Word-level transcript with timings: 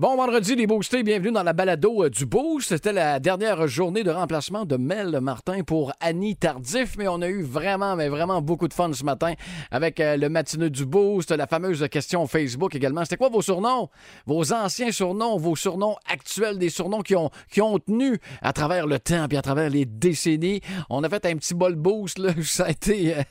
Bon 0.00 0.16
vendredi, 0.16 0.56
les 0.56 0.66
boostés, 0.66 1.04
bienvenue 1.04 1.30
dans 1.30 1.44
la 1.44 1.52
balado 1.52 2.02
euh, 2.02 2.10
du 2.10 2.26
Boost. 2.26 2.70
C'était 2.70 2.92
la 2.92 3.20
dernière 3.20 3.68
journée 3.68 4.02
de 4.02 4.10
remplacement 4.10 4.64
de 4.64 4.76
Mel 4.76 5.20
Martin 5.20 5.62
pour 5.62 5.92
Annie 6.00 6.34
Tardif, 6.34 6.96
mais 6.98 7.06
on 7.06 7.22
a 7.22 7.28
eu 7.28 7.42
vraiment, 7.44 7.94
mais 7.94 8.08
vraiment 8.08 8.42
beaucoup 8.42 8.66
de 8.66 8.74
fun 8.74 8.92
ce 8.92 9.04
matin 9.04 9.34
avec 9.70 10.00
euh, 10.00 10.16
le 10.16 10.28
matineux 10.28 10.68
du 10.68 10.84
Boost, 10.84 11.30
la 11.30 11.46
fameuse 11.46 11.86
question 11.88 12.26
Facebook 12.26 12.74
également. 12.74 13.04
C'était 13.04 13.18
quoi 13.18 13.28
vos 13.28 13.40
surnoms? 13.40 13.88
Vos 14.26 14.52
anciens 14.52 14.90
surnoms, 14.90 15.36
vos 15.36 15.54
surnoms 15.54 15.94
actuels, 16.10 16.58
des 16.58 16.70
surnoms 16.70 17.02
qui 17.02 17.14
ont, 17.14 17.30
tenu 17.78 18.18
à 18.42 18.52
travers 18.52 18.88
le 18.88 18.98
temps 18.98 19.28
et 19.30 19.36
à 19.36 19.42
travers 19.42 19.70
les 19.70 19.86
décennies. 19.86 20.60
On 20.90 21.04
a 21.04 21.08
fait 21.08 21.24
un 21.26 21.36
petit 21.36 21.54
bol 21.54 21.76
boost, 21.76 22.18
là. 22.18 22.32
Ça 22.42 22.64
a 22.64 22.70
été 22.70 23.14
euh, 23.14 23.22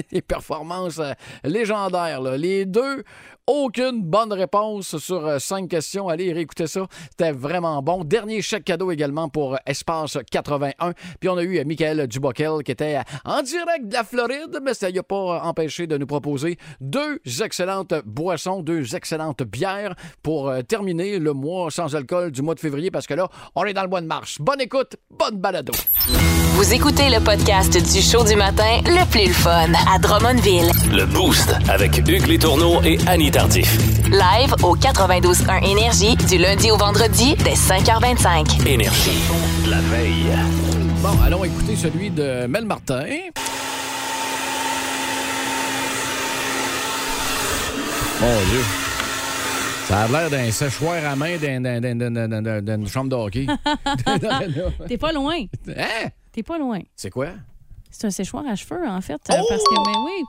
des 0.10 0.22
performances 0.22 1.02
légendaires. 1.44 2.22
Les 2.22 2.64
deux, 2.64 3.04
aucune 3.52 4.02
bonne 4.02 4.32
réponse 4.32 4.96
sur 4.96 5.26
euh, 5.26 5.38
cinq 5.38 5.68
questions. 5.68 6.08
Allez 6.08 6.32
réécouter 6.32 6.66
ça. 6.66 6.86
C'était 7.10 7.32
vraiment 7.32 7.82
bon. 7.82 8.02
Dernier 8.02 8.40
chèque 8.40 8.64
cadeau 8.64 8.90
également 8.90 9.28
pour 9.28 9.54
euh, 9.54 9.58
Espace 9.66 10.16
81. 10.30 10.94
Puis 11.20 11.28
on 11.28 11.36
a 11.36 11.42
eu 11.42 11.58
euh, 11.58 11.64
Michael 11.66 12.06
Duboquel 12.06 12.62
qui 12.64 12.72
était 12.72 13.00
en 13.26 13.42
direct 13.42 13.88
de 13.88 13.92
la 13.92 14.04
Floride, 14.04 14.58
mais 14.62 14.72
ça 14.72 14.90
n'a 14.90 15.02
pas 15.02 15.42
empêché 15.42 15.86
de 15.86 15.98
nous 15.98 16.06
proposer 16.06 16.56
deux 16.80 17.18
excellentes 17.42 17.94
boissons, 18.06 18.62
deux 18.62 18.96
excellentes 18.96 19.42
bières 19.42 19.94
pour 20.22 20.50
terminer 20.66 21.18
le 21.18 21.34
mois 21.34 21.70
sans 21.70 21.94
alcool 21.94 22.30
du 22.30 22.40
mois 22.40 22.54
de 22.54 22.60
février 22.60 22.90
parce 22.90 23.06
que 23.06 23.14
là, 23.14 23.28
on 23.54 23.64
est 23.64 23.74
dans 23.74 23.82
le 23.82 23.88
mois 23.88 24.00
de 24.00 24.06
mars. 24.06 24.38
Bonne 24.40 24.62
écoute, 24.62 24.96
bonne 25.10 25.36
balado. 25.36 25.72
Vous 26.54 26.74
écoutez 26.74 27.08
le 27.08 27.18
podcast 27.20 27.72
du 27.92 28.02
show 28.02 28.24
du 28.24 28.36
matin 28.36 28.80
le 28.84 29.08
plus 29.10 29.26
le 29.28 29.32
fun 29.32 29.72
à 29.92 29.98
Drummondville. 29.98 30.70
Le 30.92 31.06
Boost 31.06 31.54
avec 31.68 31.96
Hugues 31.98 32.26
Létourneau 32.26 32.80
et 32.82 32.98
Annie 33.06 33.30
Tardif. 33.30 33.76
Live 34.10 34.54
au 34.62 34.76
92.1 34.76 35.64
Énergie 35.70 36.14
du 36.16 36.38
lundi 36.38 36.70
au 36.70 36.76
vendredi 36.76 37.34
dès 37.42 37.54
5h25. 37.54 38.66
Énergie. 38.68 39.22
La 39.68 39.80
veille. 39.80 40.26
Bon, 41.02 41.10
allons 41.24 41.44
écouter 41.44 41.74
celui 41.74 42.10
de 42.10 42.46
Mel 42.46 42.64
Martin. 42.66 43.04
Mon 48.20 48.40
Dieu. 48.50 48.60
Ça 49.88 50.02
a 50.02 50.08
l'air 50.08 50.30
d'un 50.30 50.50
séchoir 50.52 50.96
à 51.10 51.16
main 51.16 51.36
d'un- 51.38 51.60
d'un- 51.60 51.80
d'un- 51.80 51.94
d'un- 52.10 52.28
d'un- 52.28 52.60
d'un- 52.62 52.76
d'une 52.78 52.88
chambre 52.88 53.10
de 53.10 53.16
hockey. 53.16 53.46
T'es 54.88 54.96
pas 54.98 55.12
loin. 55.12 55.34
hein? 55.68 56.08
T'es 56.32 56.42
pas 56.42 56.58
loin. 56.58 56.80
C'est 56.96 57.10
quoi? 57.10 57.28
C'est 57.90 58.06
un 58.06 58.10
séchoir 58.10 58.44
à 58.46 58.56
cheveux, 58.56 58.88
en 58.88 59.00
fait. 59.00 59.14
euh, 59.14 59.42
Parce 59.48 59.62
que, 59.64 59.74
ben 59.84 59.98
oui. 60.06 60.24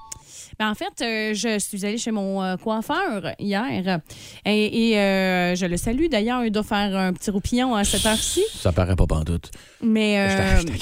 Ben, 0.59 0.70
en 0.70 0.76
fait, 0.76 1.02
euh, 1.02 1.34
je 1.34 1.59
suis 1.59 1.86
allée 1.86 1.98
chez 1.98 2.12
mon 2.12 2.42
euh, 2.44 2.58
coiffeur 2.58 3.34
hier. 3.40 4.00
Et, 4.46 4.92
et, 4.92 4.98
euh, 5.00 5.56
je 5.56 5.66
le 5.66 5.78
salue 5.78 6.08
d'ailleurs. 6.09 6.44
Il 6.46 6.52
doit 6.52 6.64
faire 6.64 6.96
un 6.96 7.14
petit 7.14 7.32
roupillon 7.32 7.76
à 7.76 7.84
cette 7.84 8.06
heure-ci. 8.06 8.44
Ça 8.54 8.72
paraît 8.72 8.96
pas 8.96 9.06
pantoute. 9.08 9.52
Mais 9.81 10.28
Je 10.62 10.68
je 10.68 10.74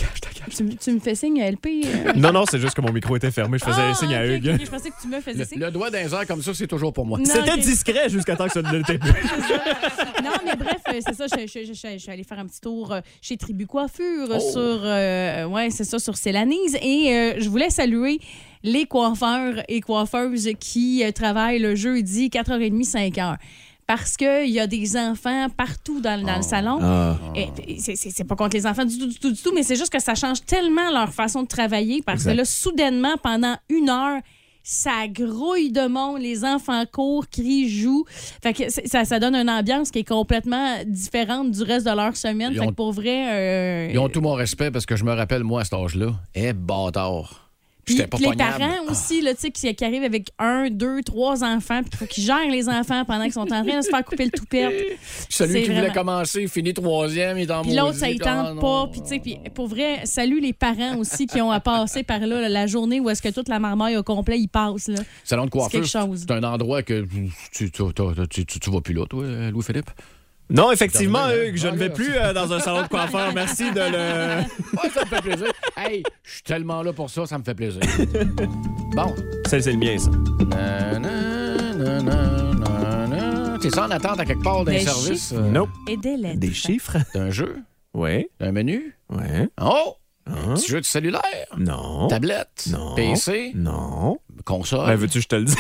tu, 0.58 0.76
tu 0.76 0.92
me 0.92 1.00
fais 1.00 1.16
signe, 1.16 1.42
LP. 1.42 1.68
euh? 1.86 2.14
Non, 2.16 2.32
non, 2.34 2.44
c'est 2.50 2.60
juste 2.60 2.74
que 2.76 2.82
mon 2.82 2.92
micro 2.92 3.16
était 3.16 3.32
fermé. 3.32 3.58
Je 3.58 3.66
faisais 3.66 3.82
Ah, 3.82 3.94
signe 3.94 4.14
à 4.14 4.26
Hugues. 4.26 4.58
Je 4.64 4.70
pensais 4.70 4.90
que 4.90 5.02
tu 5.02 5.08
me 5.08 5.22
faisais 5.22 5.46
signe. 5.46 5.60
Le, 5.60 5.68
le 5.68 5.72
doigt 5.72 5.90
d'un 5.90 6.00
air 6.00 6.28
comme 6.28 6.42
ça, 6.42 6.54
c'est 6.54 6.68
toujours 6.68 6.92
pour 6.94 7.06
moi. 7.06 7.20
C'était 7.24 7.58
discret 7.58 8.10
jusqu'à 8.10 8.36
temps 8.36 8.48
que 8.48 8.54
ça 8.54 8.62
ne 8.62 8.72
l'était 8.78 8.98
plus. 9.00 9.12
Non, 10.24 10.32
mais 10.46 10.56
bref, 10.56 10.78
c'est 11.06 11.14
ça. 11.16 11.26
Je, 11.28 11.74
suis 11.74 12.12
allée 12.12 12.24
faire 12.24 12.40
un 12.40 12.46
petit 12.48 12.62
tour 12.62 12.96
chez 13.22 13.38
Tribu 13.38 13.66
Coiffure 13.68 14.28
Oh. 14.34 14.40
sur, 14.40 15.52
ouais, 15.52 15.70
c'est 15.70 15.84
ça, 15.84 16.00
sur 16.00 16.18
Célanise. 16.18 16.76
Et 16.82 17.36
je 17.40 17.48
voulais 17.50 17.70
saluer 17.70 18.20
les 18.64 18.86
coiffeurs 18.86 19.64
et 19.68 19.82
coiffeuses 19.82 20.50
qui 20.60 21.04
euh, 21.04 21.12
travaillent 21.12 21.60
le 21.60 21.76
jeudi 21.76 22.30
4h30, 22.30 22.84
5h. 22.90 23.38
Parce 23.88 24.16
qu'il 24.16 24.50
y 24.52 24.60
a 24.60 24.68
des 24.68 24.96
enfants 24.96 25.48
partout 25.50 26.00
dans, 26.00 26.22
dans 26.24 26.38
le 26.38 26.44
salon. 26.44 26.80
Ah. 26.82 27.18
Et 27.36 27.48
puis, 27.48 27.80
c'est- 27.80 28.24
pas 28.24 28.36
contre 28.36 28.56
les 28.56 28.66
enfants 28.66 28.86
du 28.86 28.98
tout, 28.98 29.08
du 29.08 29.20
tout, 29.20 29.32
du 29.32 29.42
tout, 29.42 29.52
mais 29.54 29.64
c'est 29.64 29.76
juste 29.76 29.92
que 29.92 30.02
ça 30.02 30.16
change 30.16 30.46
tellement 30.46 30.92
leur 30.94 31.12
façon 31.12 31.44
de 31.44 31.48
travailler 31.48 32.02
parce 32.06 32.20
Exact. 32.22 32.32
que 32.32 32.38
là, 32.38 32.46
soudainement, 32.46 33.16
pendant 33.22 33.56
une 33.70 33.90
heure, 33.90 34.22
ça 34.64 35.08
grouille 35.10 35.72
de 35.72 35.88
monde, 35.88 36.22
les 36.22 36.46
enfants 36.46 36.84
courent, 36.90 37.28
crient, 37.30 37.68
jouent. 37.68 38.06
Fait 38.44 38.54
que 38.54 38.70
ça, 38.70 39.04
ça 39.04 39.20
donne 39.20 39.36
une 39.36 39.50
ambiance 39.50 39.90
qui 39.92 40.00
est 40.00 40.08
complètement 40.08 40.76
différente 40.86 41.52
du 41.52 41.64
reste 41.64 41.86
de 41.86 41.92
leur 41.96 42.16
semaine. 42.16 42.52
Ils 42.54 42.60
Fait 42.60 42.66
ont- 42.68 42.70
que 42.70 42.76
pour 42.76 42.94
vrai. 42.94 43.26
euh, 43.34 43.90
Ils 43.92 44.00
ont 44.00 44.08
tout 44.08 44.22
mon 44.22 44.34
respect 44.34 44.70
parce 44.72 44.86
que 44.86 44.96
je 44.96 45.04
me 45.04 45.12
rappelle, 45.12 45.44
moi, 45.44 45.62
à 45.62 45.64
cet 45.66 45.74
âge-là, 45.74 46.12
eh, 46.36 46.54
bâtard. 46.54 47.51
Puis 47.86 47.96
pas 48.04 48.18
les 48.20 48.36
parents 48.36 48.86
aussi, 48.90 49.22
là, 49.22 49.34
tu 49.34 49.42
sais, 49.42 49.52
qui, 49.52 49.74
qui 49.76 49.84
arrivent 49.86 50.04
avec 50.04 50.30
un, 50.40 50.70
deux, 50.70 51.02
trois 51.04 51.44
enfants, 51.44 51.82
puis 51.84 52.08
qu'ils 52.08 52.24
gèrent 52.24 52.50
les 52.50 52.70
enfants 52.70 53.04
pendant 53.06 53.24
qu'ils 53.24 53.34
sont 53.34 53.42
en 53.42 53.64
train 53.66 53.78
de 53.78 53.82
se 53.82 53.90
faire 53.90 54.04
couper 54.06 54.26
le 54.26 54.32
toupette. 54.32 54.98
Celui 55.30 55.54
C'est 55.54 55.62
qui 55.62 55.68
voulait 55.70 55.80
vraiment- 55.88 55.94
commencer, 55.94 56.48
finit 56.48 56.74
troisième, 56.74 57.38
il 57.38 57.44
est 57.44 57.52
en 57.52 57.64
Puis 57.64 57.74
l'autre, 57.76 57.96
ça 57.96 58.10
y 58.10 58.18
ah, 58.22 58.24
tente 58.24 58.56
non. 58.56 58.62
pas. 58.62 58.88
Puis, 58.92 59.02
tu 59.02 59.08
sais, 59.08 59.20
puis 59.20 59.38
pour 59.56 59.68
vrai, 59.68 60.02
salut 60.06 60.40
les 60.40 60.54
parents 60.54 60.98
aussi 60.98 61.26
qui 61.28 61.42
ont 61.42 61.52
à 61.52 61.60
passer 61.60 62.04
par 62.04 62.20
là, 62.20 62.48
la 62.48 62.68
journée 62.68 63.00
où 63.00 63.10
est-ce 63.10 63.22
que 63.22 63.30
toute 63.30 63.50
la 63.50 63.60
marmaille 63.60 63.98
au 63.98 64.04
complet, 64.04 64.40
ils 64.40 64.48
passent. 64.48 64.88
Là. 64.88 65.00
Salon 65.24 65.46
de 65.46 65.50
coiffure, 65.50 65.72
quelque 65.82 65.88
chose. 65.88 66.26
c'est 66.28 66.32
un 66.32 66.44
endroit 66.44 66.84
que 66.84 67.02
tu, 67.02 67.32
tu, 67.52 67.72
tu, 67.72 67.84
tu, 68.30 68.46
tu- 68.46 68.60
tu 68.60 68.70
vas 68.72 68.82
plus 68.82 68.94
là, 68.94 69.06
toi, 69.10 69.24
Louis-Philippe? 69.52 69.90
Non, 70.52 70.72
effectivement, 70.72 71.20
hein? 71.26 71.32
Hugues, 71.46 71.58
je 71.58 71.68
ne 71.70 71.78
vais 71.78 71.88
Ok. 71.88 71.94
plus 71.96 72.16
euh, 72.16 72.34
dans 72.34 72.52
un 72.52 72.60
salon 72.60 72.84
de 72.84 72.88
coiffeur. 72.90 73.34
Merci 73.34 73.72
de 73.72 73.80
le. 73.80 74.44
Ça 74.94 75.02
me 75.02 75.06
fait 75.06 75.22
plaisir. 75.22 75.48
Hey, 75.78 76.04
je 76.24 76.32
suis 76.34 76.44
tellement 76.44 76.84
là 76.84 76.92
pour 76.94 77.10
ça, 77.10 77.26
ça 77.26 77.38
me 77.38 77.44
fait 77.44 77.56
plaisir. 77.56 77.82
Bon. 78.94 79.16
C'est 79.48 79.62
c'est 79.62 79.72
le 79.72 79.78
mien, 79.78 79.98
ça. 79.98 80.12
T'es 83.62 83.70
ça 83.70 83.86
en 83.86 83.92
attente 83.92 84.20
à 84.20 84.26
quelque 84.26 84.44
part 84.44 84.66
d'un 84.66 84.72
Des 84.72 84.80
service, 84.80 85.34
euh, 85.36 85.52
Nope. 85.52 85.70
Et 85.88 85.96
des 85.98 86.18
lettres. 86.18 86.40
Des 86.40 86.52
chiffres? 86.54 86.98
d'un 87.14 87.30
jeu, 87.30 87.58
Ouais. 87.94 88.30
d'un 88.40 88.52
menu? 88.52 88.96
Ouais. 89.10 89.50
Oh! 89.62 89.96
Hein? 90.28 90.54
Petit 90.56 90.68
jeu 90.68 90.80
de 90.82 90.86
cellulaire? 90.86 91.22
Non. 91.58 92.08
Tablette? 92.08 92.68
Non. 92.72 92.96
PC? 92.96 93.52
Non. 93.56 94.18
Console? 94.42 94.86
Ben, 94.88 94.96
veux-tu 94.96 95.20
que 95.20 95.24
je 95.24 95.28
te 95.28 95.36
le 95.36 95.44
dise? 95.46 95.56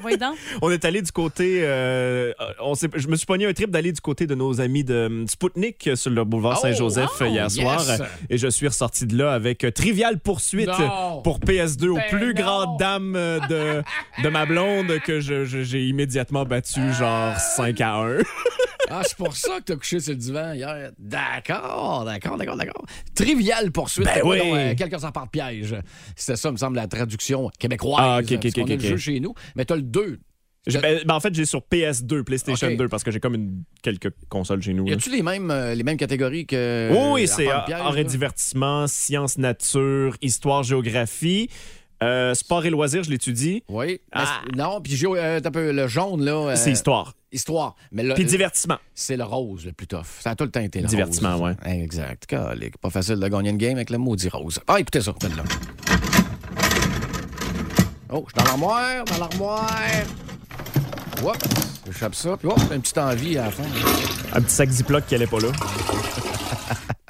Voyons 0.00 0.16
donc. 0.18 0.36
on 0.62 0.70
est 0.70 0.84
allé 0.84 1.02
du 1.02 1.12
côté. 1.12 1.60
euh, 1.64 2.32
on 2.60 2.74
s'est- 2.74 2.88
je 2.94 3.08
me 3.08 3.16
suis 3.16 3.26
pogné 3.26 3.46
un 3.46 3.52
trip 3.52 3.70
d'aller 3.70 3.92
du 3.92 4.00
côté 4.00 4.26
de 4.26 4.34
nos 4.34 4.60
amis 4.60 4.84
de 4.84 5.06
hum, 5.06 5.28
Spoutnik 5.28 5.90
sur 5.94 6.10
le 6.10 6.24
boulevard 6.24 6.58
Oh, 6.58 6.62
Saint-Joseph 6.62 7.10
oh, 7.20 7.24
hier 7.24 7.44
yes. 7.44 7.54
soir. 7.54 7.82
Et 8.30 8.38
je 8.38 8.48
suis 8.48 8.68
ressorti 8.68 9.06
de 9.06 9.16
là 9.16 9.32
avec 9.32 9.64
euh, 9.64 9.70
Trivial 9.70 10.18
Poursuite 10.18 10.68
Non. 10.68 11.22
pour 11.22 11.38
PS2 11.40 11.88
aux 11.88 11.94
Ben 11.96 12.02
plus 12.10 12.34
non. 12.34 12.40
grandes 12.42 12.78
dames 12.78 13.14
euh, 13.16 13.40
de, 13.48 14.22
de 14.22 14.28
ma 14.28 14.46
blonde 14.46 14.98
que 15.04 15.20
je- 15.20 15.44
je- 15.44 15.62
j'ai 15.62 15.84
immédiatement 15.86 16.44
battu 16.44 16.80
genre 16.92 17.36
5 17.36 17.80
à 17.80 17.94
1. 17.96 18.18
Ah, 18.94 19.02
c'est 19.04 19.16
pour 19.16 19.34
ça 19.34 19.58
que 19.60 19.64
t'as 19.64 19.76
couché 19.76 20.00
sur 20.00 20.12
le 20.12 20.18
divan 20.18 20.52
hier. 20.52 20.90
D'accord, 20.98 22.04
d'accord, 22.04 22.36
d'accord, 22.36 22.56
d'accord. 22.56 22.84
Trivial 23.14 23.72
poursuite. 23.72 24.04
Ben 24.04 24.20
oui. 24.24 24.38
euh, 24.42 24.74
quelqu'un 24.74 24.98
s'en 24.98 25.12
part 25.12 25.24
de 25.26 25.30
piège. 25.30 25.74
C'était 26.14 26.36
ça, 26.36 26.52
me 26.52 26.56
semble, 26.58 26.76
la 26.76 26.86
traduction 26.86 27.50
québécoise. 27.58 27.96
Ah, 27.98 28.20
ok, 28.22 28.32
ok, 28.32 28.58
a 28.70 28.74
le 28.74 28.78
jeu 28.80 28.96
chez 28.98 29.20
nous, 29.20 29.34
mais 29.56 29.64
t'as 29.64 29.76
le 29.76 29.82
2. 29.82 30.20
J'ai- 30.66 30.78
ben, 30.78 31.00
ben, 31.04 31.14
en 31.14 31.20
fait, 31.20 31.34
j'ai 31.34 31.44
sur 31.44 31.60
PS2, 31.60 32.22
PlayStation 32.22 32.68
Ok. 32.68 32.76
2, 32.76 32.88
parce 32.88 33.02
que 33.02 33.10
j'ai 33.10 33.18
comme 33.18 33.34
une, 33.34 33.64
quelques 33.82 34.10
consoles 34.28 34.62
chez 34.62 34.74
nous. 34.74 34.86
Y 34.86 34.92
a-tu 34.92 35.10
les 35.10 35.22
mêmes, 35.22 35.50
euh, 35.50 35.74
les 35.74 35.82
mêmes 35.82 35.96
catégories 35.96 36.46
que. 36.46 36.90
Oui, 37.12 37.26
c'est 37.26 37.48
art 37.48 37.96
et 37.96 38.04
divertissement, 38.04 38.86
sciences, 38.86 39.38
nature, 39.38 40.16
histoire, 40.20 40.62
géographie. 40.62 41.48
Euh, 42.02 42.34
sport 42.34 42.64
et 42.66 42.70
loisirs, 42.70 43.04
je 43.04 43.10
l'étudie. 43.10 43.62
Oui. 43.68 44.00
Ah. 44.12 44.40
Non, 44.56 44.80
puis 44.80 44.96
j'ai 44.96 45.06
euh, 45.06 45.40
un 45.44 45.50
peu 45.50 45.72
le 45.72 45.86
jaune, 45.88 46.24
là. 46.24 46.32
euh, 46.50 46.56
C'est 46.56 46.72
histoire. 46.72 47.14
Histoire. 47.30 47.76
Mais 47.92 48.02
le- 48.02 48.14
Puis 48.14 48.24
divertissement. 48.24 48.76
c'est 48.94 49.16
le 49.16 49.24
rose 49.24 49.64
le 49.64 49.72
plus 49.72 49.86
tough. 49.86 50.04
Ça 50.20 50.30
a 50.30 50.34
tout 50.36 50.44
le 50.44 50.50
temps 50.50 50.60
été 50.60 50.80
le 50.80 50.86
Divertissement, 50.88 51.36
rose. 51.38 51.54
ouais. 51.64 51.80
Exact. 51.82 52.26
Calique. 52.26 52.76
Pas 52.78 52.90
facile 52.90 53.16
de 53.20 53.28
gagner 53.28 53.50
une 53.50 53.56
game 53.56 53.76
avec 53.76 53.88
le 53.90 53.98
maudit 53.98 54.28
rose. 54.28 54.60
Ah, 54.66 54.80
écoutez 54.80 55.00
ça, 55.00 55.12
là 55.22 55.42
Oh, 58.14 58.24
je 58.26 58.32
suis 58.32 58.36
dans 58.36 58.44
l'armoire, 58.44 59.04
dans 59.06 59.18
l'armoire. 59.18 59.70
Hop, 61.24 61.36
j'échappe 61.86 62.14
ça. 62.14 62.36
Puis 62.36 62.48
hop, 62.48 62.58
une 62.74 62.82
petite 62.82 62.98
envie 62.98 63.38
à 63.38 63.44
la 63.44 63.50
fin. 63.50 63.62
Un 64.34 64.42
petit 64.42 64.54
sac 64.54 64.68
Ziploc 64.68 65.06
qui 65.06 65.14
allait 65.14 65.26
pas 65.26 65.38
là. 65.40 65.48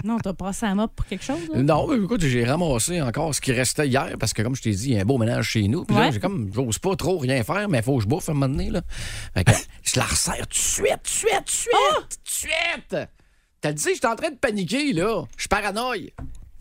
Non, 0.05 0.19
t'as 0.19 0.33
passé 0.33 0.67
à 0.67 0.75
mop 0.75 0.91
pour 0.97 1.07
quelque 1.07 1.25
chose? 1.25 1.39
là? 1.53 1.63
Non, 1.63 1.87
mais 1.87 1.97
écoute, 2.03 2.21
j'ai 2.23 2.45
ramassé 2.45 3.01
encore 3.01 3.35
ce 3.35 3.41
qui 3.41 3.53
restait 3.53 3.87
hier 3.89 4.15
parce 4.19 4.33
que, 4.33 4.43
comme 4.43 4.57
je 4.57 4.63
t'ai 4.63 4.71
dit, 4.71 4.89
il 4.91 4.95
y 4.95 4.99
a 4.99 5.03
un 5.03 5.05
beau 5.05 5.19
ménage 5.19 5.51
chez 5.51 5.69
nous. 5.69 5.85
Puis 5.85 5.95
là, 5.97 6.03
Ouais. 6.03 6.13
j'ai 6.13 6.21
comme, 6.21 6.51
j'ose 6.55 6.79
pas 6.79 6.97
trop 6.97 7.19
rien 7.19 7.43
faire, 7.45 7.69
mais 7.69 7.79
il 7.79 7.85
faut 7.85 7.97
que 7.97 8.03
je 8.03 8.09
bouffe 8.09 8.29
à 8.29 8.33
un 8.33 8.35
moment 8.35 8.49
donné. 8.53 8.71
Là. 8.71 8.83
Fait 9.35 9.45
que, 9.45 9.53
je 9.83 9.99
la 9.99 10.05
resserre 10.05 10.47
tout 10.49 10.49
de 10.49 10.55
suite, 10.55 10.87
tout 10.87 11.03
de 11.03 11.09
suite, 11.09 11.31
tout 11.31 11.45
de 11.45 11.51
suite, 11.51 11.73
tout 12.09 12.17
de 12.25 12.31
suite. 12.95 13.09
T'as 13.61 13.73
dit, 13.73 13.85
j'étais 13.95 14.07
en 14.07 14.17
train 14.17 14.31
de 14.31 14.37
paniquer, 14.37 14.93
là. 14.93 15.23
Je 15.37 15.43
suis 15.43 15.49
paranoïe. 15.49 16.13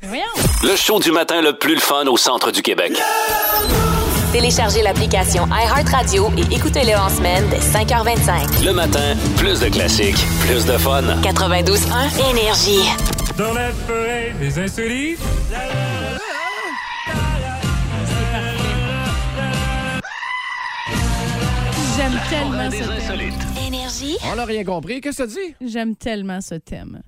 Voyons. 0.04 0.24
Le 0.64 0.76
show 0.76 1.00
du 1.00 1.12
matin 1.12 1.42
le 1.42 1.58
plus 1.58 1.76
le 1.76 1.80
fun 1.82 2.06
au 2.08 2.18
centre 2.18 2.52
du 2.52 2.62
Québec. 2.62 2.92
Téléchargez 4.32 4.82
l'application 4.82 5.46
iHeartRadio 5.48 6.32
et 6.38 6.56
écoutez-le 6.56 6.98
en 6.98 7.10
semaine 7.10 7.44
dès 7.50 7.60
5h25. 7.60 8.64
Le 8.66 8.72
matin, 8.72 9.16
plus 9.36 9.60
de 9.60 9.68
classiques, 9.68 10.26
plus 10.48 10.66
de 10.66 10.78
fun. 10.78 11.02
92.1 11.22 12.32
Énergie. 12.32 12.88
Dans 13.38 13.54
la 13.54 13.72
forêt 13.72 14.34
des 14.40 14.58
insolites. 14.58 15.20
J'aime 21.98 22.20
tellement 22.30 22.72
ce 22.72 23.18
thème. 23.18 23.68
Énergie. 23.68 24.18
On 24.32 24.36
n'a 24.36 24.46
rien 24.46 24.64
compris. 24.64 25.02
Qu'est-ce 25.02 25.24
que 25.24 25.28
tu 25.28 25.34
dit? 25.60 25.70
J'aime 25.72 25.96
tellement 25.96 26.40
ce 26.42 26.56
thème. 26.56 27.02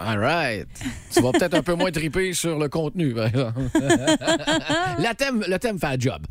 All 0.00 0.18
right. 0.18 0.66
Tu 1.12 1.20
vas 1.20 1.32
peut-être 1.32 1.54
un 1.54 1.62
peu 1.62 1.74
moins 1.74 1.90
triper 1.90 2.32
sur 2.32 2.58
le 2.58 2.68
contenu, 2.68 3.12
par 3.12 3.26
exemple. 3.26 3.60
thème, 5.18 5.44
le 5.46 5.58
thème 5.58 5.78
fait 5.78 5.86
un 5.86 5.98
job. 5.98 6.22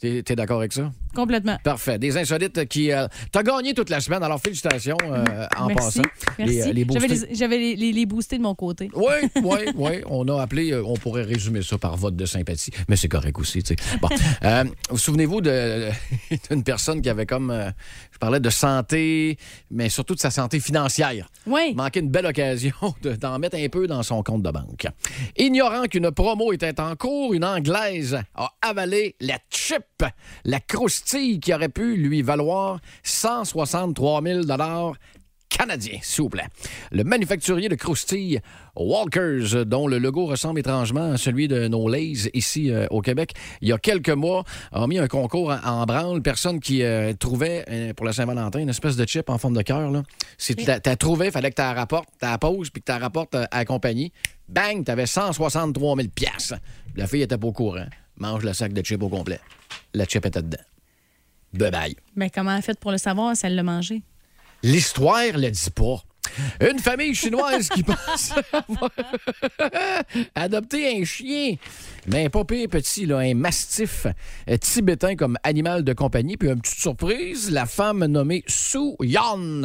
T'es 0.00 0.22
t'es 0.22 0.34
d'accord 0.34 0.58
avec 0.58 0.72
ça? 0.72 0.90
Complètement. 1.14 1.56
Parfait. 1.62 1.98
Des 1.98 2.16
insolites 2.16 2.66
qui. 2.68 2.90
euh, 2.90 3.06
T'as 3.30 3.42
gagné 3.42 3.74
toute 3.74 3.90
la 3.90 4.00
semaine, 4.00 4.22
alors 4.22 4.40
félicitations 4.40 4.96
euh, 5.04 5.46
en 5.56 5.68
Merci. 5.68 6.00
passant. 6.00 6.02
Merci. 6.38 6.54
Les, 6.54 6.62
euh, 6.62 6.72
les 6.72 7.34
J'avais 7.34 7.58
les, 7.58 8.06
boostés 8.06 8.36
de 8.36 8.42
mon 8.42 8.54
côté. 8.54 8.90
Oui, 8.94 9.30
oui, 9.42 9.58
oui. 9.76 9.90
On 10.06 10.26
a 10.28 10.42
appelé, 10.42 10.72
euh, 10.72 10.82
on 10.84 10.94
pourrait 10.94 11.22
résumer 11.22 11.62
ça 11.62 11.78
par 11.78 11.96
vote 11.96 12.16
de 12.16 12.26
sympathie, 12.26 12.70
mais 12.88 12.96
c'est 12.96 13.08
correct 13.08 13.38
aussi. 13.38 13.62
Bon. 14.00 14.08
Vous 14.90 14.98
souvenez-vous 14.98 15.40
d'une 16.50 16.64
personne 16.64 17.00
qui 17.00 17.08
avait 17.08 17.26
comme. 17.26 17.72
Je 18.14 18.18
parlais 18.18 18.38
de 18.40 18.48
santé, 18.50 19.36
mais 19.70 19.88
surtout 19.88 20.14
de 20.14 20.20
sa 20.20 20.30
santé 20.30 20.60
financière. 20.60 21.28
Oui. 21.46 21.74
Manquait 21.74 21.98
une 22.00 22.08
belle 22.10 22.26
occasion 22.26 22.72
de- 23.02 23.14
d'en 23.16 23.38
mettre 23.40 23.56
un 23.56 23.68
peu 23.68 23.86
dans 23.88 24.02
son 24.04 24.22
compte 24.22 24.42
de 24.42 24.50
banque. 24.50 24.86
Ignorant 25.36 25.82
qu'une 25.84 26.10
promo 26.12 26.52
était 26.52 26.80
en 26.80 26.94
cours, 26.94 27.34
une 27.34 27.44
Anglaise 27.44 28.18
a 28.36 28.50
avalé 28.62 29.16
la 29.20 29.38
chip, 29.50 29.84
la 30.44 30.60
croustille 30.60 31.40
qui 31.40 31.52
aurait 31.52 31.68
pu 31.68 31.96
lui 31.96 32.22
valoir 32.22 32.78
163 33.02 34.22
000 34.22 34.42
canadiens, 35.56 35.98
s'il 36.02 36.22
vous 36.22 36.28
plaît. 36.28 36.46
Le 36.90 37.04
manufacturier 37.04 37.68
de 37.68 37.74
croustilles 37.74 38.40
Walkers, 38.76 39.64
dont 39.66 39.86
le 39.86 39.98
logo 39.98 40.26
ressemble 40.26 40.60
étrangement 40.60 41.12
à 41.12 41.16
celui 41.16 41.46
de 41.46 41.68
nos 41.68 41.88
Lays 41.88 42.28
ici 42.34 42.70
euh, 42.70 42.86
au 42.90 43.00
Québec, 43.00 43.34
il 43.60 43.68
y 43.68 43.72
a 43.72 43.78
quelques 43.78 44.10
mois, 44.10 44.44
a 44.72 44.86
mis 44.86 44.98
un 44.98 45.06
concours 45.06 45.50
en, 45.50 45.82
en 45.82 45.84
branle. 45.86 46.22
Personne 46.22 46.58
qui 46.60 46.82
euh, 46.82 47.12
trouvait 47.12 47.64
euh, 47.70 47.94
pour 47.94 48.04
la 48.04 48.12
Saint-Valentin 48.12 48.58
une 48.58 48.68
espèce 48.68 48.96
de 48.96 49.06
chip 49.06 49.30
en 49.30 49.38
forme 49.38 49.56
de 49.56 49.62
cœur. 49.62 49.90
Si 50.38 50.56
tu 50.56 50.64
t'as 50.64 50.96
trouvé, 50.96 51.26
il 51.26 51.32
fallait 51.32 51.50
que 51.50 51.56
tu 51.56 51.62
la 51.62 51.72
rapportes, 51.72 52.08
tu 52.18 52.26
la 52.26 52.38
poses, 52.38 52.70
puis 52.70 52.82
que 52.82 52.86
tu 52.86 52.92
la 52.92 52.98
rapportes 52.98 53.34
à 53.34 53.48
la 53.52 53.64
compagnie. 53.64 54.12
Bang, 54.48 54.84
tu 54.84 54.90
avais 54.90 55.06
163 55.06 55.96
000 55.96 56.08
piastres. 56.14 56.56
La 56.96 57.06
fille 57.06 57.22
était 57.22 57.38
pas 57.38 57.46
au 57.46 57.52
courant. 57.52 57.86
Mange 58.16 58.44
le 58.44 58.52
sac 58.52 58.72
de 58.72 58.82
chips 58.82 59.02
au 59.02 59.08
complet. 59.08 59.40
La 59.94 60.04
chip 60.04 60.26
était 60.26 60.42
dedans. 60.42 60.62
Bye 61.52 61.70
bye. 61.70 61.96
Mais 62.16 62.30
comment 62.30 62.50
elle 62.50 62.58
a 62.58 62.62
fait 62.62 62.78
pour 62.78 62.90
le 62.90 62.98
savoir 62.98 63.36
si 63.36 63.46
elle 63.46 63.54
l'a 63.54 63.62
mangé? 63.62 64.02
L'histoire 64.64 65.36
le 65.36 65.50
dit 65.50 65.70
pas. 65.70 66.02
Une 66.58 66.78
famille 66.78 67.14
chinoise 67.14 67.68
qui 67.68 67.82
pense 67.84 68.32
avoir 68.50 68.90
adopté 70.34 70.98
un 70.98 71.04
chien, 71.04 71.56
mais 72.06 72.30
pas 72.30 72.46
pire 72.46 72.70
petit, 72.70 73.04
là, 73.04 73.18
un 73.18 73.34
mastif 73.34 74.06
euh, 74.48 74.56
tibétain 74.56 75.16
comme 75.16 75.36
animal 75.42 75.84
de 75.84 75.92
compagnie. 75.92 76.38
Puis 76.38 76.48
une 76.48 76.62
petite 76.62 76.80
surprise, 76.80 77.50
la 77.50 77.66
femme 77.66 78.06
nommée 78.06 78.42
Su 78.46 78.94
Yan 79.02 79.64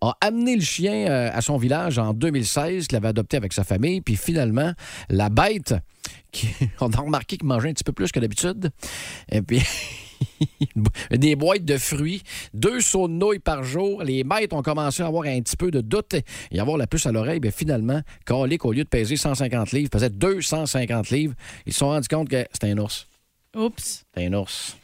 a 0.00 0.16
amené 0.20 0.56
le 0.56 0.62
chien 0.62 1.08
euh, 1.08 1.30
à 1.32 1.40
son 1.40 1.56
village 1.56 1.98
en 1.98 2.12
2016, 2.12 2.88
qu'il 2.88 2.96
avait 2.96 3.08
adopté 3.08 3.36
avec 3.36 3.52
sa 3.52 3.62
famille. 3.62 4.00
Puis 4.00 4.16
finalement, 4.16 4.72
la 5.08 5.28
bête, 5.28 5.76
qui, 6.32 6.48
on 6.80 6.90
a 6.90 7.00
remarqué 7.00 7.36
qu'il 7.36 7.46
mangeait 7.46 7.68
un 7.68 7.74
petit 7.74 7.84
peu 7.84 7.92
plus 7.92 8.10
que 8.10 8.18
d'habitude. 8.18 8.72
Et 9.30 9.40
puis... 9.40 9.62
des 11.10 11.36
boîtes 11.36 11.64
de 11.64 11.76
fruits, 11.78 12.22
deux 12.54 12.80
sauts 12.80 13.08
de 13.08 13.12
nouilles 13.12 13.38
par 13.38 13.62
jour. 13.64 14.02
Les 14.02 14.24
maîtres 14.24 14.54
ont 14.56 14.62
commencé 14.62 15.02
à 15.02 15.06
avoir 15.06 15.24
un 15.26 15.40
petit 15.40 15.56
peu 15.56 15.70
de 15.70 15.80
doute 15.80 16.14
et 16.50 16.60
avoir 16.60 16.76
la 16.76 16.86
puce 16.86 17.06
à 17.06 17.12
l'oreille. 17.12 17.40
Bien, 17.40 17.50
finalement, 17.50 18.00
Calic, 18.26 18.64
au 18.64 18.72
lieu 18.72 18.84
de 18.84 18.88
peser 18.88 19.16
150 19.16 19.72
livres, 19.72 19.90
pesait 19.90 20.10
250 20.10 21.10
livres. 21.10 21.34
Ils 21.66 21.72
se 21.72 21.80
sont 21.80 21.88
rendus 21.88 22.08
compte 22.08 22.28
que 22.28 22.44
c'était 22.52 22.70
un 22.70 22.78
ours. 22.78 23.06
Oups. 23.54 24.04
C'était 24.14 24.26
un 24.26 24.32
ours. 24.34 24.76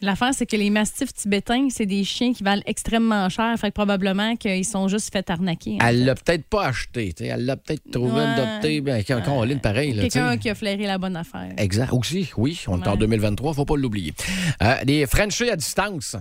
L'affaire, 0.00 0.30
c'est 0.32 0.46
que 0.46 0.56
les 0.56 0.70
mastifs 0.70 1.12
tibétains, 1.12 1.68
c'est 1.70 1.86
des 1.86 2.04
chiens 2.04 2.32
qui 2.32 2.42
valent 2.44 2.62
extrêmement 2.66 3.28
cher. 3.28 3.52
Fait 3.58 3.68
que 3.68 3.74
probablement 3.74 4.36
qu'ils 4.36 4.64
sont 4.64 4.86
juste 4.88 5.12
fait 5.12 5.28
arnaquer. 5.28 5.78
Elle 5.84 6.04
l'a 6.04 6.14
peut-être 6.14 6.44
pas 6.46 6.66
acheté. 6.66 7.14
Elle 7.20 7.44
l'a 7.46 7.56
peut-être 7.56 7.90
trouvé 7.90 8.12
Ouais. 8.12 8.20
adopté. 8.20 8.80
Ben, 8.80 9.02
quand 9.04 9.20
on 9.28 9.42
lit 9.42 9.56
pareil. 9.56 9.92
là. 9.94 10.02
Quelqu'un 10.02 10.36
qui 10.36 10.50
a 10.50 10.54
flairé 10.54 10.86
la 10.86 10.98
bonne 10.98 11.16
affaire. 11.16 11.52
Exact. 11.56 11.92
Aussi, 11.92 12.30
oui. 12.36 12.60
On 12.68 12.80
est 12.80 12.86
en 12.86 12.92
Ouais. 12.92 12.98
2023, 12.98 13.54
faut 13.54 13.64
pas 13.64 13.76
l'oublier. 13.76 14.14
Euh, 14.62 14.74
les 14.86 15.06
Frenchies 15.06 15.50
à 15.50 15.56
distance. 15.56 16.16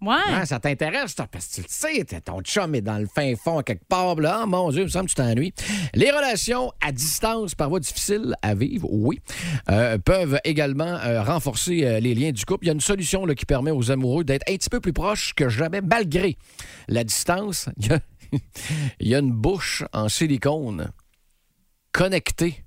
Ouais. 0.00 0.14
Ah, 0.28 0.46
ça 0.46 0.60
t'intéresse, 0.60 1.14
parce 1.14 1.46
que 1.48 1.54
tu 1.56 1.60
le 1.62 1.66
sais, 1.68 2.04
ton 2.20 2.40
chum 2.42 2.74
est 2.74 2.80
dans 2.80 2.98
le 2.98 3.06
fin 3.06 3.34
fond 3.34 3.62
quelque 3.62 3.84
part. 3.84 4.14
Là, 4.16 4.40
Ah, 4.42 4.46
mon 4.46 4.70
Dieu, 4.70 4.82
il 4.82 4.84
me 4.84 4.90
semble 4.90 5.06
que 5.06 5.10
tu 5.10 5.16
t'ennuies. 5.16 5.52
Les 5.94 6.10
relations 6.10 6.72
à 6.80 6.92
distance, 6.92 7.54
par 7.54 7.68
voie 7.68 7.80
difficile 7.80 8.34
à 8.42 8.54
vivre, 8.54 8.88
oui, 8.90 9.20
euh, 9.70 9.98
peuvent 9.98 10.38
également 10.44 10.84
euh, 10.84 11.22
renforcer 11.22 11.84
euh, 11.84 11.98
les 12.00 12.14
liens 12.14 12.30
du 12.30 12.44
couple. 12.44 12.64
Il 12.64 12.68
y 12.68 12.70
a 12.70 12.74
une 12.74 12.80
solution 12.80 13.26
là, 13.26 13.34
qui 13.34 13.44
permet 13.44 13.72
aux 13.72 13.90
amoureux 13.90 14.22
d'être 14.22 14.48
un 14.48 14.54
petit 14.56 14.70
peu 14.70 14.80
plus 14.80 14.92
proches 14.92 15.34
que 15.34 15.48
jamais, 15.48 15.80
malgré 15.80 16.36
la 16.86 17.02
distance. 17.02 17.68
Il 19.00 19.08
y 19.08 19.14
a 19.14 19.18
une 19.18 19.32
bouche 19.32 19.82
en 19.92 20.08
silicone 20.08 20.90
connectée 21.92 22.64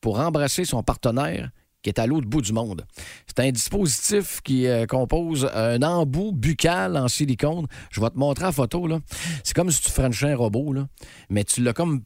pour 0.00 0.20
embrasser 0.20 0.64
son 0.64 0.82
partenaire 0.82 1.50
qui 1.84 1.90
est 1.90 2.00
à 2.00 2.06
l'autre 2.06 2.26
bout 2.26 2.40
du 2.40 2.52
monde. 2.52 2.84
C'est 3.28 3.40
un 3.46 3.50
dispositif 3.52 4.40
qui 4.42 4.66
euh, 4.66 4.86
compose 4.86 5.48
un 5.54 5.80
embout 5.82 6.32
buccal 6.32 6.96
en 6.96 7.06
silicone. 7.08 7.66
Je 7.92 8.00
vais 8.00 8.08
te 8.10 8.18
montrer 8.18 8.46
la 8.46 8.52
photo. 8.52 8.86
là. 8.88 8.98
C'est 9.44 9.54
comme 9.54 9.70
si 9.70 9.82
tu 9.82 9.90
frenchais 9.90 10.32
un 10.32 10.36
robot, 10.36 10.72
là, 10.72 10.88
mais 11.28 11.44
tu 11.44 11.62
l'as 11.62 11.74
comme 11.74 12.02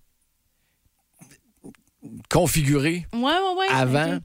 configuré 2.31 3.07
Ouais, 3.13 3.21
ouais, 3.21 3.55
ouais. 3.59 3.67
avant. 3.71 4.19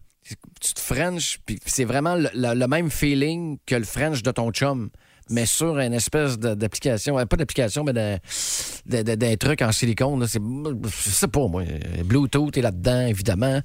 Tu 0.61 0.73
te 0.73 0.79
frenches, 0.79 1.39
puis 1.45 1.59
c'est 1.65 1.83
vraiment 1.83 2.15
le, 2.15 2.29
le- 2.33 2.53
le 2.55 2.67
même 2.67 2.89
feeling 2.89 3.57
que 3.65 3.75
le 3.75 3.83
French 3.83 4.23
de 4.23 4.31
ton 4.31 4.51
chum, 4.51 4.89
mais 5.29 5.45
sur 5.45 5.77
une 5.79 5.93
espèce 5.93 6.37
d'application, 6.37 7.17
euh, 7.17 7.25
pas 7.25 7.37
d'application, 7.37 7.83
mais 7.83 7.93
d'un 7.93 9.35
truc 9.37 9.61
en 9.61 9.71
silicone. 9.71 10.25
C'est, 10.27 11.27
pas, 11.27 11.47
moi. 11.47 11.63
Bluetooth 12.03 12.57
est 12.57 12.61
là-dedans, 12.61 13.07
évidemment. 13.07 13.59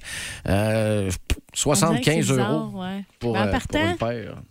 Euh, 0.47 1.09
On 1.65 1.73
dirait 1.73 2.01
que 2.01 2.05
75 2.05 2.05
c'est 2.05 2.33
bizarre, 2.33 2.51
euros 2.51 2.81
ouais. 2.81 3.05
pour, 3.19 3.35
euh, 3.35 3.41
pour 3.43 3.51
partant, 3.51 3.91
une 3.91 3.97
paire. 3.97 4.41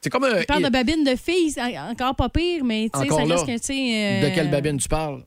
C'est 0.00 0.10
comme 0.10 0.24
un. 0.24 0.40
il 0.40 0.46
parle 0.46 0.62
de 0.64 0.68
babine 0.68 1.04
de 1.04 1.16
filles, 1.16 1.54
encore 1.90 2.14
pas 2.14 2.28
pire, 2.28 2.64
mais 2.64 2.88
tu 2.92 3.08
ça 3.08 3.16
reste 3.16 3.46
que, 3.46 3.58
tu 3.58 3.72
euh, 3.72 4.28
De 4.28 4.34
quelle 4.34 4.50
babine 4.50 4.78
tu 4.78 4.88
parles? 4.88 5.24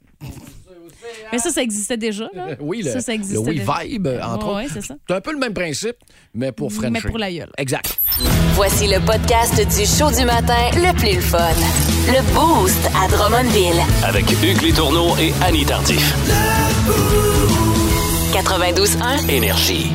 Mais 1.31 1.39
ça, 1.39 1.49
ça 1.49 1.61
existait 1.61 1.97
déjà, 1.97 2.27
là. 2.33 2.47
Oui, 2.59 2.81
le, 2.83 2.91
ça, 2.91 2.99
ça 3.01 3.13
le 3.13 3.17
Oui 3.19 3.59
déjà. 3.59 3.79
Vibe, 3.83 4.07
entre 4.23 4.47
Ouais, 4.47 4.55
ouais, 4.55 4.63
autres. 4.65 4.73
c'est 4.75 4.85
ça. 4.85 4.95
C'est 5.07 5.15
un 5.15 5.21
peu 5.21 5.31
le 5.31 5.39
même 5.39 5.53
principe, 5.53 5.95
mais 6.33 6.51
pour 6.51 6.71
Frencher. 6.71 6.89
Mais 6.91 7.01
pour 7.01 7.17
la 7.17 7.31
gueule. 7.31 7.51
Exact. 7.57 7.97
Voici 8.55 8.87
le 8.87 8.99
podcast 9.05 9.55
du 9.55 9.85
show 9.85 10.11
du 10.11 10.25
matin 10.25 10.69
le 10.75 10.93
plus 10.97 11.15
le 11.15 11.21
fun. 11.21 11.37
Le 12.07 12.21
Boost 12.33 12.89
à 13.01 13.07
Drummondville. 13.07 13.81
Avec 14.03 14.25
Hugues 14.31 14.61
Létourneau 14.61 15.15
et 15.17 15.31
Annie 15.43 15.65
Tardif. 15.65 16.13
92.1. 18.33 19.29
Énergie. 19.29 19.91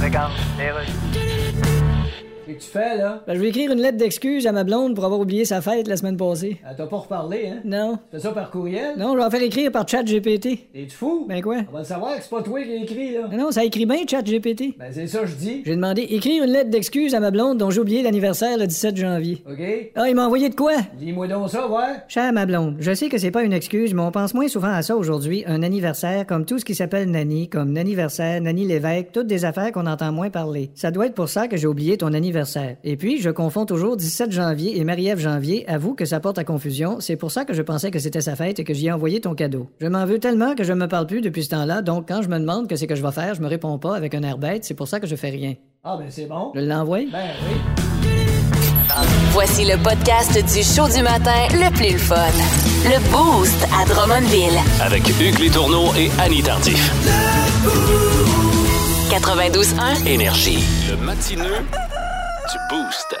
Qu'est-ce 0.00 1.07
que 2.58 2.64
tu 2.64 2.68
fais, 2.68 2.96
là? 2.96 3.22
Ben, 3.26 3.34
je 3.34 3.40
vais 3.40 3.48
écrire 3.48 3.72
une 3.72 3.80
lettre 3.80 3.96
d'excuse 3.96 4.46
à 4.46 4.52
ma 4.52 4.64
blonde 4.64 4.94
pour 4.94 5.04
avoir 5.04 5.20
oublié 5.20 5.44
sa 5.44 5.60
fête 5.60 5.88
la 5.88 5.96
semaine 5.96 6.16
passée. 6.16 6.58
Elle 6.68 6.76
t'a 6.76 6.86
pas 6.86 6.96
reparlé, 6.96 7.48
hein? 7.48 7.60
Non. 7.64 7.98
Tu 8.10 8.16
fais 8.16 8.22
ça 8.22 8.32
par 8.32 8.50
courriel? 8.50 8.94
Non, 8.98 9.12
je 9.12 9.18
vais 9.18 9.24
en 9.24 9.30
faire 9.30 9.42
écrire 9.42 9.72
par 9.72 9.88
chat 9.88 10.02
GPT. 10.02 10.70
T'es-tu 10.72 10.90
fou? 10.90 11.26
Ben 11.28 11.40
quoi? 11.40 11.58
On 11.68 11.72
va 11.72 11.78
le 11.80 11.84
savoir 11.84 12.16
que 12.16 12.22
c'est 12.22 12.30
pas 12.30 12.42
toi 12.42 12.62
qui 12.62 12.74
écrit, 12.74 13.14
là. 13.14 13.28
Mais 13.30 13.36
non, 13.36 13.50
ça 13.50 13.64
écrit 13.64 13.86
bien 13.86 13.98
chat 14.08 14.22
GPT. 14.22 14.76
Ben, 14.78 14.90
c'est 14.90 15.06
ça, 15.06 15.24
je 15.24 15.34
dis. 15.34 15.62
J'ai 15.64 15.76
demandé 15.76 16.02
écrire 16.02 16.44
une 16.44 16.50
lettre 16.50 16.70
d'excuse 16.70 17.14
à 17.14 17.20
ma 17.20 17.30
blonde 17.30 17.58
dont 17.58 17.70
j'ai 17.70 17.80
oublié 17.80 18.02
l'anniversaire 18.02 18.58
le 18.58 18.66
17 18.66 18.96
janvier. 18.96 19.42
OK? 19.48 19.92
Ah, 19.94 20.08
il 20.08 20.14
m'a 20.14 20.26
envoyé 20.26 20.48
de 20.48 20.54
quoi? 20.54 20.74
Dis-moi 20.98 21.28
donc 21.28 21.50
ça, 21.50 21.68
ouais. 21.68 21.94
Chère 22.08 22.32
ma 22.32 22.46
blonde, 22.46 22.76
je 22.80 22.92
sais 22.92 23.08
que 23.08 23.18
c'est 23.18 23.30
pas 23.30 23.44
une 23.44 23.52
excuse, 23.52 23.94
mais 23.94 24.02
on 24.02 24.10
pense 24.10 24.34
moins 24.34 24.48
souvent 24.48 24.72
à 24.72 24.82
ça 24.82 24.96
aujourd'hui, 24.96 25.44
un 25.46 25.62
anniversaire, 25.62 26.26
comme 26.26 26.44
tout 26.44 26.58
ce 26.58 26.64
qui 26.64 26.74
s'appelle 26.74 27.10
Nani, 27.10 27.48
comme 27.48 27.72
Naniversaire, 27.72 28.40
Nani 28.40 28.66
l'évêque, 28.66 29.12
toutes 29.12 29.26
des 29.26 29.44
affaires 29.44 29.72
qu'on 29.72 29.86
entend 29.86 30.12
moins 30.12 30.30
parler. 30.30 30.70
Ça 30.74 30.90
doit 30.90 31.06
être 31.06 31.14
pour 31.14 31.28
ça 31.28 31.46
que 31.46 31.56
j'ai 31.56 31.66
oublié 31.66 31.96
ton 31.96 32.14
anniversaire. 32.14 32.47
Et 32.84 32.96
puis, 32.96 33.20
je 33.20 33.30
confonds 33.30 33.66
toujours 33.66 33.96
17 33.96 34.32
janvier 34.32 34.78
et 34.78 34.84
Marie-Ève 34.84 35.18
janvier, 35.18 35.68
avoue 35.68 35.94
que 35.94 36.04
ça 36.04 36.20
porte 36.20 36.38
à 36.38 36.44
confusion, 36.44 37.00
c'est 37.00 37.16
pour 37.16 37.30
ça 37.30 37.44
que 37.44 37.54
je 37.54 37.62
pensais 37.62 37.90
que 37.90 37.98
c'était 37.98 38.20
sa 38.20 38.36
fête 38.36 38.58
et 38.58 38.64
que 38.64 38.74
j'y 38.74 38.86
ai 38.86 38.92
envoyé 38.92 39.20
ton 39.20 39.34
cadeau. 39.34 39.68
Je 39.80 39.86
m'en 39.86 40.06
veux 40.06 40.18
tellement 40.18 40.54
que 40.54 40.64
je 40.64 40.72
me 40.72 40.86
parle 40.86 41.06
plus 41.06 41.20
depuis 41.20 41.44
ce 41.44 41.50
temps-là, 41.50 41.82
donc 41.82 42.08
quand 42.08 42.22
je 42.22 42.28
me 42.28 42.38
demande 42.38 42.68
que 42.68 42.76
c'est 42.76 42.86
que 42.86 42.96
je 42.96 43.02
vais 43.02 43.12
faire, 43.12 43.34
je 43.34 43.42
me 43.42 43.48
réponds 43.48 43.78
pas 43.78 43.96
avec 43.96 44.14
un 44.14 44.22
air 44.22 44.38
bête, 44.38 44.64
c'est 44.64 44.74
pour 44.74 44.88
ça 44.88 45.00
que 45.00 45.06
je 45.06 45.16
fais 45.16 45.30
rien. 45.30 45.54
Ah, 45.84 45.96
ben, 45.98 46.06
c'est 46.10 46.26
bon. 46.26 46.52
Je 46.54 46.60
l'envoie? 46.60 47.00
Ben, 47.10 47.30
oui. 47.48 47.56
Voici 49.30 49.64
le 49.64 49.76
podcast 49.82 50.32
du 50.32 50.62
show 50.62 50.88
du 50.88 51.02
matin 51.02 51.46
le 51.52 51.72
plus 51.72 51.92
le 51.92 51.98
fun. 51.98 52.16
Le 52.84 52.98
Boost 53.10 53.66
à 53.72 53.84
Drummondville. 53.84 54.58
Avec 54.80 55.08
Hugues 55.20 55.38
Létourneau 55.38 55.94
et 55.96 56.10
Annie 56.20 56.42
Tardif. 56.42 56.92
92.1. 59.10 60.06
Énergie. 60.06 60.64
Le 60.90 60.96
matineux 60.96 61.64
du 62.50 62.58
Boost. 62.70 63.16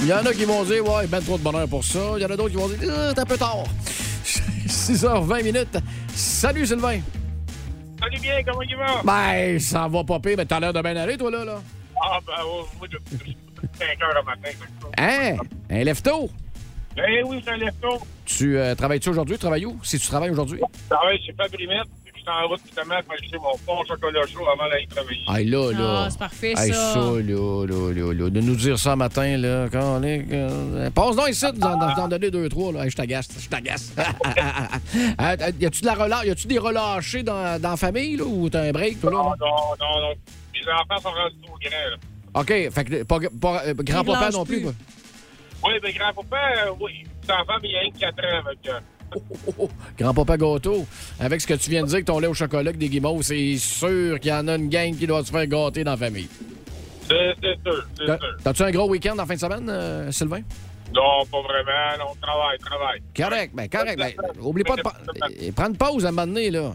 Il 0.00 0.06
y 0.08 0.12
en 0.12 0.24
a 0.24 0.32
qui 0.32 0.44
vont 0.44 0.62
dire, 0.64 0.84
ouais, 0.86 1.06
ben 1.06 1.20
trop 1.22 1.38
de 1.38 1.42
bonheur 1.42 1.68
pour 1.68 1.84
ça. 1.84 2.00
Il 2.16 2.22
y 2.22 2.24
en 2.24 2.30
a 2.30 2.36
d'autres 2.36 2.50
qui 2.50 2.56
vont 2.56 2.68
dire, 2.68 2.78
Ah, 2.92 3.12
c'est 3.14 3.20
un 3.20 3.24
peu 3.24 3.36
tard. 3.36 3.64
6h20 4.24 5.42
minutes. 5.44 5.78
Salut, 6.14 6.66
Sylvain. 6.66 7.00
Salut 8.00 8.20
bien, 8.20 8.42
comment 8.44 8.62
il 8.62 8.76
va? 8.76 9.02
Ben, 9.04 9.58
ça 9.58 9.88
va 9.88 10.04
pas 10.04 10.20
pire, 10.20 10.34
mais 10.36 10.44
t'as 10.44 10.60
l'air 10.60 10.72
de 10.72 10.82
bien 10.82 10.96
aller, 10.96 11.16
toi, 11.16 11.30
là. 11.30 11.44
là. 11.44 11.60
Ah, 12.02 12.18
ben, 12.26 12.32
oh, 12.44 12.66
moi, 12.78 12.88
je, 12.90 12.98
5 13.78 14.02
heures 14.02 14.14
le 14.14 14.22
matin. 14.22 14.50
Hein? 14.98 15.36
Un 15.70 15.84
lève-tôt? 15.84 16.28
Eh 16.96 17.22
oui, 17.24 17.40
c'est 17.44 17.52
un 17.52 17.56
lève-tôt. 17.56 17.98
Tu 18.24 18.56
euh, 18.58 18.74
travailles-tu 18.74 19.10
aujourd'hui? 19.10 19.36
Tu 19.36 19.40
travailles 19.40 19.66
où? 19.66 19.78
Si 19.82 19.98
tu 19.98 20.06
travailles 20.08 20.30
aujourd'hui? 20.30 20.60
Je 20.60 20.94
travaille 20.94 21.18
chez 21.24 21.32
Fabrimette. 21.32 21.86
Puis 22.26 22.32
Je 22.32 22.32
suis 22.32 22.44
en 22.44 22.48
route 22.48 22.60
justement 22.66 23.02
pour 23.04 23.14
acheter 23.14 23.38
mon 23.38 23.56
pont 23.64 23.84
chocolat 23.86 24.20
chaud 24.26 24.48
avant 24.48 24.68
d'aller 24.68 24.86
travailler. 24.88 25.20
Ah, 25.28 25.40
là, 25.40 25.72
là. 25.72 26.02
Ah, 26.04 26.10
c'est 26.10 26.18
parfait, 26.18 26.54
Hey, 26.56 26.72
ça. 26.72 26.94
ça, 26.94 26.98
là, 27.00 27.66
là, 27.66 27.92
là, 27.92 28.12
là. 28.12 28.30
De 28.30 28.40
nous 28.40 28.56
dire 28.56 28.78
ça 28.78 28.96
matin, 28.96 29.36
là. 29.36 29.68
Quand 29.70 29.98
on 29.98 30.02
est. 30.02 30.24
euh, 30.32 30.90
Passe 30.90 31.16
donc 31.16 31.28
ici, 31.28 31.44
d'en 31.54 31.76
d'en 31.76 32.08
donner 32.08 32.30
deux, 32.30 32.48
trois, 32.48 32.72
là. 32.72 32.84
Hey, 32.84 32.90
je 32.90 32.96
t'agace, 32.96 33.28
je 33.38 33.48
t'agace. 33.48 33.92
Euh, 35.20 35.36
y 35.60 35.66
a-tu 35.66 35.80
de 35.82 35.86
la 35.86 35.94
relâche? 35.94 36.24
Y 36.26 36.30
a-tu 36.30 36.46
des 36.46 36.58
relâchés 36.58 37.22
dans, 37.22 37.60
dans 37.60 37.70
la 37.70 37.76
famille, 37.76 38.16
là? 38.16 38.24
Ou 38.24 38.48
t'as 38.48 38.62
un 38.62 38.72
break, 38.72 39.00
toi, 39.00 39.10
là? 39.10 39.16
Non, 39.18 39.24
non? 39.24 39.56
non, 39.80 40.00
non. 40.00 40.14
Mes 40.54 40.72
enfants 40.72 41.02
sont 41.02 41.10
rendus 41.14 41.36
trop 41.42 41.56
grands, 41.58 41.90
là. 41.90 41.96
OK, 42.40 42.48
fait 42.48 42.84
que 42.84 43.02
pas, 43.04 43.18
pas- 43.40 43.62
euh, 43.66 43.74
grand-papa 43.78 44.30
non 44.30 44.44
plus, 44.44 44.56
plus. 44.56 44.64
quoi. 44.64 44.72
Oui, 45.64 45.72
mais 45.82 45.92
grand-papa, 45.92 46.36
euh, 46.66 46.70
oui. 46.80 47.04
Les 47.26 47.30
enfants, 47.34 47.54
mais 47.62 47.68
il 47.68 47.72
y 47.72 47.76
a 47.76 47.80
rien 47.80 47.90
que 47.90 47.98
4 47.98 48.18
ans. 48.24 48.42
fait 48.50 48.68
que- 48.68 48.76
Oh. 49.58 49.68
Grand-papa 49.98 50.36
gâteau, 50.36 50.86
avec 51.18 51.40
ce 51.40 51.46
que 51.46 51.54
tu 51.54 51.70
viens 51.70 51.82
de 51.82 51.88
dire, 51.88 52.00
que 52.00 52.04
ton 52.04 52.18
lait 52.18 52.26
au 52.26 52.34
chocolat 52.34 52.70
avec 52.70 52.78
des 52.78 52.88
guimauves, 52.88 53.22
c'est 53.22 53.56
sûr 53.56 54.20
qu'il 54.20 54.30
y 54.30 54.34
en 54.34 54.48
a 54.48 54.56
une 54.56 54.68
gang 54.68 54.94
qui 54.96 55.06
doit 55.06 55.24
se 55.24 55.30
faire 55.30 55.46
gâter 55.46 55.84
dans 55.84 55.92
la 55.92 55.96
famille. 55.96 56.28
C'est 57.08 57.34
sûr, 57.64 57.86
c'est 57.96 58.04
sûr. 58.04 58.18
T'as-tu 58.42 58.62
un 58.62 58.70
gros 58.70 58.88
week-end 58.88 59.16
en 59.18 59.26
fin 59.26 59.34
de 59.34 59.40
semaine, 59.40 59.68
euh, 59.68 60.10
Sylvain? 60.10 60.40
Non, 60.94 61.24
pas 61.30 61.42
vraiment. 61.42 61.98
Non, 61.98 62.14
travail, 62.20 62.58
travail. 62.58 63.00
Correct, 63.16 63.52
ben 63.54 63.68
correct. 63.68 63.98
Ben, 63.98 64.12
oublie 64.40 64.64
pas 64.64 64.76
de 64.76 64.82
prendre 65.52 65.70
une 65.70 65.76
pause 65.76 66.04
à 66.04 66.08
un 66.08 66.12
moment 66.12 66.26
donné, 66.26 66.50
là. 66.50 66.72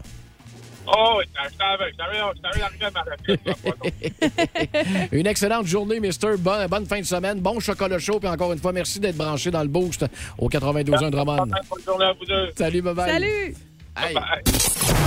Oh. 0.86 1.20
Une 5.12 5.26
excellente 5.26 5.66
journée, 5.66 6.00
Mister. 6.00 6.28
Bonne, 6.38 6.66
bonne 6.66 6.86
fin 6.86 7.00
de 7.00 7.06
semaine. 7.06 7.40
Bon 7.40 7.60
chocolat 7.60 7.98
chaud. 7.98 8.18
Puis 8.18 8.28
encore 8.28 8.52
une 8.52 8.58
fois, 8.58 8.72
merci 8.72 9.00
d'être 9.00 9.16
branché 9.16 9.50
dans 9.50 9.62
le 9.62 9.68
boost 9.68 10.04
au 10.38 10.48
92.1 10.48 11.10
Drummond. 11.10 11.46
Bonne 11.46 11.82
journée 11.84 12.04
à 12.04 12.12
vous 12.12 12.24
deux. 12.24 12.50
Salut, 12.56 12.82
bye 12.82 12.94
bye. 12.94 13.10
Salut! 13.10 13.54
Hey. 13.94 14.14
Bye. 14.14 14.42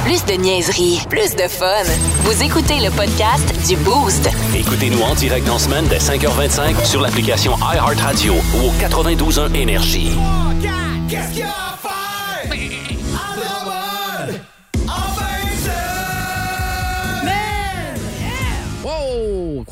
Plus 0.05 0.23
de 0.25 0.33
niaiserie, 0.39 0.99
plus 1.09 1.35
de 1.35 1.47
fun. 1.47 1.83
Vous 2.21 2.43
écoutez 2.43 2.75
le 2.79 2.91
podcast 2.95 3.67
du 3.67 3.75
Boost. 3.77 4.29
Écoutez-nous 4.55 5.01
en 5.01 5.15
direct 5.15 5.49
en 5.49 5.57
semaine 5.57 5.87
dès 5.87 5.97
5h25 5.97 6.85
sur 6.85 7.01
l'application 7.01 7.53
iHeartRadio 7.57 8.33
ou 8.33 8.67
au 8.67 8.71
92.1 8.73 9.55
Énergie. 9.55 10.11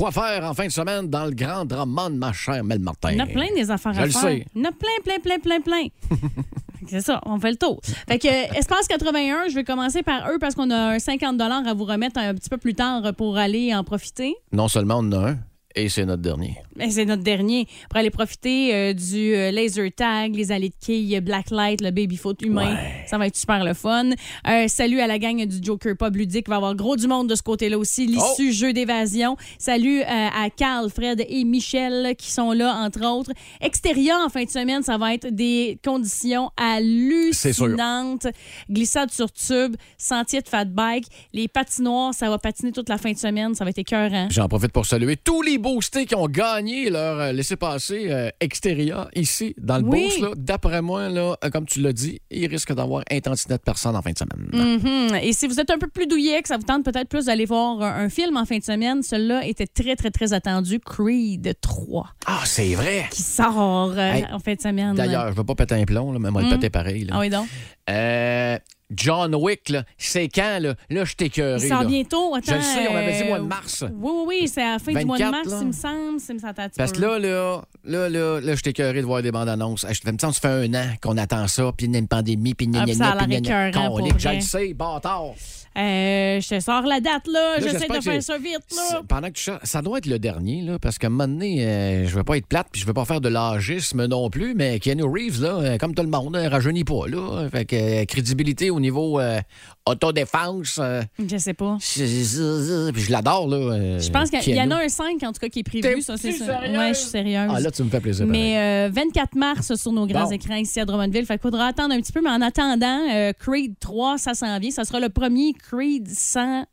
Quoi 0.03 0.11
faire 0.11 0.43
en 0.43 0.53
fin 0.53 0.65
de 0.65 0.71
semaine 0.73 1.07
dans 1.07 1.23
le 1.23 1.31
grand 1.31 1.63
Drummond, 1.63 2.09
ma 2.09 2.33
chère 2.33 2.61
Mel 2.61 2.79
Martin? 2.79 3.11
Il 3.11 3.19
y 3.19 3.21
en 3.21 3.23
a 3.23 3.27
plein 3.27 3.47
des 3.55 3.71
affaires 3.71 3.93
Je 3.93 4.01
à 4.01 4.05
le 4.05 4.11
faire. 4.11 4.21
sais. 4.21 4.45
Il 4.53 4.61
y 4.61 4.65
en 4.65 4.69
a 4.69 4.73
plein, 4.73 4.89
plein, 5.01 5.19
plein, 5.19 5.39
plein, 5.39 5.61
plein. 5.61 5.87
C'est 6.89 6.99
ça, 6.99 7.21
on 7.25 7.39
fait 7.39 7.51
le 7.51 7.55
tour. 7.55 7.79
Fait 8.09 8.19
que 8.19 8.27
euh, 8.27 8.53
Espace 8.53 8.85
81, 8.89 9.47
je 9.47 9.55
vais 9.55 9.63
commencer 9.63 10.03
par 10.03 10.29
eux 10.29 10.39
parce 10.41 10.55
qu'on 10.55 10.69
a 10.71 10.95
un 10.95 10.99
50 10.99 11.39
à 11.39 11.73
vous 11.73 11.85
remettre 11.85 12.19
un 12.19 12.33
petit 12.33 12.49
peu 12.49 12.57
plus 12.57 12.73
tard 12.73 13.13
pour 13.15 13.37
aller 13.37 13.73
en 13.73 13.85
profiter. 13.85 14.35
Non 14.51 14.67
seulement 14.67 14.95
on 14.95 15.07
en 15.07 15.13
a 15.13 15.29
un, 15.29 15.37
et 15.75 15.89
c'est 15.89 16.05
notre 16.05 16.21
dernier. 16.21 16.55
Mais 16.75 16.89
c'est 16.91 17.05
notre 17.05 17.23
dernier. 17.23 17.67
Pour 17.89 17.97
aller 17.97 18.09
profiter 18.09 18.73
euh, 18.73 18.93
du 18.93 19.35
euh, 19.35 19.51
laser 19.51 19.89
tag, 19.95 20.35
les 20.35 20.51
allées 20.51 20.69
de 20.69 20.75
quilles, 20.79 21.19
Blacklight, 21.21 21.81
le 21.81 21.91
baby 21.91 22.17
foot 22.17 22.41
humain. 22.41 22.77
Ça 23.07 23.17
va 23.17 23.27
être 23.27 23.35
super 23.35 23.63
le 23.63 23.73
fun. 23.73 24.09
Euh, 24.47 24.67
salut 24.67 24.99
à 24.99 25.07
la 25.07 25.19
gang 25.19 25.43
du 25.45 25.57
Joker 25.61 25.95
Pub 25.97 26.15
Ludique. 26.15 26.45
Il 26.47 26.49
va 26.49 26.55
y 26.55 26.57
avoir 26.57 26.75
gros 26.75 26.95
du 26.95 27.07
monde 27.07 27.29
de 27.29 27.35
ce 27.35 27.43
côté-là 27.43 27.77
aussi. 27.77 28.05
L'issue 28.05 28.49
Oh! 28.49 28.51
jeu 28.51 28.73
d'évasion. 28.73 29.35
Salut 29.57 30.01
euh, 30.01 30.05
à 30.07 30.49
Carl, 30.55 30.89
Fred 30.89 31.25
et 31.27 31.43
Michel 31.43 32.15
qui 32.17 32.31
sont 32.31 32.51
là, 32.51 32.75
entre 32.75 33.05
autres. 33.05 33.31
Extérieur 33.61 34.19
en 34.25 34.29
fin 34.29 34.43
de 34.43 34.49
semaine, 34.49 34.83
ça 34.83 34.97
va 34.97 35.13
être 35.13 35.27
des 35.27 35.79
conditions 35.83 36.51
hallucinantes. 36.57 38.27
Glissade 38.69 39.11
sur 39.11 39.31
tube, 39.31 39.75
sentier 39.97 40.41
de 40.41 40.47
fat 40.47 40.65
bike. 40.65 41.05
Les 41.33 41.47
patinoires, 41.47 42.13
ça 42.13 42.29
va 42.29 42.37
patiner 42.37 42.71
toute 42.71 42.89
la 42.89 42.97
fin 42.97 43.11
de 43.11 43.17
semaine. 43.17 43.55
Ça 43.55 43.63
va 43.63 43.69
être 43.71 43.79
écœurant. 43.79 44.27
J'en 44.29 44.47
profite 44.47 44.71
pour 44.71 44.85
saluer 44.85 45.15
tous 45.17 45.41
les 45.41 45.57
boostés 45.63 46.05
qui 46.05 46.13
ont 46.15 46.27
gagné 46.27 46.89
leur 46.91 47.19
euh, 47.19 47.31
laissez-passer 47.31 48.07
euh, 48.11 48.29
extérieur 48.39 49.09
ici 49.15 49.55
dans 49.57 49.77
le 49.79 49.83
Oui. 49.85 50.11
D'après 50.35 50.81
moi, 50.83 51.09
là, 51.09 51.35
euh, 51.43 51.49
comme 51.49 51.65
tu 51.65 51.81
l'as 51.81 51.93
dit, 51.93 52.19
il 52.29 52.45
risque 52.47 52.71
d'avoir 52.73 53.03
un 53.09 53.19
tantinet 53.19 53.55
de 53.57 53.61
personnes 53.63 53.95
en 53.95 54.01
fin 54.03 54.11
de 54.11 54.17
semaine. 54.17 54.49
Mhm. 54.53 55.15
Et 55.23 55.33
si 55.33 55.47
vous 55.47 55.59
êtes 55.59 55.71
un 55.71 55.79
peu 55.79 55.87
plus 55.87 56.05
douillet, 56.05 56.41
que 56.41 56.47
ça 56.49 56.57
vous 56.57 56.63
tente 56.63 56.83
peut-être 56.85 57.07
plus 57.09 57.25
d'aller 57.25 57.45
voir 57.45 57.81
un, 57.81 58.03
un 58.05 58.09
film 58.09 58.37
en 58.37 58.45
fin 58.45 58.57
de 58.59 58.63
semaine, 58.63 59.01
celui-là 59.01 59.45
était 59.47 59.65
très, 59.67 59.95
très, 59.95 60.11
très 60.11 60.33
attendu. 60.33 60.79
Creed 60.79 61.55
3, 61.61 62.09
Ah, 62.27 62.41
c'est 62.45 62.75
vrai! 62.75 63.07
qui 63.09 63.21
sort 63.23 63.93
euh, 63.97 64.11
Hey, 64.13 64.25
en 64.31 64.39
fin 64.39 64.53
de 64.53 64.61
semaine. 64.61 64.93
D'ailleurs, 64.95 65.31
je 65.31 65.37
veux 65.37 65.43
pas 65.45 65.55
péter 65.55 65.75
un 65.75 65.85
plomb, 65.85 66.11
là, 66.11 66.19
mais 66.19 66.29
moi, 66.29 66.41
le 66.41 66.47
Mm. 66.47 66.51
péter 66.51 66.69
pareil. 66.69 67.05
là. 67.05 67.13
Ah 67.15 67.19
oui, 67.21 67.29
donc. 67.29 67.47
Euh, 67.89 68.57
John 68.95 69.35
Wick, 69.35 69.69
là, 69.69 69.83
c'est 69.97 70.29
quand, 70.29 70.59
là? 70.61 70.75
Là, 70.89 71.05
je 71.05 71.15
t'écœuré. 71.15 71.61
Il 71.61 71.69
sort 71.69 71.83
là. 71.83 71.87
bientôt. 71.87 72.35
Attends, 72.35 72.51
Je 72.51 72.55
le 72.55 72.61
sais, 72.61 72.87
on 72.89 72.95
avait 72.95 73.13
dit 73.13 73.23
euh, 73.23 73.27
mois 73.27 73.39
de 73.39 73.45
mars. 73.45 73.83
Oui, 73.83 74.11
oui, 74.13 74.23
oui, 74.27 74.47
c'est 74.47 74.61
à 74.61 74.73
la 74.73 74.79
fin 74.79 74.93
du 74.93 75.05
mois 75.05 75.17
de 75.17 75.23
24, 75.23 75.31
mars, 75.31 75.51
là. 75.51 75.59
il 75.61 75.67
me 75.67 75.71
semble. 75.71 76.13
Un 76.13 76.67
petit 76.67 76.77
Parce 76.77 76.91
que 76.91 77.01
là, 77.01 77.19
là, 77.19 77.61
là, 77.83 78.09
là, 78.09 78.39
là, 78.41 78.55
je 78.55 78.61
t'écœuré 78.61 79.01
de 79.01 79.05
voir 79.05 79.21
des 79.21 79.31
bandes 79.31 79.49
annonces. 79.49 79.85
Je 79.89 80.11
me 80.11 80.17
sens, 80.17 80.37
ça 80.37 80.41
fait 80.41 80.67
un 80.67 80.73
an 80.73 80.87
qu'on 81.01 81.17
attend 81.17 81.47
ça, 81.47 81.71
puis 81.75 81.87
il 81.87 81.93
y 81.93 81.95
a 81.95 81.99
une 81.99 82.07
pandémie, 82.07 82.53
puis 82.53 82.69
Ah, 82.75 82.83
puis 82.85 82.95
ça 82.95 83.11
a 83.11 83.25
écœurant, 83.25 83.95
Colique, 83.95 84.11
pour 84.13 84.19
Je 84.19 84.29
le 84.29 84.41
sais, 84.41 84.73
bâtard. 84.73 85.33
Euh, 85.75 86.39
je 86.39 86.47
te 86.47 86.59
sors 86.59 86.83
la 86.83 86.99
date, 86.99 87.27
là. 87.27 87.55
J'essaie 87.59 87.87
de 87.87 87.99
faire 87.99 88.21
ça 88.21 88.37
vite, 88.37 88.59
là. 88.75 89.01
Pendant 89.07 89.27
que 89.29 89.33
tu 89.33 89.41
cherches, 89.43 89.63
ça 89.63 89.81
doit 89.81 89.97
être 89.97 90.05
le 90.05 90.19
dernier, 90.19 90.61
là, 90.61 90.77
parce 90.77 90.99
qu'à 90.99 91.07
un 91.07 91.09
moment 91.09 91.27
donné, 91.27 91.65
euh, 91.65 92.07
je 92.07 92.15
veux 92.15 92.23
pas 92.23 92.37
être 92.37 92.45
plate, 92.45 92.67
puis 92.71 92.79
je 92.79 92.85
veux 92.85 92.93
pas 92.93 93.05
faire 93.05 93.21
de 93.21 93.29
l'agisme 93.29 94.05
non 94.05 94.29
plus, 94.29 94.53
mais 94.53 94.79
Keanu 94.79 95.03
Reeves, 95.03 95.41
là, 95.41 95.55
euh, 95.55 95.77
comme 95.79 95.95
tout 95.95 96.03
le 96.03 96.09
monde, 96.09 96.35
ne 96.35 96.47
rajeunit 96.47 96.83
pas, 96.83 97.07
là. 97.07 97.49
Fait 97.49 97.65
que 97.65 97.75
euh, 97.75 98.05
crédibilité 98.05 98.69
au 98.69 98.79
niveau 98.83 99.19
euh, 99.19 99.39
autodéfense, 99.87 100.79
euh, 100.81 101.01
Je 101.19 101.37
sais 101.37 101.53
pas. 101.53 101.77
je- 101.79 103.11
l'adore, 103.11 103.47
là. 103.47 103.57
euh, 103.57 103.99
Je 103.99 104.09
pense 104.09 104.29
qu'il 104.29 104.55
y 104.55 104.61
en 104.61 104.71
a 104.71 104.83
un 104.83 104.89
5, 104.89 105.21
en 105.23 105.31
tout 105.31 105.39
cas, 105.39 105.49
qui 105.49 105.59
est 105.59 105.63
prévu. 105.63 106.01
Ça, 106.01 106.17
c'est 106.17 106.31
ça. 106.33 106.61
Ouais, 106.61 106.89
je 106.89 106.93
suis 106.99 107.09
sérieuse. 107.09 107.49
Ah, 107.53 107.59
là, 107.59 107.71
tu 107.71 107.83
me 107.83 107.89
fais 107.89 107.99
plaisir. 107.99 108.25
Mais 108.27 108.57
euh, 108.87 108.89
24 108.93 109.35
mars 109.35 109.75
sur 109.75 109.91
nos 109.91 110.05
grands 110.07 110.25
Bon. 110.25 110.31
écrans 110.31 110.55
ici 110.55 110.79
à 110.79 110.85
Drummondville. 110.85 111.25
Fait 111.25 111.33
qu'il 111.35 111.41
faudra 111.41 111.67
attendre 111.67 111.93
un 111.93 111.99
petit 112.01 112.11
peu, 112.11 112.21
mais 112.21 112.29
en 112.29 112.41
attendant, 112.41 112.99
euh, 113.11 113.33
Creed 113.33 113.75
3, 113.79 114.17
ça 114.17 114.33
s'en 114.33 114.57
vient. 114.59 114.71
Ça 114.71 114.83
sera 114.85 114.99
le 114.99 115.09
premier 115.09 115.53
Creed 115.53 116.07
sans, 116.09 116.65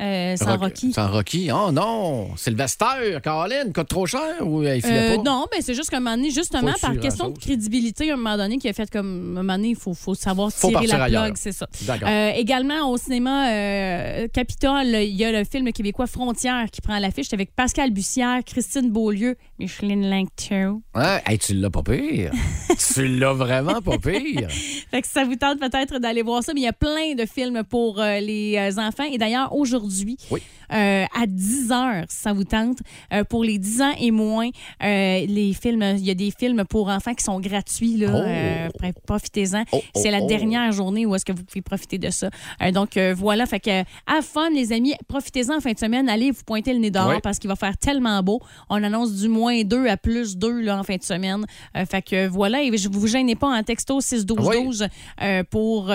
euh, 0.00 0.36
sans 0.36 0.46
Rock- 0.52 0.60
Rocky. 0.60 0.92
Sans 0.92 1.10
Rocky. 1.10 1.50
Oh 1.52 1.72
non! 1.72 2.36
Sylvester, 2.36 3.18
Colin, 3.22 3.72
coûte 3.74 3.88
trop 3.88 4.06
cher 4.06 4.20
ou 4.42 4.62
euh, 4.62 4.76
il 4.76 4.82
filait 4.82 5.12
Euh, 5.12 5.16
pas? 5.16 5.22
non, 5.22 5.46
ben 5.50 5.60
c'est 5.60 5.74
juste 5.74 5.90
qu'à 5.90 5.96
un 5.96 6.00
moment 6.00 6.16
donné, 6.16 6.30
justement, 6.30 6.72
par 6.80 6.96
question 7.00 7.30
de 7.30 7.38
crédibilité, 7.38 8.10
à 8.10 8.14
un 8.14 8.16
moment 8.16 8.36
donné, 8.36 8.58
qui 8.58 8.68
a 8.68 8.72
fait 8.72 8.88
comme 8.90 9.06
un 9.36 9.42
moment 9.42 9.56
donné, 9.56 9.70
il 9.70 9.76
faut, 9.76 9.94
faut 9.94 10.14
savoir 10.14 10.52
Faut 10.52 10.68
tirer 10.68 10.86
la 10.86 11.04
ailleurs. 11.04 11.24
plug, 11.24 11.36
c'est 11.36 11.52
ça. 11.52 11.66
D'accord. 11.82 12.08
Euh, 12.08 12.30
également, 12.36 12.90
au 12.90 12.96
cinéma 12.96 13.50
euh, 13.50 14.28
Capitole, 14.32 14.86
il 14.86 15.16
y 15.16 15.24
a 15.24 15.32
le 15.32 15.44
film 15.44 15.72
québécois 15.72 16.06
Frontières 16.06 16.66
qui 16.70 16.80
prend 16.80 16.98
l'affiche 16.98 17.32
avec 17.32 17.54
Pascal 17.54 17.90
Bussière, 17.90 18.40
Christine 18.44 18.90
Beaulieu, 18.90 19.36
Micheline 19.58 20.08
Langto. 20.08 20.80
Ouais, 20.94 21.22
hey, 21.26 21.38
tu 21.38 21.54
l'as 21.54 21.70
pas 21.70 21.82
pire. 21.82 22.30
tu 22.94 23.08
l'as 23.08 23.32
vraiment 23.32 23.80
pas 23.80 23.98
pire. 23.98 24.48
Fait 24.90 25.02
que 25.02 25.08
ça 25.08 25.24
vous 25.24 25.36
tente 25.36 25.58
peut-être 25.58 25.98
d'aller 25.98 26.22
voir 26.22 26.42
ça, 26.44 26.52
mais 26.54 26.60
il 26.60 26.64
y 26.64 26.68
a 26.68 26.72
plein 26.72 27.14
de 27.16 27.26
films 27.26 27.62
pour 27.68 28.00
les 28.00 28.58
enfants. 28.78 29.04
Et 29.10 29.18
d'ailleurs, 29.18 29.54
aujourd'hui, 29.54 29.87
Oui. 30.30 30.42
Euh, 30.72 31.04
à 31.14 31.26
10 31.26 31.72
heures, 31.72 32.04
si 32.08 32.16
ça 32.16 32.32
vous 32.32 32.44
tente, 32.44 32.78
euh, 33.12 33.24
pour 33.24 33.44
les 33.44 33.58
10 33.58 33.82
ans 33.82 33.92
et 34.00 34.10
moins, 34.10 34.48
euh, 34.82 35.24
les 35.26 35.52
films, 35.54 35.82
il 35.96 36.04
y 36.04 36.10
a 36.10 36.14
des 36.14 36.30
films 36.30 36.64
pour 36.68 36.88
enfants 36.88 37.14
qui 37.14 37.24
sont 37.24 37.40
gratuits. 37.40 37.96
Là, 37.96 38.08
Oh. 38.12 38.78
pr- 38.82 38.92
profitez-en. 39.06 39.64
Oh, 39.72 39.78
oh, 39.82 40.00
C'est 40.00 40.10
la 40.10 40.20
dernière 40.22 40.70
journée 40.72 41.06
où 41.06 41.14
est-ce 41.14 41.24
que 41.24 41.32
vous 41.32 41.44
pouvez 41.44 41.62
profiter 41.62 41.98
de 41.98 42.10
ça. 42.10 42.30
Donc, 42.72 42.98
voilà. 43.16 43.46
Fait 43.46 43.60
que, 43.60 43.80
à 44.06 44.22
fun, 44.22 44.50
les 44.50 44.72
amis, 44.72 44.94
profitez-en 45.08 45.56
en 45.56 45.60
fin 45.60 45.72
de 45.72 45.78
semaine. 45.78 46.08
Allez 46.08 46.30
vous 46.30 46.42
pointer 46.44 46.72
le 46.72 46.78
nez 46.80 46.90
dehors 46.90 47.08
Oui. 47.08 47.20
parce 47.22 47.38
qu'il 47.38 47.48
va 47.48 47.56
faire 47.56 47.76
tellement 47.76 48.22
beau. 48.22 48.40
On 48.68 48.82
annonce 48.82 49.14
du 49.14 49.28
moins 49.28 49.62
2 49.62 49.86
à 49.86 49.96
plus 49.96 50.36
2 50.36 50.60
là, 50.60 50.78
en 50.78 50.82
fin 50.84 50.96
de 50.96 51.02
semaine. 51.02 51.44
Fait 51.90 52.02
que 52.02 52.26
voilà, 52.28 52.62
et 52.62 52.76
je 52.76 52.88
vous 52.88 53.06
gênez 53.06 53.34
pas 53.36 53.48
en 53.48 53.62
texto 53.62 54.00
6-12-12 54.00 54.88
euh, 55.22 55.42
pour 55.50 55.86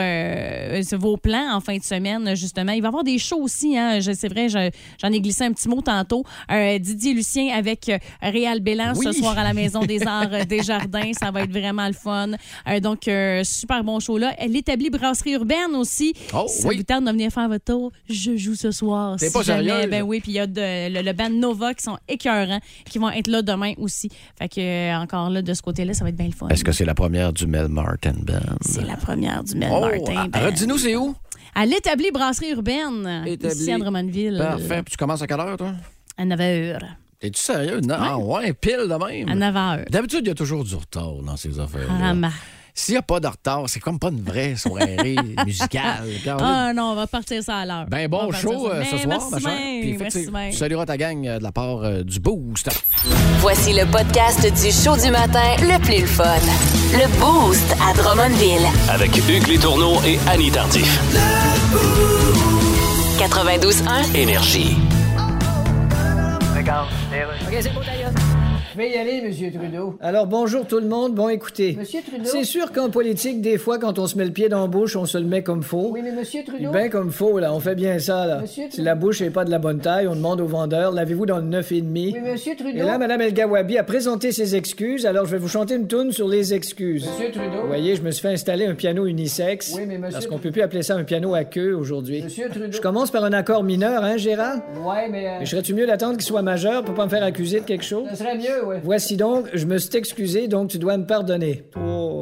vos 0.99 1.17
plans 1.17 1.55
en 1.55 1.59
fin 1.59 1.77
de 1.77 1.83
semaine, 1.83 2.35
justement. 2.35 2.71
Il 2.71 2.81
va 2.81 2.87
y 2.87 2.89
avoir 2.89 3.03
des 3.03 3.17
shows 3.17 3.41
aussi, 3.41 3.77
hein. 3.77 3.99
C'est 4.01 4.27
vrai, 4.29 4.49
je- 4.49 4.62
j'en 5.01 5.11
ai 5.11 5.19
glissé 5.21 5.43
un 5.43 5.51
petit 5.53 5.67
mot 5.69 5.81
tantôt. 5.81 6.23
Euh, 6.51 6.77
Didier 6.79 7.13
Lucien 7.13 7.53
avec 7.55 7.89
euh, 7.89 7.97
Réal 8.21 8.59
Bélan 8.59 8.93
Oui. 8.95 9.05
ce 9.05 9.11
soir 9.13 9.37
à 9.37 9.43
la 9.43 9.53
Maison 9.53 9.81
des 9.85 10.01
Arts 10.07 10.29
euh, 10.33 10.45
des 10.45 10.61
Jardins. 10.63 11.11
Ça 11.19 11.31
va 11.31 11.41
être 11.41 11.51
vraiment 11.51 11.87
le 11.87 11.93
fun. 11.93 12.29
Euh, 12.67 12.79
donc, 12.79 13.07
euh, 13.07 13.43
super 13.43 13.83
bon 13.83 13.99
show 13.99 14.17
là. 14.17 14.33
L'établi 14.47 14.89
Brasserie 14.89 15.33
Urbaine 15.33 15.75
aussi. 15.75 16.13
Oh, 16.33 16.45
si 16.47 16.65
oui. 16.67 16.77
vous 16.77 16.83
tente 16.83 17.05
de 17.05 17.11
venir 17.11 17.31
faire 17.31 17.47
votre 17.49 17.65
tour, 17.65 17.91
je 18.09 18.35
joue 18.37 18.55
ce 18.55 18.71
soir. 18.71 19.19
Si 19.19 19.31
pas 19.31 19.41
jamais. 19.43 19.87
Ben 19.87 20.01
oui, 20.03 20.19
puis 20.19 20.31
il 20.31 20.35
y 20.35 20.39
a 20.39 20.47
de- 20.47 20.93
le, 20.93 21.01
le 21.01 21.13
band 21.13 21.29
Nova 21.29 21.73
qui 21.73 21.83
sont 21.83 21.97
écœurants, 22.07 22.59
qui 22.89 22.99
vont 22.99 23.09
être 23.09 23.27
là 23.27 23.41
demain 23.41 23.73
aussi. 23.77 24.09
Fait 24.37 24.47
que, 24.49 24.59
euh, 24.59 24.95
encore 24.97 25.29
là, 25.29 25.41
de 25.41 25.53
ce 25.53 25.61
côté-là, 25.61 25.93
ça 25.93 26.03
va 26.03 26.09
être 26.09 26.15
bien 26.15 26.27
le 26.27 26.33
fun. 26.33 26.47
Est-ce 26.49 26.63
que 26.63 26.71
c'est 26.71 26.85
la 26.85 26.93
première 26.95 27.33
du 27.33 27.47
Mel 27.47 27.67
Martin 27.67 28.13
Band? 28.21 28.55
C'est 28.61 28.85
la 28.85 28.95
première 28.97 29.43
du 29.43 29.55
Mel 29.55 29.69
Oh, 29.73 29.81
Martin. 29.81 30.13
ah, 30.17 30.27
Band. 30.27 30.45
redis-nous, 30.47 30.77
c'est 30.77 30.95
où? 30.95 31.15
À 31.55 31.65
l'établi 31.65 32.11
Brasserie 32.11 32.51
Urbaine, 32.51 33.23
Établi. 33.27 33.55
ici 33.55 33.71
à 33.71 33.77
Drummondville. 33.77 34.37
Parfait. 34.37 34.81
Puis 34.83 34.91
tu 34.91 34.97
commences 34.97 35.21
à 35.21 35.27
quelle 35.27 35.39
heure, 35.39 35.57
toi? 35.57 35.73
À 36.17 36.25
9 36.25 36.39
h. 36.39 36.79
Es-tu 37.21 37.39
sérieux? 37.39 37.79
Non, 37.81 37.95
ah 37.97 38.17
ouais, 38.17 38.53
pile 38.53 38.87
de 38.89 39.05
même. 39.05 39.29
À 39.29 39.35
9 39.35 39.55
heures. 39.55 39.85
D'habitude, 39.89 40.21
il 40.23 40.27
y 40.27 40.31
a 40.31 40.35
toujours 40.35 40.63
du 40.63 40.75
retard 40.75 41.13
dans 41.23 41.37
ces 41.37 41.59
affaires. 41.59 41.87
Ah, 42.01 42.13
ma- 42.13 42.29
S'il 42.75 42.95
n'y 42.95 42.97
a 42.97 43.03
pas 43.03 43.19
de 43.19 43.27
retard, 43.27 43.63
c'est 43.67 43.79
comme 43.79 43.99
pas 43.99 44.09
une 44.09 44.23
vraie 44.23 44.55
soirée 44.55 45.15
musicale. 45.45 46.07
Ah 46.39 46.73
non, 46.73 46.91
on 46.91 46.95
va 46.95 47.05
partir 47.05 47.43
ça 47.43 47.57
à 47.57 47.65
l'heure. 47.65 47.85
Ben 47.87 48.07
On 48.11 48.25
bon 48.27 48.31
show 48.31 48.69
euh, 48.69 48.83
ce 48.83 48.97
soir, 48.97 49.29
ma 49.29 49.39
chère. 49.39 49.57
Puis 49.81 49.97
merci 49.99 50.27
tu 50.51 50.57
salueras 50.57 50.85
ta 50.85 50.97
gang 50.97 51.25
euh, 51.27 51.37
de 51.37 51.43
la 51.43 51.51
part 51.51 51.83
euh, 51.83 52.03
du 52.03 52.19
Boost. 52.19 52.69
Voici 53.39 53.73
le 53.73 53.85
podcast 53.85 54.41
du 54.41 54.71
show 54.71 54.97
du 54.97 55.11
matin 55.11 55.55
le 55.59 55.79
plus 55.79 56.01
le 56.01 56.07
fun. 56.07 56.23
Le 56.93 57.07
Boost 57.19 57.75
à 57.79 57.93
Drummondville. 57.93 58.67
Avec 58.89 59.15
Hugues 59.29 59.47
Létourneau 59.47 60.01
et 60.05 60.17
Annie 60.27 60.51
Tardif. 60.51 60.99
92.1. 63.19 64.15
Énergie. 64.15 64.77
OK, 66.57 67.57
c'est 67.61 67.73
bon, 67.73 67.81
d'ailleurs. 67.85 68.32
Je 68.73 68.77
vais 68.79 68.89
y 68.89 68.95
aller, 68.97 69.21
Monsieur 69.21 69.51
Trudeau. 69.51 69.95
Alors 70.01 70.25
bonjour 70.25 70.65
tout 70.65 70.79
le 70.79 70.87
monde, 70.87 71.13
bon 71.13 71.29
écoutez. 71.29 71.75
Monsieur 71.77 71.99
Trudeau? 72.01 72.23
C'est 72.25 72.43
sûr 72.43 72.71
qu'en 72.71 72.89
politique, 72.89 73.39
des 73.39 73.59
fois, 73.59 73.77
quand 73.77 73.99
on 73.99 74.07
se 74.07 74.17
met 74.17 74.25
le 74.25 74.31
pied 74.31 74.49
dans 74.49 74.61
la 74.61 74.67
bouche, 74.67 74.95
on 74.95 75.05
se 75.05 75.19
le 75.19 75.25
met 75.25 75.43
comme 75.43 75.61
faux. 75.61 75.91
Oui, 75.93 76.01
mais 76.03 76.11
Monsieur 76.11 76.43
Trudeau... 76.43 76.71
Ben 76.71 76.89
comme 76.89 77.11
faux, 77.11 77.37
là, 77.37 77.53
on 77.53 77.59
fait 77.59 77.75
bien 77.75 77.99
ça, 77.99 78.25
là. 78.25 78.41
Monsieur 78.41 78.63
Si 78.63 78.69
Trudeau. 78.69 78.83
la 78.85 78.95
bouche 78.95 79.21
n'est 79.21 79.29
pas 79.29 79.45
de 79.45 79.51
la 79.51 79.59
bonne 79.59 79.79
taille, 79.79 80.07
on 80.07 80.15
demande 80.15 80.41
au 80.41 80.47
vendeur, 80.47 80.91
l'avez-vous 80.91 81.27
dans 81.27 81.37
le 81.37 81.43
9,5? 81.43 81.83
Oui, 81.83 82.15
Monsieur 82.19 82.55
Trudeau... 82.55 82.79
Et 82.79 82.81
là, 82.81 82.97
Mme 82.97 83.21
El 83.21 83.33
Gawabi 83.35 83.77
a 83.77 83.83
présenté 83.83 84.31
ses 84.31 84.55
excuses, 84.55 85.05
alors 85.05 85.25
je 85.27 85.31
vais 85.31 85.37
vous 85.37 85.49
chanter 85.49 85.75
une 85.75 85.85
toune 85.87 86.11
sur 86.11 86.27
les 86.27 86.55
excuses. 86.55 87.07
Monsieur 87.07 87.31
Trudeau... 87.31 87.61
Vous 87.61 87.67
voyez, 87.67 87.95
je 87.95 88.01
me 88.01 88.09
suis 88.09 88.23
fait 88.23 88.33
installer 88.33 88.65
un 88.65 88.73
piano 88.73 89.05
unisexe. 89.05 89.73
Oui, 89.75 89.83
mais 89.87 89.99
monsieur 89.99 90.13
Parce 90.13 90.25
qu'on 90.25 90.39
peut 90.39 90.49
plus 90.51 90.63
appeler 90.63 90.81
ça 90.81 90.95
un 90.95 91.03
piano 91.03 91.35
à 91.35 91.43
queue 91.43 91.75
aujourd'hui. 91.75 92.23
Monsieur 92.23 92.49
Trudeau... 92.49 92.71
Je 92.71 92.81
commence 92.81 93.11
par 93.11 93.23
un 93.23 93.33
accord 93.33 93.63
mineur, 93.63 94.03
hein, 94.03 94.17
Gérald? 94.17 94.63
Ouais, 94.83 95.09
mais... 95.11 95.27
euh, 95.27 95.31
Mais 95.41 95.45
serais-tu 95.45 95.75
mieux 95.75 95.85
d'attendre 95.85 96.13
qu'il 96.13 96.25
soit 96.25 96.41
majeur 96.41 96.83
pour 96.83 96.95
pas 96.95 97.05
me 97.05 97.09
faire 97.11 97.23
accuser 97.23 97.59
de 97.59 97.65
quelque 97.65 97.83
chose? 97.85 98.07
Ce 98.09 98.15
serait 98.15 98.35
mieux, 98.37 98.62
ouais. 98.63 98.81
Voici 98.83 99.17
donc, 99.17 99.47
je 99.53 99.65
me 99.65 99.77
suis 99.77 99.95
excusé, 99.95 100.47
donc 100.47 100.69
tu 100.69 100.77
dois 100.77 100.97
me 100.97 101.05
pardonner. 101.05 101.63
Oh. 101.77 102.13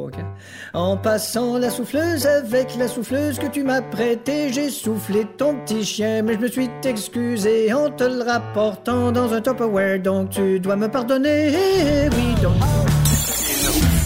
En 0.74 0.96
passant 0.96 1.58
la 1.58 1.70
souffleuse 1.70 2.26
avec 2.26 2.76
la 2.76 2.88
souffleuse 2.88 3.38
que 3.38 3.46
tu 3.46 3.62
m'as 3.62 3.82
prêtée, 3.82 4.52
j'ai 4.52 4.70
soufflé 4.70 5.26
ton 5.36 5.56
petit 5.60 5.84
chien, 5.84 6.22
mais 6.22 6.34
je 6.34 6.38
me 6.38 6.48
suis 6.48 6.70
excusé 6.84 7.72
en 7.72 7.90
te 7.90 8.04
le 8.04 8.22
rapportant 8.22 9.12
dans 9.12 9.32
un 9.32 9.40
Tupperware, 9.40 10.00
donc 10.00 10.30
tu 10.30 10.60
dois 10.60 10.76
me 10.76 10.88
pardonner. 10.88 11.52
Eh 11.52 12.08
Oui, 12.08 12.34
donc. 12.42 12.54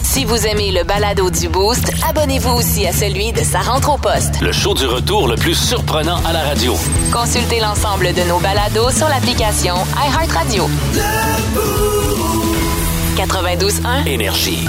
Si 0.03 0.25
vous 0.25 0.47
aimez 0.47 0.71
le 0.71 0.83
balado 0.83 1.29
du 1.29 1.47
Boost, 1.47 1.91
abonnez-vous 2.09 2.57
aussi 2.57 2.87
à 2.87 2.91
celui 2.91 3.31
de 3.33 3.43
Sa 3.43 3.59
rentre 3.59 3.93
au 3.93 3.97
poste. 3.97 4.41
Le 4.41 4.51
show 4.51 4.73
du 4.73 4.85
retour 4.87 5.27
le 5.27 5.35
plus 5.35 5.53
surprenant 5.53 6.17
à 6.25 6.33
la 6.33 6.41
radio. 6.41 6.73
Consultez 7.13 7.59
l'ensemble 7.59 8.13
de 8.13 8.27
nos 8.27 8.39
balados 8.39 8.91
sur 8.91 9.07
l'application 9.07 9.75
iHeartRadio. 9.95 10.67
92.1. 13.27 14.07
Énergie. 14.07 14.65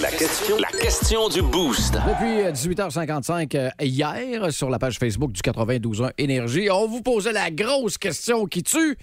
La 0.00 0.10
question, 0.10 0.56
la 0.58 0.78
question 0.78 1.28
du 1.28 1.42
boost. 1.42 1.94
Depuis 1.94 2.42
euh, 2.42 2.52
18h55 2.52 3.56
euh, 3.56 3.70
hier, 3.80 4.52
sur 4.52 4.68
la 4.68 4.78
page 4.78 4.98
Facebook 4.98 5.32
du 5.32 5.40
92.1 5.40 6.10
Énergie, 6.18 6.68
on 6.70 6.88
vous 6.88 7.02
posait 7.02 7.32
la 7.32 7.50
grosse 7.50 7.98
question 7.98 8.46
qui 8.46 8.62
tue. 8.62 8.98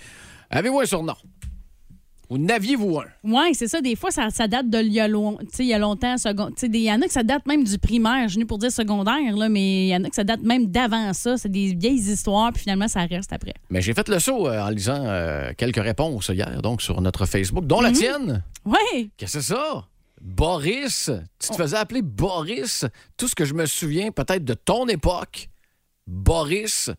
Avez-vous 0.50 0.82
un 0.82 0.86
surnom? 0.86 1.16
Ou 2.30 2.38
n'aviez-vous 2.38 3.00
un? 3.00 3.06
Oui, 3.24 3.54
c'est 3.54 3.68
ça. 3.70 3.80
Des 3.80 3.96
fois, 3.96 4.12
ça, 4.12 4.30
ça 4.30 4.48
date 4.48 4.70
de 4.70 4.80
il 4.80 4.92
y 4.92 5.00
a, 5.00 5.08
long- 5.08 5.38
il 5.60 5.66
y 5.66 5.74
a 5.74 5.78
longtemps. 5.78 6.16
Il 6.18 6.76
y 6.76 6.92
en 6.92 7.02
a 7.02 7.06
que 7.06 7.12
ça 7.14 7.24
date 7.24 7.46
même 7.46 7.64
du 7.64 7.78
primaire. 7.78 8.28
Je 8.28 8.34
venue 8.34 8.46
pour 8.46 8.58
dire 8.58 8.72
secondaire, 8.72 9.36
là, 9.36 9.48
mais 9.48 9.86
il 9.86 9.90
y 9.90 9.96
en 9.96 10.04
a 10.04 10.10
que 10.10 10.16
ça 10.16 10.26
date 10.26 10.42
même 10.42 10.68
d'avant 10.68 11.14
ça. 11.14 11.38
C'est 11.38 11.48
des 11.52 11.74
vieilles 11.74 11.96
histoires, 12.12 12.52
puis 12.52 12.64
finalement, 12.64 12.88
ça 12.90 13.06
reste 13.06 13.32
après. 13.32 13.54
Mais 13.70 13.82
j'ai 13.82 13.94
fait 13.94 14.10
le 14.10 14.20
saut 14.20 14.48
euh, 14.48 14.60
en 14.62 14.70
lisant 14.70 15.02
euh, 15.06 15.52
quelques 15.58 15.82
réponses 15.82 16.28
hier, 16.34 16.62
donc 16.62 16.82
sur 16.82 17.00
notre 17.00 17.26
Facebook, 17.26 17.66
dont 17.66 17.80
la 17.80 17.92
tienne. 17.94 18.44
Oui! 18.66 19.12
Qu'est-ce 19.16 19.38
que 19.38 19.42
c'est 19.44 19.54
ça? 19.54 19.86
Boris. 20.22 21.10
Tu 21.40 21.50
te 21.50 21.56
faisais 21.56 21.78
appeler 21.78 22.02
Boris. 22.02 22.86
Tout 23.16 23.28
ce 23.30 23.36
que 23.36 23.46
je 23.46 23.54
me 23.54 23.66
souviens 23.66 24.12
peut-être 24.12 24.44
de 24.44 24.54
ton 24.56 24.88
époque, 24.88 25.48
Boris, 26.08 26.90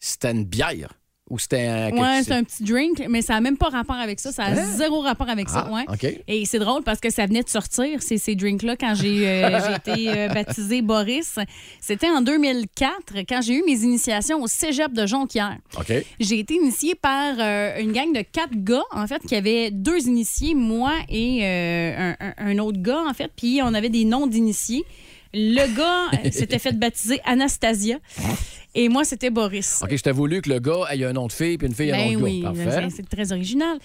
c'était 0.00 0.32
une 0.32 0.44
bière. 0.44 0.94
Ou 1.32 1.38
c'était 1.38 1.66
un. 1.66 1.90
Ouais, 1.92 2.22
c'est 2.22 2.32
un 2.32 2.44
petit 2.44 2.62
drink, 2.62 3.02
mais 3.08 3.22
ça 3.22 3.32
n'a 3.32 3.40
même 3.40 3.56
pas 3.56 3.70
rapport 3.70 3.96
avec 3.96 4.20
ça. 4.20 4.30
Ça 4.32 4.44
a 4.44 4.50
Hein? 4.52 4.66
zéro 4.76 5.00
rapport 5.00 5.30
avec 5.30 5.48
ça. 5.48 5.66
Ah, 5.66 5.72
ouais. 5.72 5.84
Et 6.28 6.44
c'est 6.44 6.58
drôle 6.58 6.82
parce 6.82 7.00
que 7.00 7.08
ça 7.10 7.24
venait 7.24 7.42
de 7.42 7.48
sortir, 7.48 8.02
ces, 8.02 8.18
ces 8.18 8.34
drinks-là, 8.34 8.76
quand 8.76 8.94
j'ai 8.94 9.26
euh, 9.26 9.76
été 9.76 10.10
euh, 10.10 10.28
baptisée 10.28 10.82
Boris. 10.82 11.36
C'était 11.80 12.10
en 12.10 12.20
2004, 12.20 13.24
quand 13.26 13.40
j'ai 13.40 13.54
eu 13.54 13.62
mes 13.66 13.78
initiations 13.82 14.42
au 14.42 14.46
cégep 14.46 14.92
de 14.92 15.06
Jonquière. 15.06 15.56
J'ai 16.20 16.38
été 16.38 16.52
initiée 16.54 16.94
par 16.94 17.34
euh, 17.38 17.80
une 17.80 17.92
gang 17.92 18.12
de 18.12 18.20
quatre 18.20 18.54
gars, 18.54 18.84
en 18.92 19.06
fait, 19.06 19.22
qui 19.26 19.34
avaient 19.34 19.70
deux 19.70 20.06
initiés, 20.06 20.54
moi 20.54 20.92
et 21.08 21.38
euh, 21.44 22.12
un, 22.20 22.26
un- 22.28 22.34
un 22.36 22.58
autre 22.58 22.82
gars, 22.82 23.04
en 23.08 23.14
fait. 23.14 23.30
Puis 23.34 23.60
on 23.62 23.72
avait 23.72 23.88
des 23.88 24.04
noms 24.04 24.26
d'initiés. 24.26 24.84
Le 25.34 25.66
gars 25.74 26.10
euh, 26.26 26.30
s'était 26.30 26.58
fait 26.58 26.78
baptiser 26.78 27.18
Anastasia 27.24 27.96
et 28.74 28.88
moi, 28.88 29.04
c'était 29.04 29.30
Boris. 29.30 29.80
OK, 29.82 29.94
je 29.94 30.02
t'ai 30.02 30.12
voulu 30.12 30.40
que 30.42 30.48
le 30.50 30.58
gars 30.60 30.86
ait 30.92 31.04
un 31.04 31.12
nom 31.12 31.26
de 31.26 31.32
fille 31.32 31.58
puis 31.58 31.66
une 31.68 31.74
fille 31.74 31.88
ait 31.88 31.92
un 31.92 31.96
Ben 31.96 32.12
nom 32.14 32.18
de 32.20 32.24
oui, 32.24 32.40
gars. 32.40 32.52
Parfait. 32.52 32.88
c'est- 32.90 32.96
c'est 32.96 33.08
très 33.08 33.32
original. 33.32 33.78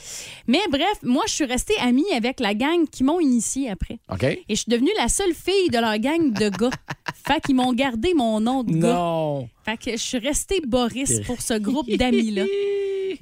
Mais 0.48 0.60
bref, 0.72 0.98
moi, 1.04 1.24
je 1.28 1.34
suis 1.34 1.46
restée 1.46 1.76
amie 1.82 2.06
avec 2.16 2.40
la 2.40 2.54
gang 2.54 2.88
qui 2.90 3.04
m'ont 3.04 3.20
initiée 3.20 3.70
après. 3.70 4.00
OK? 4.12 4.24
Et 4.24 4.46
je 4.50 4.56
suis 4.56 4.70
devenue 4.72 4.92
la 4.98 5.08
seule 5.08 5.34
fille 5.34 5.70
de 5.70 5.78
leur 5.80 5.98
gang 5.98 6.32
de 6.34 6.50
gars. 6.50 6.70
fait 7.26 7.42
qu'ils 7.42 7.56
m'ont 7.56 7.74
gardé 7.74 8.14
mon 8.14 8.40
nom 8.40 8.64
de 8.64 8.74
gars. 8.74 8.94
Non. 8.94 9.50
Fait 9.66 9.78
que 9.78 9.92
je 9.92 10.04
suis 10.04 10.18
restée 10.18 10.62
Boris 10.66 11.22
pour 11.26 11.42
ce 11.42 11.58
groupe 11.58 11.90
d'amis-là. 11.90 12.44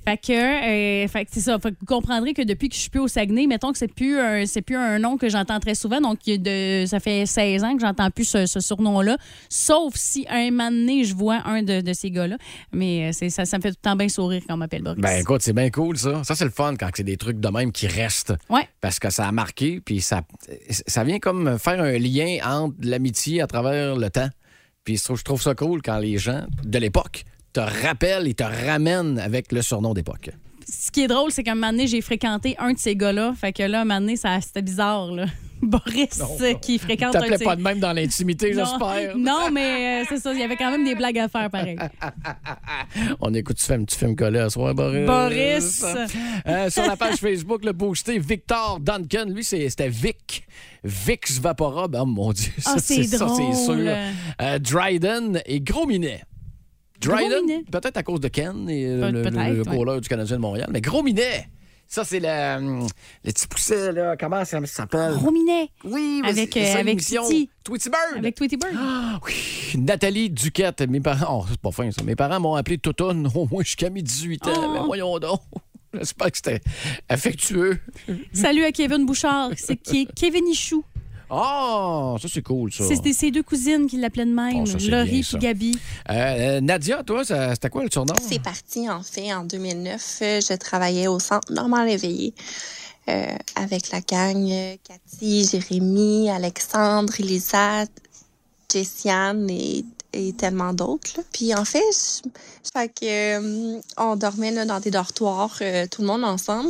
Fait 0.04 0.18
que, 0.18 0.34
euh, 0.34 1.08
fait 1.08 1.26
que 1.26 1.32
c'est 1.34 1.42
ça. 1.42 1.58
Fait 1.60 1.72
que 1.72 1.78
vous 1.80 1.86
comprendrez 1.86 2.34
que 2.34 2.42
depuis 2.42 2.70
que 2.70 2.76
je 2.76 2.82
suis 2.82 2.90
plus 2.90 3.00
au 3.00 3.08
Saguenay, 3.08 3.48
mettons 3.48 3.72
que 3.72 3.78
c'est 3.78 3.92
plus 3.92 4.20
un, 4.20 4.46
c'est 4.46 4.62
plus 4.62 4.76
un 4.76 5.00
nom 5.00 5.18
que 5.18 5.30
j'entends 5.30 5.60
très 5.60 5.76
souvent. 5.76 6.02
Donc, 6.02 6.20
de, 6.26 6.86
ça 6.86 7.00
fait 7.00 7.26
16 7.26 7.64
ans 7.64 7.76
que 7.76 7.82
j'entends 7.82 8.10
plus 8.12 8.26
ce, 8.26 8.46
ce 8.46 8.60
surnom-là. 8.60 9.18
Sauf 9.50 9.96
si 9.96 10.26
un 10.30 10.52
moment 10.52 10.70
donné, 10.72 11.04
je 11.04 11.16
vois 11.16 11.42
un 11.46 11.64
de, 11.64 11.82
de 11.82 11.94
ces 11.94 12.12
gars-là. 12.12 12.38
Mais 12.72 13.10
euh, 13.10 13.12
c'est, 13.14 13.30
ça, 13.30 13.46
ça 13.46 13.58
me 13.58 13.64
fait 13.64 13.70
tout 13.70 13.78
le 13.84 13.90
temps 13.90 13.96
bien 13.96 14.10
sourire 14.10 14.42
quand 14.48 14.56
on 14.56 14.58
m'appelle 14.58 14.84
Boris. 14.84 15.00
Ben 15.00 15.22
écoute, 15.22 15.42
c'est 15.42 15.54
bien 15.54 15.70
cool 15.70 15.98
ça. 15.98 16.24
Ça, 16.24 16.36
c'est 16.36 16.46
le 16.46 16.52
fun 16.52 16.76
quand 16.80 16.90
c'est 16.94 17.04
des 17.04 17.18
trucs 17.18 17.40
de 17.40 17.50
même 17.50 17.72
qui 17.72 17.88
restent. 17.88 18.34
Ouais. 18.50 18.68
Parce 18.82 19.00
que 19.00 19.10
ça 19.10 19.28
a 19.28 19.32
marqué, 19.32 19.82
puis 19.84 20.02
ça, 20.02 20.22
ça 20.70 21.04
vient 21.04 21.20
comme 21.20 21.58
faire 21.58 21.82
un 21.82 21.98
lien 21.98 22.38
entre 22.46 22.76
l'amitié 22.82 23.42
à 23.42 23.48
travers 23.48 23.75
le 23.76 24.10
temps. 24.10 24.30
Puis 24.84 24.98
je 24.98 25.24
trouve, 25.24 25.42
ça 25.42 25.56
cool 25.56 25.82
quand 25.82 25.98
les 25.98 26.18
gens 26.18 26.46
de 26.64 26.78
l'époque 26.78 27.24
te 27.54 27.60
rappellent 27.60 28.28
et 28.28 28.34
te 28.34 28.44
ramènent 28.44 29.20
avec 29.20 29.52
le 29.52 29.62
surnom 29.62 29.94
d'époque. 29.94 30.30
Ce 30.68 30.92
qui 30.92 31.04
est 31.04 31.08
drôle, 31.08 31.32
c'est 31.32 31.44
qu'à 31.44 31.52
un 31.52 31.56
moment 31.56 31.72
donné, 31.72 31.88
j'ai 31.88 32.02
fréquenté 32.02 32.56
un 32.60 32.74
de 32.74 32.80
ces 32.80 32.96
gars-là. 32.96 33.34
Fait 33.40 33.54
que 33.54 33.64
là, 33.64 33.80
à 33.80 33.82
un 33.82 33.86
moment 33.86 34.02
donné, 34.02 34.16
c'était 34.16 34.62
bizarre, 34.62 35.12
là. 35.12 35.26
Boris, 35.62 36.22
euh, 36.42 36.54
qui 36.56 36.78
fréquente 36.78 37.14
T'appelais 37.14 37.38
pas 37.38 37.56
de 37.56 37.62
même 37.62 37.80
dans 37.80 37.94
l'intimité, 37.94 38.54
Non, 38.54 38.66
j'espère. 38.66 39.18
Non, 39.18 39.50
mais 39.52 40.02
euh, 40.02 40.06
c'est 40.10 40.20
ça. 40.20 40.34
Il 40.34 40.40
y 40.40 40.44
avait 40.44 40.58
quand 40.58 40.70
même 40.70 40.84
des 40.84 40.96
blagues 40.96 41.18
à 41.18 41.28
faire, 41.28 41.50
pareil. 41.50 41.78
On 43.22 43.34
écoute, 43.34 43.58
tu 43.58 43.66
fais 43.66 43.76
un 43.76 43.84
petit 43.84 43.98
film 43.98 44.16
collé 44.16 44.40
à 44.40 44.50
soir, 44.50 44.76
Boris? 44.76 45.06
Boris. 45.06 45.86
Euh, 46.46 46.70
sur 46.70 46.86
la 46.86 46.98
page 46.98 47.16
Facebook, 47.16 47.64
le 47.64 47.72
boosté 47.72 48.20
Victor 48.20 48.80
Duncan, 48.80 49.26
lui, 49.28 49.44
c'était 49.44 49.90
Vic. 49.90 50.46
Vic's 50.86 51.40
Vaporub. 51.40 51.98
Oh 52.00 52.06
mon 52.06 52.32
Dieu, 52.32 52.52
ça, 52.60 52.74
Ah, 52.76 52.80
c'est 52.80 53.04
ça, 53.04 53.18
c'est 53.18 53.26
drôle. 53.26 53.56
sûr. 53.56 53.94
Euh, 54.42 54.60
Dryden 54.60 55.42
et 55.46 55.60
Gros 55.62 55.86
Minet. 55.86 56.24
Dryden, 57.02 57.64
peut-être 57.72 57.98
à 57.98 58.04
cause 58.04 58.20
de 58.22 58.30
Ken, 58.30 58.70
et, 58.70 58.86
Pe- 58.86 59.12
le, 59.12 59.22
le, 59.24 59.70
ouais. 59.92 60.00
du 60.02 60.08
Canadien 60.08 60.38
de 60.38 60.42
Montréal. 60.42 60.70
Mais 60.72 60.80
Gros 60.82 61.04
Minet, 61.04 61.48
ça, 61.88 62.04
c'est 62.04 62.20
le, 62.20 62.86
le 63.26 63.32
petit 63.32 63.48
pousset, 63.48 63.92
là. 63.92 64.16
Comment 64.18 64.44
ça 64.46 64.66
s'appelle? 64.66 65.14
Rominet. 65.14 65.70
Oui, 65.84 66.22
mais 66.24 66.30
Avec, 66.30 66.56
euh, 66.58 66.76
avec. 66.80 66.98
Tweety 67.64 67.90
Bird. 67.90 68.18
Avec 68.18 68.36
Tweety 68.36 68.58
Bird. 68.58 68.74
Nathalie 69.78 70.30
Duquette, 70.30 70.82
mes 70.90 71.00
parents. 71.02 71.42
Oh, 71.42 71.46
c'est 71.50 71.60
pas 71.60 71.72
fin, 71.72 71.92
ça. 71.92 72.02
Mes 72.04 72.16
parents 72.16 72.40
m'ont 72.40 72.56
appelé 72.56 72.78
Toutoune 72.78 73.30
au 73.36 73.48
moins 73.48 73.64
jusqu'à 73.64 73.90
mes 73.90 74.02
18 74.02 74.48
ans. 74.48 74.52
Oh. 74.56 74.72
Mais 74.74 74.80
voyons 74.86 75.20
donc. 75.20 75.42
J'espère 76.00 76.32
que 76.32 76.38
c'était 76.38 76.62
affectueux. 77.10 77.80
Salut 78.34 78.64
à 78.64 78.72
Kevin 78.72 79.06
Bouchard, 79.06 79.52
c'est 79.58 79.76
qui 79.78 80.02
est 80.04 80.14
Kevin 80.14 80.48
Ichou. 80.48 80.84
Oh, 81.30 82.18
ça, 82.22 82.28
c'est 82.32 82.44
cool, 82.44 82.72
ça. 82.72 82.84
C'est 82.88 83.12
ses 83.12 83.32
deux 83.32 83.42
cousines 83.42 83.88
qui 83.88 83.98
l'appelaient 83.98 84.26
de 84.26 84.32
même, 84.34 84.62
Oh, 84.62 84.66
ça, 84.68 84.78
c'est 84.78 84.90
Laurie 84.90 85.10
bien, 85.10 85.20
et 85.20 85.24
ça. 85.24 85.38
Gabi. 85.40 85.78
Euh, 86.12 86.14
euh, 86.14 86.62
Nadia, 86.62 87.02
toi, 87.04 87.24
c'était 87.26 87.70
quoi 87.72 87.84
le 87.84 87.90
surnom? 87.92 88.14
C'est 88.22 88.42
parti, 88.42 88.88
en 88.88 89.02
fait, 89.02 89.34
en 89.34 89.44
2009. 89.44 90.20
euh, 90.22 90.40
Je 90.42 90.54
travaillais 90.56 91.08
au 91.08 91.18
Centre 91.20 91.52
Normal 91.52 91.90
Éveillé 91.90 92.36
euh, 93.10 93.26
avec 93.56 93.90
la 93.92 94.02
gang 94.02 94.78
Cathy, 94.84 95.48
Jérémy, 95.48 96.30
Alexandre, 96.30 97.12
Elisa, 97.20 97.86
Jessiane 98.72 99.50
et, 99.50 99.84
et 100.16 100.34
tellement 100.34 100.74
d'autres. 100.74 101.20
Puis 101.32 101.54
en 101.54 101.66
fait, 101.66 101.84
je, 101.92 102.30
fait 102.74 102.90
que, 102.90 103.76
euh, 103.76 103.80
on 103.98 104.16
dormait 104.16 104.52
là, 104.52 104.66
dans 104.66 104.80
des 104.80 104.92
dortoirs, 104.92 105.58
euh, 105.62 105.86
tout 105.90 106.02
le 106.02 106.08
monde 106.08 106.24
ensemble. 106.24 106.70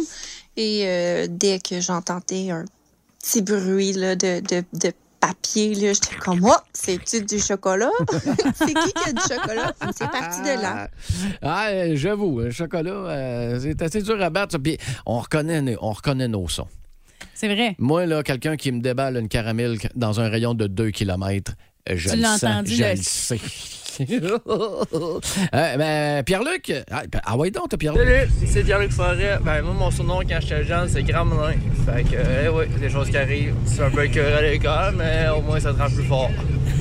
Et 0.57 0.83
euh, 0.85 1.27
dès 1.29 1.59
que 1.59 1.79
j'entendais 1.79 2.51
un 2.51 2.65
petit 3.19 3.41
bruit 3.41 3.93
là, 3.93 4.15
de, 4.15 4.39
de, 4.41 4.63
de 4.73 4.91
papier. 5.19 5.75
là. 5.75 5.93
J'étais 5.93 6.15
comme, 6.15 6.45
oh, 6.45 6.55
c'est-tu 6.73 7.23
du 7.23 7.39
chocolat? 7.39 7.89
c'est 8.55 8.73
qui 8.73 8.93
qui 8.93 9.09
a 9.09 9.13
du 9.13 9.21
chocolat? 9.21 9.73
C'est 9.95 10.09
parti 10.09 10.41
de 10.41 10.61
là. 10.61 10.89
Ah, 11.41 11.67
euh, 11.69 11.95
j'avoue, 11.95 12.39
le 12.39 12.51
chocolat, 12.51 12.91
euh, 12.91 13.59
c'est 13.61 13.81
assez 13.81 14.01
dur 14.01 14.21
à 14.21 14.29
battre. 14.29 14.57
Puis 14.57 14.77
on 15.05 15.19
reconnaît, 15.19 15.75
on 15.81 15.91
reconnaît 15.91 16.27
nos 16.27 16.47
sons. 16.47 16.67
C'est 17.33 17.47
vrai. 17.47 17.75
Moi, 17.79 18.05
là, 18.05 18.23
quelqu'un 18.23 18.55
qui 18.55 18.71
me 18.71 18.81
déballe 18.81 19.17
une 19.17 19.27
caramel 19.27 19.77
dans 19.95 20.19
un 20.19 20.29
rayon 20.29 20.53
de 20.53 20.67
2 20.67 20.91
km, 20.91 21.53
je 21.93 22.09
Tu 22.09 22.15
le 22.15 22.21
l'as 22.21 22.37
sens, 22.37 22.43
entendu, 22.43 22.75
je 22.75 22.83
le- 22.83 22.89
le 22.91 22.95
sais. 22.97 23.39
Euh, 25.53 25.77
ben, 25.77 26.23
Pierre-Luc, 26.23 26.73
ah, 26.91 27.03
ah 27.23 27.37
ouais 27.37 27.49
donc, 27.49 27.69
t'as 27.69 27.77
Pierre-Luc. 27.77 28.03
Salut, 28.05 28.29
c'est 28.45 28.63
Pierre-Luc 28.63 28.91
Forêt. 28.91 29.39
Ben, 29.41 29.61
moi, 29.61 29.73
mon 29.73 29.91
surnom 29.91 30.19
quand 30.27 30.39
j'étais 30.41 30.65
jeune, 30.65 30.89
c'est 30.89 31.03
Gramelin. 31.03 31.53
Fait 31.85 32.03
que, 32.03 32.17
eh 32.45 32.49
oui, 32.49 32.65
des 32.79 32.89
choses 32.89 33.09
qui 33.09 33.15
arrivent. 33.17 33.55
C'est 33.65 33.83
un 33.83 33.89
peu 33.89 34.03
écœuré 34.05 34.33
à 34.33 34.41
l'école, 34.41 34.95
mais 34.97 35.27
au 35.29 35.41
moins, 35.41 35.59
ça 35.61 35.73
te 35.73 35.79
rend 35.79 35.89
plus 35.89 36.03
fort. 36.03 36.29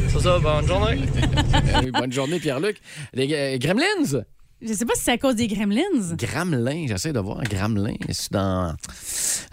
C'est 0.09 0.21
ça, 0.21 0.39
bonne 0.41 0.67
journée. 0.67 1.03
Oui, 1.85 1.91
Bonne 1.93 2.13
journée, 2.13 2.41
Pierre-Luc. 2.41 2.79
Les 3.13 3.29
euh, 3.33 3.59
Gremlins? 3.59 4.25
Je 4.67 4.73
sais 4.73 4.85
pas 4.87 4.95
si 4.95 5.03
c'est 5.03 5.13
à 5.13 5.19
cause 5.19 5.35
des 5.37 5.47
gremlins. 5.47 5.83
Gramelin, 6.17 6.87
j'essaie 6.89 7.13
de 7.13 7.21
voir 7.21 7.43
Gramelin. 7.43 7.95
C'est 8.11 8.33
dans 8.33 8.75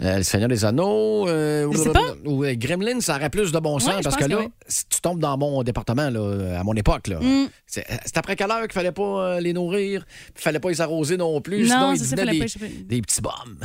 euh, 0.00 0.16
Le 0.16 0.22
Seigneur 0.22 0.48
des 0.48 0.64
Anneaux. 0.64 1.28
Euh, 1.28 1.68
Je 1.72 1.78
sais 1.78 1.90
pas. 1.90 2.14
ou, 2.24 2.44
euh, 2.44 2.54
Gremlin, 2.56 3.00
ça 3.00 3.16
aurait 3.16 3.28
plus 3.30 3.52
de 3.52 3.58
bon 3.58 3.78
sens 3.78 3.96
Ouais, 3.96 4.02
parce 4.02 4.16
que 4.16 4.24
que 4.24 4.28
là, 4.30 4.38
oui. 4.40 4.46
si 4.68 4.86
tu 4.88 5.00
tombes 5.00 5.18
dans 5.20 5.36
mon 5.36 5.62
département, 5.62 6.08
là, 6.08 6.58
à 6.58 6.64
mon 6.64 6.74
époque, 6.74 7.08
là, 7.08 7.18
Mm. 7.20 7.48
c'est 7.66 7.84
c'est 8.06 8.16
après 8.16 8.36
quelle 8.36 8.50
heure 8.50 8.62
qu'il 8.62 8.72
fallait 8.72 8.92
pas 8.92 9.02
euh, 9.36 9.40
les 9.40 9.52
nourrir, 9.52 10.04
puis 10.34 10.42
fallait 10.42 10.60
pas 10.60 10.70
les 10.70 10.80
arroser 10.80 11.16
non 11.16 11.40
plus. 11.40 11.68
Non, 11.68 11.94
sinon, 11.94 11.94
ils 11.94 12.10
devenaient 12.10 12.38
des, 12.68 12.68
des 12.84 13.02
petits 13.02 13.20
bombes. 13.20 13.64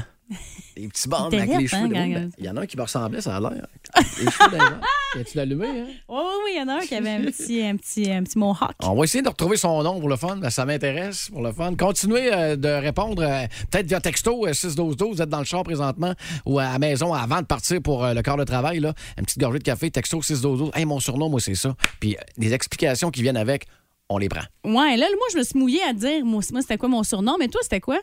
Des 0.76 0.88
petits 0.88 1.08
T'es 1.10 1.38
avec 1.38 1.58
les 1.58 1.68
cheveux. 1.68 1.84
hein. 1.96 2.10
Ben, 2.13 2.32
Il 2.38 2.46
y 2.46 2.50
en 2.50 2.58
a 2.58 2.62
un 2.62 2.66
qui 2.66 2.78
me 2.78 2.82
ressemblait, 2.84 3.22
ça 3.22 3.38
a 3.38 3.40
l'air. 3.40 3.68
Les 4.20 4.30
cheveux 4.30 4.56
airs. 4.58 4.82
As-tu 5.16 5.38
l'allumé, 5.38 5.68
hein? 5.68 5.86
Oui, 6.10 6.20
oui, 6.20 6.34
oui, 6.46 6.52
il 6.56 6.58
y 6.60 6.62
en 6.62 6.68
a 6.68 6.74
un 6.76 6.80
qui 6.86 6.94
avait 6.96 7.12
un 7.12 7.22
petit, 7.24 7.63
un 7.63 7.76
petit, 7.78 8.12
un 8.12 8.24
petit 8.24 8.38
mohawk. 8.38 8.76
On 8.84 8.94
va 8.96 9.04
essayer 9.06 9.22
de 9.22 9.30
retrouver 9.30 9.56
son 9.58 9.82
nom 9.82 10.00
pour 10.00 10.10
le 10.10 10.18
fun. 10.18 10.36
Ben, 10.36 10.50
Ça 10.50 10.66
m'intéresse 10.66 11.30
pour 11.32 11.42
le 11.42 11.52
fun. 11.54 11.74
Continuez 11.76 12.32
euh, 12.34 12.56
de 12.58 12.68
répondre, 12.68 13.24
euh, 13.24 13.46
peut-être 13.72 13.88
via 13.88 14.02
texto 14.02 14.46
euh, 14.46 14.54
61212. 14.54 15.16
Vous 15.16 15.22
êtes 15.22 15.30
dans 15.30 15.40
le 15.40 15.46
char 15.46 15.63
présentement 15.63 16.13
ou 16.46 16.60
à 16.60 16.66
la 16.74 16.80
maison 16.80 17.13
avant 17.13 17.42
de 17.42 17.46
partir 17.48 17.82
pour 17.82 18.04
euh, 18.04 18.13
le 18.13 18.22
corps 18.22 18.38
de 18.38 18.44
travail. 18.44 18.80
Là. 18.82 18.94
Une 19.18 19.24
petite 19.26 19.40
gorgée 19.40 19.60
de 19.60 19.63
café, 19.63 19.90
texto 19.90 20.22
61212. 20.22 20.72
Hey, 20.76 20.86
mon 20.86 21.00
surnom, 21.00 21.30
moi, 21.30 21.40
c'est 21.40 21.56
ça. 21.56 21.76
Puis 22.00 22.18
des 22.38 22.54
explications 22.54 23.10
qui 23.10 23.22
viennent 23.22 23.38
avec, 23.38 23.66
on 24.10 24.18
les 24.18 24.30
prend. 24.30 24.42
Ouais, 24.66 24.98
là, 24.98 25.08
moi, 25.18 25.28
je 25.32 25.38
me 25.38 25.44
suis 25.44 25.58
mouillée 25.58 25.84
à 25.90 25.94
dire, 25.94 26.24
moi, 26.26 26.42
moi, 26.52 26.62
c'était 26.62 26.78
quoi 26.78 26.90
mon 26.90 27.04
surnom, 27.04 27.38
mais 27.40 27.48
toi, 27.48 27.62
c'était 27.63 27.80
quoi? 27.82 28.00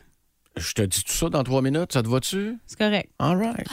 Je 0.57 0.73
te 0.73 0.81
dis 0.83 1.03
tout 1.03 1.11
ça 1.11 1.29
dans 1.29 1.43
trois 1.43 1.61
minutes. 1.61 1.91
Ça 1.91 2.01
te 2.01 2.07
va-tu? 2.07 2.57
C'est 2.65 2.77
correct. 2.77 3.09
All 3.19 3.37
right. 3.37 3.67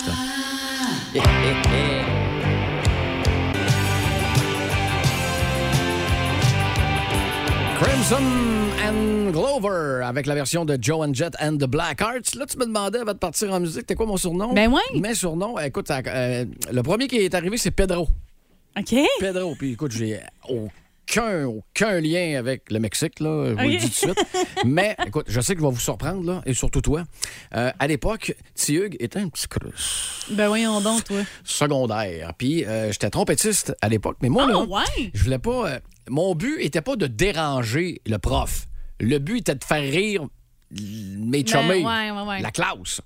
Crimson 7.80 8.22
and 8.84 9.30
Glover 9.30 10.04
avec 10.04 10.26
la 10.26 10.34
version 10.34 10.64
de 10.64 10.76
Joe 10.80 11.06
and 11.06 11.14
Jet 11.14 11.34
and 11.40 11.56
the 11.58 11.66
Black 11.66 12.00
Hearts. 12.00 12.34
Là, 12.36 12.46
tu 12.46 12.58
me 12.58 12.66
demandais 12.66 12.98
avant 12.98 13.12
de 13.12 13.18
partir 13.18 13.52
en 13.52 13.60
musique, 13.60 13.86
t'es 13.86 13.94
quoi 13.94 14.06
mon 14.06 14.16
surnom? 14.16 14.52
Ben 14.52 14.70
ouais. 14.72 14.80
Mes 15.00 15.14
surnoms, 15.14 15.58
écoute, 15.58 15.90
euh, 15.90 16.44
le 16.72 16.82
premier 16.82 17.06
qui 17.06 17.18
est 17.18 17.34
arrivé, 17.34 17.58
c'est 17.58 17.70
Pedro. 17.70 18.08
OK. 18.78 18.94
Pedro. 19.20 19.54
Puis 19.56 19.72
écoute, 19.72 19.92
j'ai 19.92 20.20
aucun, 20.48 20.70
aucun 21.44 22.00
lien 22.00 22.38
avec 22.38 22.70
le 22.70 22.78
Mexique, 22.78 23.20
là, 23.20 23.46
je 23.48 23.52
vous 23.52 23.58
le 23.68 23.74
Ok. 23.74 23.80
dis 23.80 23.90
tout 23.90 24.06
de 24.08 24.14
suite. 24.14 24.26
Mais 24.64 24.96
écoute, 25.06 25.26
je 25.28 25.40
sais 25.40 25.54
que 25.54 25.60
je 25.60 25.66
vais 25.66 25.72
vous 25.72 25.80
surprendre, 25.80 26.24
là, 26.24 26.42
et 26.46 26.54
surtout 26.54 26.80
toi. 26.80 27.02
Euh, 27.54 27.70
à 27.78 27.86
l'époque, 27.86 28.34
Tiug 28.54 28.96
était 29.00 29.18
un 29.18 29.28
petit 29.28 29.46
crus 29.48 30.26
Ben 30.30 30.48
voyons 30.48 30.80
donc, 30.80 31.04
toi. 31.04 31.20
secondaire. 31.44 32.32
Puis 32.38 32.64
euh, 32.64 32.90
j'étais 32.92 33.10
trompettiste 33.10 33.74
à 33.82 33.88
l'époque, 33.88 34.16
mais 34.22 34.28
moi, 34.28 34.44
Ah, 34.48 34.52
là, 34.52 34.58
ouais? 34.62 35.10
je 35.12 35.22
voulais 35.24 35.38
pas. 35.38 35.70
euh, 35.70 35.78
mon 36.08 36.34
but 36.34 36.58
était 36.60 36.80
pas 36.80 36.96
de 36.96 37.06
déranger 37.06 38.00
le 38.06 38.18
prof. 38.18 38.66
Le 39.00 39.18
but 39.18 39.38
était 39.38 39.54
de 39.54 39.64
faire 39.64 39.82
rire 39.82 40.22
mes 40.70 41.42
Ben, 41.44 41.68
ouais, 41.68 42.10
ouais. 42.28 42.40
la 42.40 42.50
classe. 42.50 43.00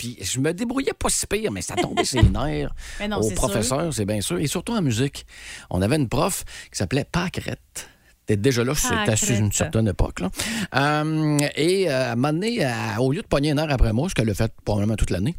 Puis 0.00 0.16
je 0.22 0.40
me 0.40 0.54
débrouillais 0.54 0.94
pas 0.98 1.10
si 1.10 1.26
pire, 1.26 1.52
mais 1.52 1.60
ça 1.60 1.74
tombait 1.76 2.06
ses 2.06 2.22
nerfs 2.38 2.74
non, 3.06 3.18
au 3.18 3.22
c'est 3.22 3.34
professeur, 3.34 3.92
c'est 3.92 4.06
bien 4.06 4.22
sûr. 4.22 4.38
Et 4.38 4.46
surtout 4.46 4.72
en 4.72 4.80
musique. 4.80 5.26
On 5.68 5.82
avait 5.82 5.96
une 5.96 6.08
prof 6.08 6.42
qui 6.72 6.78
s'appelait 6.78 7.04
Pâquerette. 7.04 7.90
T'es 8.24 8.38
déjà 8.38 8.64
là, 8.64 8.74
c'était 8.74 9.14
sur 9.14 9.36
une 9.36 9.52
certaine 9.52 9.88
époque. 9.88 10.20
Là. 10.20 10.30
Euh, 10.74 11.38
et 11.54 11.90
euh, 11.90 12.08
à 12.08 12.12
un 12.12 12.16
moment 12.16 12.32
donné, 12.32 12.64
euh, 12.64 12.96
au 12.98 13.12
lieu 13.12 13.20
de 13.20 13.26
pogner 13.26 13.50
un 13.50 13.58
air 13.58 13.70
après 13.70 13.92
moi, 13.92 14.08
ce 14.08 14.14
qu'elle 14.14 14.30
a 14.30 14.32
fait 14.32 14.50
probablement 14.64 14.96
toute 14.96 15.10
l'année, 15.10 15.36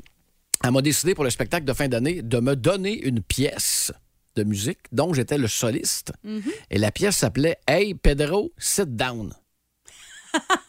elle 0.64 0.70
m'a 0.70 0.84
décidé 0.84 1.16
pour 1.16 1.24
le 1.24 1.32
spectacle 1.32 1.66
de 1.66 1.74
fin 1.74 1.88
d'année 1.88 2.22
de 2.22 2.40
me 2.40 2.56
donner 2.56 3.02
une 3.02 3.24
pièce 3.24 3.92
de 4.36 4.44
musique 4.44 4.82
dont 4.92 5.12
j'étais 5.12 5.40
le 5.40 5.48
soliste. 5.48 6.14
Mhm. 6.24 6.44
Et 6.70 6.78
la 6.78 6.92
pièce 6.92 7.18
s'appelait 7.18 7.58
Hey 7.68 7.96
Pedro, 7.96 8.52
sit 8.60 8.96
down. 8.96 9.34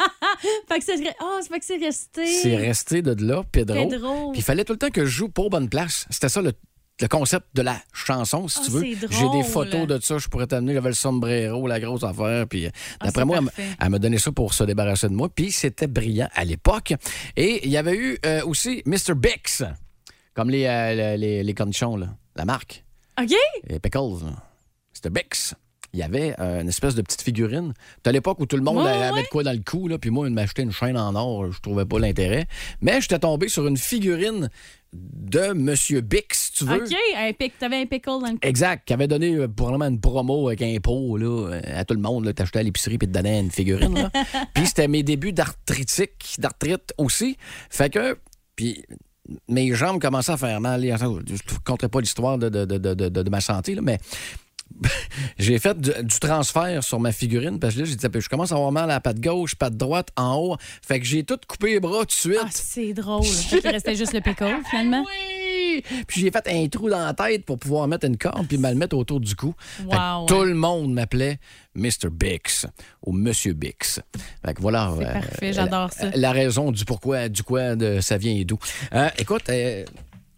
Fait 0.69 0.79
que 0.79 0.85
c'est 0.85 1.15
ah, 1.21 1.39
c'est 1.43 1.49
fait 1.49 1.59
que 1.61 1.65
c'est 1.65 1.77
resté. 1.77 2.27
C'est 2.27 2.57
resté 2.57 3.03
de 3.03 3.25
là, 3.25 3.43
Pedro. 3.51 3.89
Pedro. 3.89 4.31
Puis 4.33 4.41
il 4.41 4.45
fallait 4.45 4.65
tout 4.65 4.73
le 4.73 4.79
temps 4.79 4.91
que 4.91 5.05
je 5.05 5.11
joue 5.11 5.29
pour 5.29 5.51
bonne 5.51 5.69
place. 5.69 6.07
C'était 6.11 6.29
ça 6.29 6.43
le, 6.43 6.53
le 7.01 7.09
concept 7.09 7.47
de 7.55 7.63
la 7.63 7.77
chanson, 7.93 8.49
si 8.49 8.59
Ah, 8.61 8.65
tu 8.65 8.71
veux. 8.73 8.81
c'est 8.81 9.13
J'ai 9.13 9.29
des 9.31 9.43
photos 9.45 9.87
de 9.87 9.99
ça, 10.01 10.19
je 10.19 10.29
pourrais 10.29 10.47
t'amener. 10.47 10.75
J'avais 10.75 10.89
le 10.91 10.95
sombrero, 10.95 11.67
la 11.67 11.81
grosse 11.81 12.05
affaire. 12.05 12.47
Puis 12.49 12.67
euh, 12.67 12.71
Ah, 13.01 13.07
d'après 13.07 13.25
moi, 13.25 13.39
elle, 13.39 13.45
parfait. 13.47 13.63
m- 13.63 13.77
elle 13.81 13.89
m'a 13.91 13.99
donné 13.99 14.19
ça 14.19 14.33
pour 14.33 14.53
se 14.55 14.65
débarrasser 14.65 15.09
de 15.09 15.15
moi. 15.15 15.29
Puis 15.29 15.53
c'était 15.53 15.87
brillant 15.87 16.29
à 16.35 16.45
l'époque. 16.45 16.95
Et 17.37 17.65
il 17.67 17.71
y 17.71 17.77
avait 17.77 17.97
eu 17.97 18.19
euh, 18.27 18.45
aussi 18.45 18.83
Mr. 18.87 19.15
Bix, 19.17 19.63
comme 20.35 20.51
les, 20.51 20.67
euh, 20.67 21.17
les, 21.17 21.43
les 21.43 21.55
cornichons, 21.55 21.97
là. 21.97 22.09
la 22.37 22.45
marque. 22.45 22.85
OK? 23.21 23.35
Les 23.69 23.79
pickles. 23.79 24.25
C'était 24.93 25.11
Bix. 25.11 25.55
Il 25.95 26.01
y 26.01 26.03
avait 26.03 26.35
euh, 26.41 26.63
une 26.63 26.69
espèce 26.69 26.95
de 26.95 27.03
petite 27.03 27.21
figurine. 27.23 27.75
C'était 27.97 28.09
à 28.09 28.13
l'époque 28.13 28.41
où 28.41 28.47
tout 28.47 28.57
le 28.57 28.63
monde 28.63 28.79
Ouais, 28.85 28.91
avait 28.91 29.11
ouais. 29.15 29.23
de 29.25 29.29
quoi 29.29 29.43
dans 29.43 29.53
le 29.53 29.63
cou, 29.63 29.89
là, 29.89 29.99
puis 29.99 30.09
moi, 30.11 30.27
il 30.27 30.33
m'achetait 30.33 30.63
une 30.63 30.73
chaîne 30.73 30.97
en 30.97 31.15
or, 31.15 31.53
je 31.53 31.61
trouvais 31.61 31.85
pas 31.85 31.99
l'intérêt. 31.99 32.47
Mais 32.81 33.01
j'étais 33.03 33.19
tombé 33.19 33.49
sur 33.49 33.67
une 33.67 33.77
figurine 33.77 34.49
de 34.95 35.53
Monsieur 35.53 36.01
Bix, 36.01 36.25
si 36.33 36.53
tu 36.53 36.65
veux. 36.65 36.83
OK. 36.85 36.95
Un 37.17 37.33
pic, 37.33 37.59
t'avais 37.59 37.77
un 37.83 37.87
pickle 37.87 38.09
dans 38.09 38.21
le 38.31 38.39
Exact, 38.43 38.87
qui 38.87 38.93
avait 38.95 39.07
donné 39.09 39.35
euh, 39.35 39.49
probablement 39.49 39.87
une 39.89 40.01
promo 40.01 40.49
avec 40.49 40.63
un 40.63 40.77
pot 40.81 41.17
là, 41.17 41.27
euh, 41.51 41.61
à 41.75 41.85
tout 41.85 41.95
le 41.95 42.01
monde. 42.01 42.33
T'achetais 42.35 42.59
à 42.61 42.63
l'épicerie 42.63 42.97
puis 42.99 43.09
te 43.09 43.13
donnais 43.13 43.41
une 43.41 43.51
figurine. 43.51 43.95
là. 43.95 44.11
puis 44.55 44.67
c'était 44.67 44.89
mes 44.89 45.03
débuts 45.03 45.33
d'arthritique, 45.33 46.37
d'arthrite 46.39 46.93
aussi. 46.99 47.37
Fait 47.71 47.91
que, 47.91 48.19
puis 48.57 48.83
mes 49.49 49.73
jambes 49.75 50.01
commençaient 50.01 50.33
à 50.33 50.37
faire 50.37 50.61
mal. 50.61 50.83
Je 50.83 51.05
ne 51.05 51.59
compterai 51.65 51.89
pas 51.89 52.01
l'histoire 52.01 52.37
de- 52.39 52.49
de- 52.49 52.65
de- 52.65 52.95
de 53.23 53.31
ma 53.31 53.41
santé, 53.41 53.75
là, 53.75 53.81
mais 53.83 53.99
j'ai 55.39 55.59
fait 55.59 55.79
du, 55.81 55.91
du 56.03 56.19
transfert 56.19 56.83
sur 56.83 57.01
ma 57.01 57.13
figurine 57.13 57.59
parce 57.59 57.75
que 57.75 57.81
là, 57.81 57.85
j'ai 57.87 57.97
dit, 57.97 58.07
je 58.13 58.29
commence 58.29 58.53
à 58.53 58.57
avoir 58.57 58.73
mal 58.73 58.85
à 58.85 58.95
la 58.95 59.01
patte 59.01 59.21
gauche, 59.21 59.55
patte 59.55 59.77
droite, 59.77 60.09
en 60.17 60.37
haut. 60.37 60.57
Fait 60.87 61.01
que 61.01 61.07
j'ai 61.07 61.25
tout 61.25 61.39
coupé 61.47 61.73
les 61.73 61.81
bras 61.81 62.01
tout 62.01 62.07
de 62.07 62.13
suite. 62.13 62.41
Ah, 62.43 62.49
c'est 62.51 62.93
drôle. 62.93 63.25
Fait 63.27 63.61
qu'il 63.61 63.71
restait 63.71 63.95
juste 63.95 64.13
le 64.13 64.21
pickle, 64.21 64.59
finalement. 64.71 65.05
Oui! 65.07 65.83
Puis 66.07 66.21
j'ai 66.21 66.31
fait 66.31 66.47
un 66.49 66.69
trou 66.69 66.91
dans 66.91 67.05
la 67.05 67.15
tête 67.15 67.45
pour 67.45 67.59
pouvoir 67.59 67.89
mettre 67.89 68.07
une 68.07 68.17
corde 68.17 68.47
puis 68.47 68.59
me 68.59 68.69
le 68.69 68.75
mettre 68.75 68.97
autour 68.97 69.21
du 69.21 69.35
cou. 69.35 69.55
Fait 69.59 69.85
que 69.85 69.89
Wow, 69.89 70.27
Tout 70.27 70.45
le 70.45 70.55
monde 70.55 70.93
m'appelait 70.93 71.39
Mr. 71.75 72.11
Bix 72.11 72.67
ou 73.03 73.13
Monsieur 73.13 73.55
Bix. 73.55 74.01
Fait 74.45 74.55
que 74.55 74.61
voilà. 74.61 74.93
C'est 74.97 75.07
euh, 75.07 75.13
parfait, 75.13 75.53
j'adore 75.53 75.91
la, 76.01 76.11
ça. 76.11 76.17
La 76.17 76.33
raison 76.33 76.73
du 76.73 76.85
pourquoi, 76.85 77.29
du 77.29 77.43
quoi, 77.43 77.77
de 77.77 78.01
ça 78.01 78.19
vient 78.19 78.35
et 78.35 78.45
d'où. 78.45 78.59
Euh, 78.93 79.09
écoute, 79.19 79.49
euh, 79.49 79.85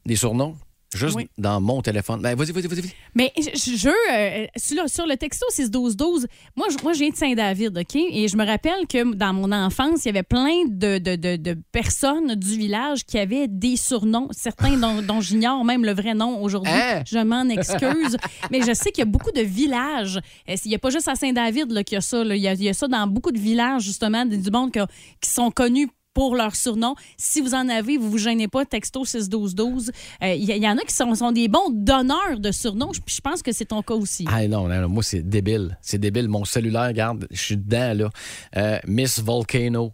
des 0.06 0.16
surnoms, 0.16 0.56
juste 0.96 1.14
Oui. 1.16 1.28
dans 1.38 1.60
mon 1.60 1.82
téléphone. 1.82 2.20
Ben, 2.22 2.34
vas-y, 2.36 2.52
vas-y, 2.52 2.66
vas-y. 2.66 2.80
vas-y. 2.80 2.92
Mais 3.14 3.32
je, 3.36 3.76
je 3.76 3.88
euh, 3.88 4.46
sur, 4.56 4.82
le, 4.82 4.88
sur 4.88 5.06
le 5.06 5.16
texto 5.16 5.46
6-12-12, 5.56 6.26
moi, 6.56 6.66
je, 6.70 6.82
moi, 6.82 6.92
je 6.92 6.98
viens 7.00 7.10
de 7.10 7.16
Saint-David, 7.16 7.78
OK? 7.78 7.96
Et 7.96 8.28
je 8.28 8.36
me 8.36 8.44
rappelle 8.46 8.86
que 8.88 9.14
dans 9.14 9.32
mon 9.32 9.50
enfance, 9.52 10.04
il 10.04 10.06
y 10.06 10.08
avait 10.10 10.22
plein 10.22 10.64
de, 10.68 10.98
de, 10.98 11.16
de- 11.16 11.36
de 11.36 11.56
personnes 11.72 12.34
du 12.34 12.56
village 12.56 13.04
qui 13.04 13.18
avaient 13.18 13.48
des 13.48 13.76
surnoms, 13.76 14.28
certains 14.32 14.76
dont, 14.76 15.02
dont 15.02 15.20
j'ignore 15.20 15.64
même 15.64 15.84
le 15.84 15.92
vrai 15.92 16.14
nom 16.14 16.42
aujourd'hui. 16.42 16.72
Hein? 16.72 17.02
Je 17.06 17.18
m'en 17.18 17.48
excuse. 17.48 18.16
mais 18.50 18.60
je 18.62 18.72
sais 18.74 18.90
qu'il 18.90 18.98
y 19.00 19.06
a 19.06 19.10
beaucoup 19.10 19.32
de 19.32 19.40
villages. 19.42 20.18
Euh, 20.48 20.54
Il 20.64 20.68
n'y 20.68 20.74
a 20.74 20.78
pas 20.78 20.90
juste 20.90 21.08
à 21.08 21.14
Saint-David 21.14 21.70
là, 21.72 21.84
qu'il 21.84 21.96
y 21.96 21.98
a 21.98 22.00
ça. 22.00 22.22
là. 22.24 22.34
Il 22.36 22.42
y, 22.42 22.48
a, 22.48 22.54
il 22.54 22.62
y 22.62 22.68
a 22.68 22.74
ça 22.74 22.88
dans 22.88 23.06
beaucoup 23.06 23.32
de 23.32 23.38
villages, 23.38 23.82
justement, 23.82 24.24
du 24.24 24.50
monde 24.50 24.72
que- 24.72 24.86
qui 25.20 25.30
sont 25.30 25.50
connus 25.50 25.88
pour 26.14 26.36
leur 26.36 26.54
surnom. 26.56 26.94
Si 27.18 27.40
vous 27.40 27.54
en 27.54 27.68
avez, 27.68 27.98
vous 27.98 28.10
vous 28.10 28.18
gênez 28.18 28.48
pas, 28.48 28.64
texto 28.64 29.04
61212. 29.04 29.90
Euh, 30.22 30.34
Il 30.34 30.48
y, 30.48 30.52
il 30.52 30.62
y 30.62 30.68
en 30.68 30.78
a 30.78 30.82
qui 30.82 30.94
sont, 30.94 31.14
sont 31.14 31.32
des 31.32 31.48
bons 31.48 31.70
donneurs 31.70 32.38
de 32.38 32.52
surnoms, 32.52 32.92
puis 33.04 33.16
je 33.16 33.20
pense 33.20 33.42
que 33.42 33.52
c'est 33.52 33.66
ton 33.66 33.82
cas 33.82 33.94
aussi. 33.94 34.24
Ah 34.30 34.46
non, 34.48 34.68
non, 34.68 34.80
non, 34.80 34.88
moi, 34.88 35.02
c'est 35.02 35.22
débile. 35.22 35.76
C'est 35.82 35.98
débile. 35.98 36.28
Mon 36.28 36.44
cellulaire, 36.44 36.86
regarde, 36.86 37.26
je 37.30 37.40
suis 37.40 37.56
dedans, 37.56 37.94
là. 37.94 38.10
Euh, 38.56 38.78
Miss 38.86 39.18
Volcano. 39.20 39.92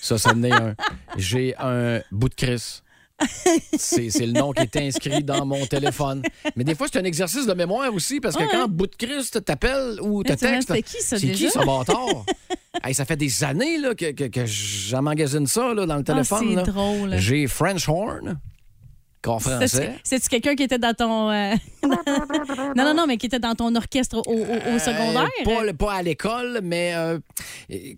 Ça, 0.00 0.18
ça 0.18 0.32
en 0.32 0.42
est 0.42 0.52
un. 0.52 0.74
J'ai 1.16 1.54
un 1.58 2.00
bout 2.10 2.28
de 2.28 2.34
Chris. 2.34 2.80
C'est 3.78 4.10
c'est 4.10 4.26
le 4.26 4.32
nom 4.32 4.52
qui 4.52 4.62
est 4.62 4.76
inscrit 4.76 5.22
dans 5.22 5.44
mon 5.46 5.64
téléphone. 5.66 6.22
Mais 6.56 6.64
des 6.64 6.74
fois, 6.74 6.86
c'est 6.92 6.98
un 6.98 7.04
exercice 7.04 7.46
de 7.46 7.54
mémoire 7.54 7.92
aussi, 7.92 8.20
parce 8.20 8.36
que 8.36 8.42
Ouais. 8.42 8.48
quand 8.50 8.68
bout 8.68 8.86
de 8.86 8.96
Chris 8.96 9.30
t'appelle 9.44 9.98
ou 10.00 10.22
te 10.22 10.32
texte. 10.32 10.68
c'était 10.68 10.82
qui, 10.82 11.00
ça, 11.02 11.18
C'est 11.18 11.26
déjà? 11.28 11.46
qui, 11.46 11.50
ce 11.52 11.58
bâtard? 11.64 12.24
Hey, 12.82 12.94
ça 12.94 13.04
fait 13.04 13.16
des 13.18 13.44
années 13.44 13.76
là, 13.78 13.94
que, 13.94 14.10
que, 14.12 14.46
ça 15.46 15.74
là, 15.74 15.84
dans 15.86 15.96
le 15.96 16.02
téléphone. 16.02 16.38
Ah, 16.42 16.48
c'est 16.48 16.56
là. 16.56 16.62
drôle. 16.62 17.16
J'ai 17.18 17.46
French 17.46 17.86
Horn. 17.88 18.40
Corps 19.22 19.40
français? 19.40 19.68
C'est- 19.68 19.94
C'est-tu 20.04 20.28
quelqu'un 20.28 20.54
qui 20.54 20.64
était 20.64 20.78
dans 20.78 20.92
ton. 20.94 21.30
euh, 21.30 21.54
non, 22.76 22.84
non, 22.84 22.94
non, 22.94 23.06
mais 23.06 23.16
qui 23.16 23.26
était 23.26 23.38
dans 23.38 23.54
ton 23.54 23.74
orchestre 23.74 24.18
au, 24.18 24.30
au- 24.30 24.74
au 24.74 24.78
secondaire? 24.78 25.28
Euh, 25.46 25.72
pas, 25.72 25.94
à 25.94 26.02
l'école, 26.02 26.60
mais 26.62 26.92
euh, 26.94 27.18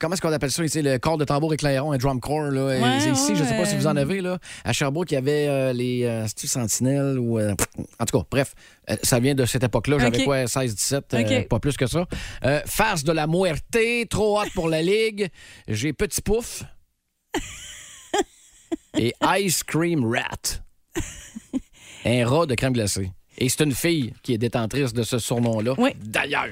comment 0.00 0.14
est-ce 0.14 0.22
qu'on 0.22 0.32
appelle 0.32 0.50
ça 0.50 0.64
ici? 0.64 0.82
Le 0.82 0.98
corps 0.98 1.18
de 1.18 1.24
tambour 1.24 1.52
et 1.54 1.56
clairon, 1.56 1.92
un 1.92 1.96
drum 1.98 2.20
corps. 2.20 2.50
Là. 2.50 2.64
Ouais, 2.66 2.78
Et 3.06 3.10
ici, 3.10 3.34
je 3.34 3.42
ne 3.42 3.48
sais 3.48 3.56
pas 3.56 3.64
si 3.64 3.76
vous 3.76 3.86
en 3.86 3.96
avez. 3.96 4.20
Là. 4.20 4.38
À 4.64 4.72
Sherbrooke, 4.72 5.10
il 5.10 5.14
y 5.14 5.18
avait 5.18 5.48
euh, 5.48 5.72
les 5.72 6.04
euh, 6.04 6.26
c'est-tu 6.26 6.46
Sentinelles 6.46 7.18
ou. 7.18 7.38
euh, 7.38 7.54
en 7.98 8.04
tout 8.04 8.18
cas, 8.18 8.24
bref, 8.30 8.54
euh, 8.90 8.96
ça 9.02 9.18
vient 9.18 9.34
de 9.34 9.44
cette 9.46 9.64
époque-là. 9.64 9.98
J'avais 9.98 10.24
quoi, 10.24 10.44
16-17, 10.44 11.02
euh, 11.14 11.20
Ok. 11.42 11.48
pas 11.48 11.58
plus 11.58 11.76
que 11.76 11.86
ça. 11.86 12.06
Euh, 12.44 12.60
face 12.66 13.02
de 13.04 13.12
la 13.12 13.26
muerte, 13.26 13.64
trop 14.10 14.40
hot 14.40 14.46
pour 14.54 14.68
la 14.68 14.82
Ligue. 14.82 15.28
J'ai 15.68 15.92
Petit 15.92 16.20
Pouf. 16.20 16.64
et 18.98 19.12
Ice 19.38 19.62
Cream 19.62 20.04
Rat. 20.04 20.60
Un 22.04 22.26
rat 22.26 22.46
de 22.46 22.54
crème 22.54 22.72
glacée. 22.72 23.10
Et 23.36 23.48
c'est 23.48 23.64
une 23.64 23.72
fille 23.72 24.12
qui 24.22 24.34
est 24.34 24.38
détentrice 24.38 24.92
de 24.92 25.02
ce 25.02 25.18
surnom-là. 25.18 25.74
D'ailleurs. 26.04 26.46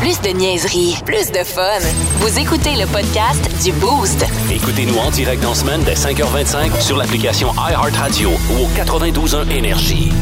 Plus 0.00 0.20
de 0.20 0.36
niaiserie, 0.36 0.94
plus 1.04 1.32
de 1.32 1.42
fun. 1.42 1.80
Vous 2.18 2.38
écoutez 2.38 2.76
le 2.76 2.86
podcast 2.86 3.42
du 3.64 3.72
Boost. 3.72 4.24
Écoutez-nous 4.50 4.96
en 4.96 5.10
direct 5.10 5.44
en 5.44 5.54
semaine 5.54 5.82
dès 5.84 5.94
5h25 5.94 6.80
sur 6.80 6.96
l'application 6.96 7.52
iHeartRadio 7.54 8.30
ou 8.30 8.64
au 8.64 8.68
92.1 8.76 9.50
Énergie. 9.50 10.12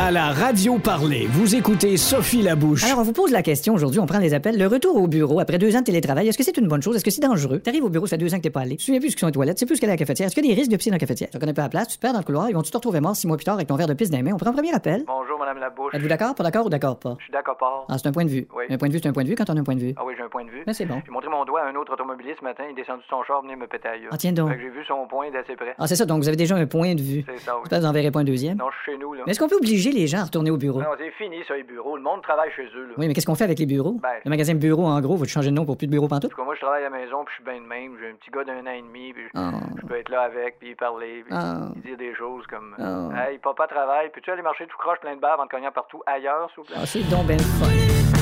À 0.00 0.12
la 0.12 0.28
radio 0.30 0.78
parler, 0.78 1.26
vous 1.32 1.56
écoutez 1.56 1.96
Sophie 1.96 2.40
Labouche. 2.40 2.84
Alors, 2.84 3.00
on 3.00 3.02
vous 3.02 3.12
pose 3.12 3.32
la 3.32 3.42
question 3.42 3.74
aujourd'hui, 3.74 3.98
on 3.98 4.06
prend 4.06 4.20
les 4.20 4.32
appels. 4.32 4.56
Le 4.56 4.68
retour 4.68 4.94
au 4.94 5.08
bureau 5.08 5.40
après 5.40 5.58
deux 5.58 5.74
ans 5.74 5.80
de 5.80 5.84
télétravail, 5.84 6.28
est-ce 6.28 6.38
que 6.38 6.44
c'est 6.44 6.56
une 6.56 6.68
bonne 6.68 6.80
chose? 6.80 6.94
Est-ce 6.94 7.04
que 7.04 7.10
c'est 7.10 7.20
dangereux? 7.20 7.58
T'arrives 7.58 7.82
au 7.82 7.88
bureau, 7.88 8.06
ça 8.06 8.10
fait 8.10 8.18
deux 8.18 8.32
ans 8.32 8.36
que 8.36 8.42
t'es 8.42 8.50
pas 8.50 8.60
allé. 8.60 8.76
Tu 8.76 8.84
souviens 8.84 9.00
plus 9.00 9.10
ce 9.10 9.16
qu'ils 9.16 9.22
sont 9.22 9.26
les 9.26 9.32
toilettes, 9.32 9.56
tu 9.56 9.60
sais 9.62 9.66
plus 9.66 9.76
ce 9.76 9.84
a 9.84 9.88
à 9.88 9.90
la 9.90 9.96
cafetière. 9.96 10.28
Est-ce 10.28 10.36
qu'il 10.36 10.46
y 10.46 10.52
a 10.52 10.54
des 10.54 10.60
risques 10.60 10.70
de 10.70 10.76
piscine 10.76 10.92
dans 10.92 10.94
la 10.94 11.00
cafetière? 11.00 11.30
Tu 11.32 11.38
connais 11.40 11.52
pas 11.52 11.62
la 11.62 11.68
place, 11.68 11.88
tu 11.88 11.96
te 11.96 12.00
perds 12.00 12.12
dans 12.12 12.20
le 12.20 12.24
couloir, 12.24 12.48
ils 12.48 12.54
vont-tu 12.54 12.70
te 12.70 12.76
retrouver 12.76 13.00
mort 13.00 13.16
six 13.16 13.26
mois 13.26 13.36
plus 13.36 13.44
tard 13.44 13.56
avec 13.56 13.66
ton 13.66 13.74
verre 13.74 13.88
de 13.88 13.94
pisse 13.94 14.10
dans 14.10 14.18
les 14.18 14.22
mains? 14.22 14.34
On 14.34 14.36
prend 14.36 14.50
un 14.50 14.52
premier 14.52 14.72
appel. 14.72 15.02
Bonjour, 15.04 15.36
Labouche. 15.56 15.94
Êtes-vous 15.94 16.08
d'accord, 16.08 16.34
pas 16.34 16.44
d'accord 16.44 16.66
ou 16.66 16.68
d'accord 16.68 16.98
pas? 16.98 17.14
Je 17.18 17.24
suis 17.24 17.32
d'accord, 17.32 17.56
pas. 17.56 17.86
Ah, 17.88 17.96
c'est 17.96 18.06
un 18.08 18.12
point 18.12 18.24
de 18.24 18.30
vue. 18.30 18.46
Oui. 18.54 18.64
Un 18.68 18.76
point 18.76 18.88
de 18.88 18.92
vue, 18.92 18.98
c'est 19.02 19.08
un 19.08 19.12
point 19.12 19.24
de 19.24 19.28
vue 19.28 19.34
quand 19.34 19.48
on 19.48 19.56
a 19.56 19.60
un 19.60 19.64
point 19.64 19.74
de 19.76 19.80
vue. 19.80 19.94
Ah 19.96 20.02
oui, 20.04 20.14
j'ai 20.16 20.22
un 20.22 20.28
point 20.28 20.44
de 20.44 20.50
vue. 20.50 20.62
Mais 20.66 20.74
c'est 20.74 20.84
bon. 20.86 21.00
J'ai 21.04 21.10
montré 21.10 21.28
mon 21.30 21.44
doigt 21.44 21.62
à 21.62 21.66
un 21.68 21.74
autre 21.76 21.92
automobiliste 21.92 22.40
ce 22.40 22.44
matin, 22.44 22.64
il 22.66 22.72
est 22.72 22.74
descendu 22.74 23.00
de 23.02 23.06
son 23.08 23.22
char, 23.24 23.42
venir 23.42 23.56
me 23.56 23.66
péter 23.66 23.88
gueule. 23.88 24.08
Ah, 24.12 24.16
tiens 24.18 24.32
donc. 24.32 24.50
Fait 24.50 24.56
que 24.56 24.62
j'ai 24.62 24.68
vu 24.70 24.84
son 24.84 25.06
point 25.06 25.30
d'assez 25.30 25.56
près. 25.56 25.74
Ah, 25.78 25.86
c'est 25.86 25.96
ça, 25.96 26.04
donc 26.04 26.20
vous 26.22 26.28
avez 26.28 26.36
déjà 26.36 26.56
un 26.56 26.66
point 26.66 26.94
de 26.94 27.00
vue. 27.00 27.24
C'est 27.26 27.38
ça, 27.38 27.56
oui. 27.56 27.68
Que 27.68 27.74
vous 27.74 27.86
en 27.86 27.92
verrez 27.92 28.10
pas 28.10 28.20
un 28.20 28.24
deuxième. 28.24 28.58
Non, 28.58 28.66
je 28.70 28.76
suis 28.82 28.92
chez 28.92 28.98
nous, 28.98 29.14
là. 29.14 29.22
Mais 29.26 29.32
est-ce 29.32 29.40
qu'on 29.40 29.48
peut 29.48 29.56
obliger 29.56 29.92
les 29.92 30.06
gens 30.06 30.18
à 30.20 30.24
retourner 30.24 30.50
au 30.50 30.56
bureau? 30.56 30.80
Non, 30.80 30.88
c'est 30.98 31.10
fini, 31.12 31.36
ça, 31.46 31.54
les 31.56 31.62
bureaux. 31.62 31.96
Le 31.96 32.02
monde 32.02 32.22
travaille 32.22 32.50
chez 32.52 32.64
eux, 32.76 32.86
là. 32.88 32.94
Oui, 32.98 33.06
mais 33.08 33.14
qu'est-ce 33.14 33.26
qu'on 33.26 33.34
fait 33.34 33.44
avec 33.44 33.58
les 33.58 33.66
bureaux? 33.66 33.92
Ben- 34.02 34.08
Le 34.24 34.30
magasin 34.30 34.54
bureau, 34.54 34.84
en 34.86 35.00
gros, 35.00 35.16
faut 35.16 35.24
changer 35.24 35.50
de 35.50 35.54
nom 35.54 35.64
pour 35.64 35.76
plus 35.76 35.86
de 35.86 35.92
bureau 35.92 36.08
pantoute? 36.08 36.30
Tout 36.30 36.36
cas, 36.36 36.44
moi, 36.44 36.54
je 36.54 36.60
travaille 36.60 36.84
à 36.84 36.90
la 36.90 36.96
maison, 36.98 37.24
puis 37.24 37.34
je 37.38 37.42
suis 37.42 37.44
bien 37.44 37.60
de 37.62 37.66
même. 37.66 37.96
J'ai 38.00 38.10
un 38.10 38.14
petit 38.14 38.30
gars 38.30 38.44
d'un 38.44 38.66
an 38.66 38.74
et 38.74 38.82
demi, 38.82 39.12
puis 39.12 39.22
je- 39.24 39.30
Ah. 39.38 39.50
je 39.80 39.86
peux 39.86 39.96
être 39.96 40.08
là 40.10 40.22
avec, 40.22 40.58
puis 40.58 40.74
parler, 40.74 41.24
puis 41.26 41.34
lui 41.74 41.82
dire 41.82 41.96
des 41.98 42.14
choses 42.14 42.46
comme 42.46 42.74
Ah. 42.78 43.08
Hey, 43.30 43.38
papa 43.38 43.66
travaille, 43.66 44.10
peux-tu 44.10 44.30
aller 44.30 44.42
marcher 44.42 44.66
tout 44.66 44.76
croche 44.78 44.98
plein 45.00 45.14
de 45.16 45.20
bave 45.20 45.37
en 45.40 45.46
te 45.46 45.50
cognant 45.50 45.72
partout 45.72 46.02
ailleurs, 46.06 46.48
s'il 46.50 46.58
vous 46.58 46.64
plaît? 46.64 46.76
Ah. 46.78 48.17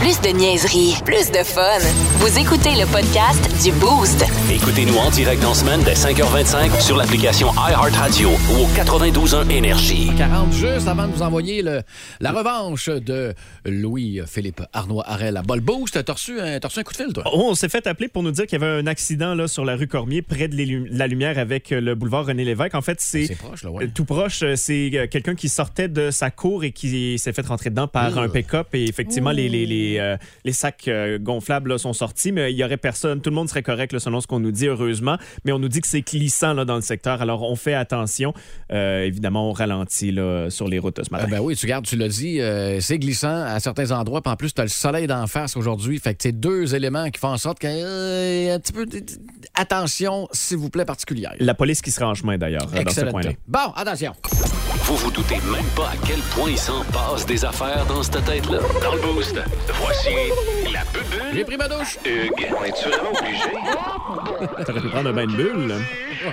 Plus 0.00 0.20
de 0.20 0.28
niaiserie, 0.38 0.94
plus 1.04 1.32
de 1.32 1.42
fun. 1.42 1.78
Vous 2.18 2.38
écoutez 2.38 2.70
le 2.76 2.86
podcast 2.92 3.42
du 3.64 3.72
Boost. 3.72 4.24
Écoutez-nous 4.52 4.96
en 4.96 5.10
direct 5.10 5.44
en 5.44 5.52
semaine 5.52 5.80
dès 5.84 5.94
5h25 5.94 6.80
sur 6.80 6.96
l'application 6.96 7.48
iHeartRadio 7.54 8.28
ou 8.28 8.62
au 8.62 8.66
92.1 8.76 9.48
Énergie. 9.50 10.10
40 10.16 10.52
juste 10.52 10.86
avant 10.86 11.08
de 11.08 11.12
vous 11.12 11.22
envoyer 11.22 11.62
le- 11.62 11.82
la 12.20 12.30
revanche 12.30 12.88
de 12.88 13.34
Louis-Philippe 13.64 14.62
Arnois 14.72 15.02
Harel 15.08 15.36
à 15.36 15.42
Bol 15.42 15.58
Boost. 15.60 16.04
T'as 16.04 16.12
reçu, 16.12 16.40
un- 16.40 16.60
t'as 16.60 16.68
reçu 16.68 16.78
un 16.78 16.82
coup 16.84 16.92
de 16.92 16.96
fil, 16.98 17.12
toi? 17.12 17.24
Oh, 17.26 17.48
on 17.50 17.54
s'est 17.56 17.68
fait 17.68 17.84
appeler 17.88 18.06
pour 18.06 18.22
nous 18.22 18.30
dire 18.30 18.46
qu'il 18.46 18.60
y 18.60 18.64
avait 18.64 18.78
un 18.80 18.86
accident 18.86 19.34
là, 19.34 19.48
sur 19.48 19.64
la 19.64 19.74
rue 19.74 19.88
Cormier, 19.88 20.22
près 20.22 20.46
de 20.46 20.56
la 20.96 21.06
lumière 21.08 21.36
avec 21.36 21.72
euh, 21.72 21.80
le 21.80 21.96
boulevard 21.96 22.26
René 22.26 22.44
Lévesque. 22.44 22.76
En 22.76 22.82
fait, 22.82 23.00
c'est 23.00 23.26
C'est 23.26 23.34
proche, 23.34 23.64
là, 23.64 23.70
ouais. 23.70 23.84
euh, 23.86 23.88
tout 23.92 24.04
proche. 24.04 24.42
euh, 24.44 24.54
C'est 24.54 25.08
quelqu'un 25.10 25.34
qui 25.34 25.48
sortait 25.48 25.88
de 25.88 26.12
sa 26.12 26.30
cour 26.30 26.62
et 26.62 26.70
qui 26.70 27.18
s'est 27.18 27.32
fait 27.32 27.44
rentrer 27.46 27.70
dedans 27.70 27.88
par 27.88 28.16
Ouh. 28.16 28.20
un 28.20 28.28
pick-up. 28.28 28.68
Et 28.74 28.84
effectivement, 28.88 29.30
les, 29.32 29.47
les, 29.48 29.66
les, 29.66 29.98
euh, 29.98 30.16
les 30.44 30.52
sacs 30.52 30.88
euh, 30.88 31.18
gonflables 31.18 31.70
là, 31.70 31.78
sont 31.78 31.92
sortis, 31.92 32.32
mais 32.32 32.52
il 32.52 32.56
y 32.56 32.64
aurait 32.64 32.76
personne. 32.76 33.20
Tout 33.20 33.30
le 33.30 33.36
monde 33.36 33.48
serait 33.48 33.62
correct 33.62 33.92
là, 33.92 33.98
selon 34.00 34.20
ce 34.20 34.26
qu'on 34.26 34.40
nous 34.40 34.52
dit, 34.52 34.66
heureusement. 34.66 35.16
Mais 35.44 35.52
on 35.52 35.58
nous 35.58 35.68
dit 35.68 35.80
que 35.80 35.88
c'est 35.88 36.02
glissant 36.02 36.52
là, 36.54 36.64
dans 36.64 36.76
le 36.76 36.80
secteur. 36.82 37.22
Alors, 37.22 37.42
on 37.42 37.56
fait 37.56 37.74
attention. 37.74 38.32
Euh, 38.72 39.02
évidemment, 39.04 39.48
on 39.50 39.52
ralentit 39.52 40.12
là, 40.12 40.50
sur 40.50 40.68
les 40.68 40.78
routes 40.78 41.02
ce 41.04 41.10
matin. 41.10 41.24
Ah 41.28 41.30
ben 41.30 41.40
oui, 41.40 41.56
tu 41.56 41.66
gardes, 41.66 41.84
tu 41.86 41.96
l'as 41.96 42.08
dit, 42.08 42.40
euh, 42.40 42.80
c'est 42.80 42.98
glissant 42.98 43.42
à 43.44 43.58
certains 43.60 43.90
endroits. 43.90 44.22
Puis 44.22 44.32
en 44.32 44.36
plus, 44.36 44.52
tu 44.54 44.60
as 44.60 44.64
le 44.64 44.70
soleil 44.70 45.06
d'en 45.06 45.26
face 45.26 45.56
aujourd'hui. 45.56 45.98
Fait 45.98 46.14
que 46.14 46.22
c'est 46.22 46.32
deux 46.38 46.74
éléments 46.74 47.10
qui 47.10 47.18
font 47.20 47.28
en 47.28 47.38
sorte 47.38 47.58
qu'il 47.58 47.70
y 47.70 48.50
a 48.50 48.54
un 48.54 48.58
petit 48.60 48.72
peu 48.72 48.86
d- 48.86 49.00
d- 49.00 49.14
attention, 49.54 50.28
s'il 50.32 50.56
vous 50.58 50.70
plaît, 50.70 50.84
particulière. 50.84 51.34
La 51.40 51.54
police 51.54 51.82
qui 51.82 51.90
sera 51.90 52.06
en 52.08 52.14
chemin 52.14 52.38
d'ailleurs 52.38 52.66
dans 52.66 52.90
ce 52.90 53.00
coin-là. 53.02 53.30
Bon, 53.46 53.72
attention. 53.76 54.12
Vous 54.84 54.96
vous 54.96 55.10
doutez 55.10 55.34
même 55.36 55.66
pas 55.76 55.88
à 55.88 55.96
quel 56.06 56.18
point 56.34 56.50
il 56.50 56.58
s'en 56.58 56.82
passe 56.84 57.26
des 57.26 57.44
affaires 57.44 57.84
dans 57.86 58.02
cette 58.02 58.24
tête-là. 58.24 58.58
Dans 58.82 58.94
le 58.94 59.00
boost, 59.02 59.37
voici 59.74 60.10
la 60.72 60.84
bubule. 60.92 61.34
J'ai 61.34 61.44
pris 61.44 61.56
ma 61.56 61.68
douche. 61.68 61.98
Hugues, 62.04 62.52
on 62.58 62.64
est-tu 62.64 62.88
vraiment 62.88 63.10
obligé? 63.18 64.64
T'aurais 64.64 64.80
pu 64.80 64.88
prendre 64.88 65.10
un 65.10 65.12
bain 65.12 65.26
de 65.26 65.32
bulle. 65.32 65.74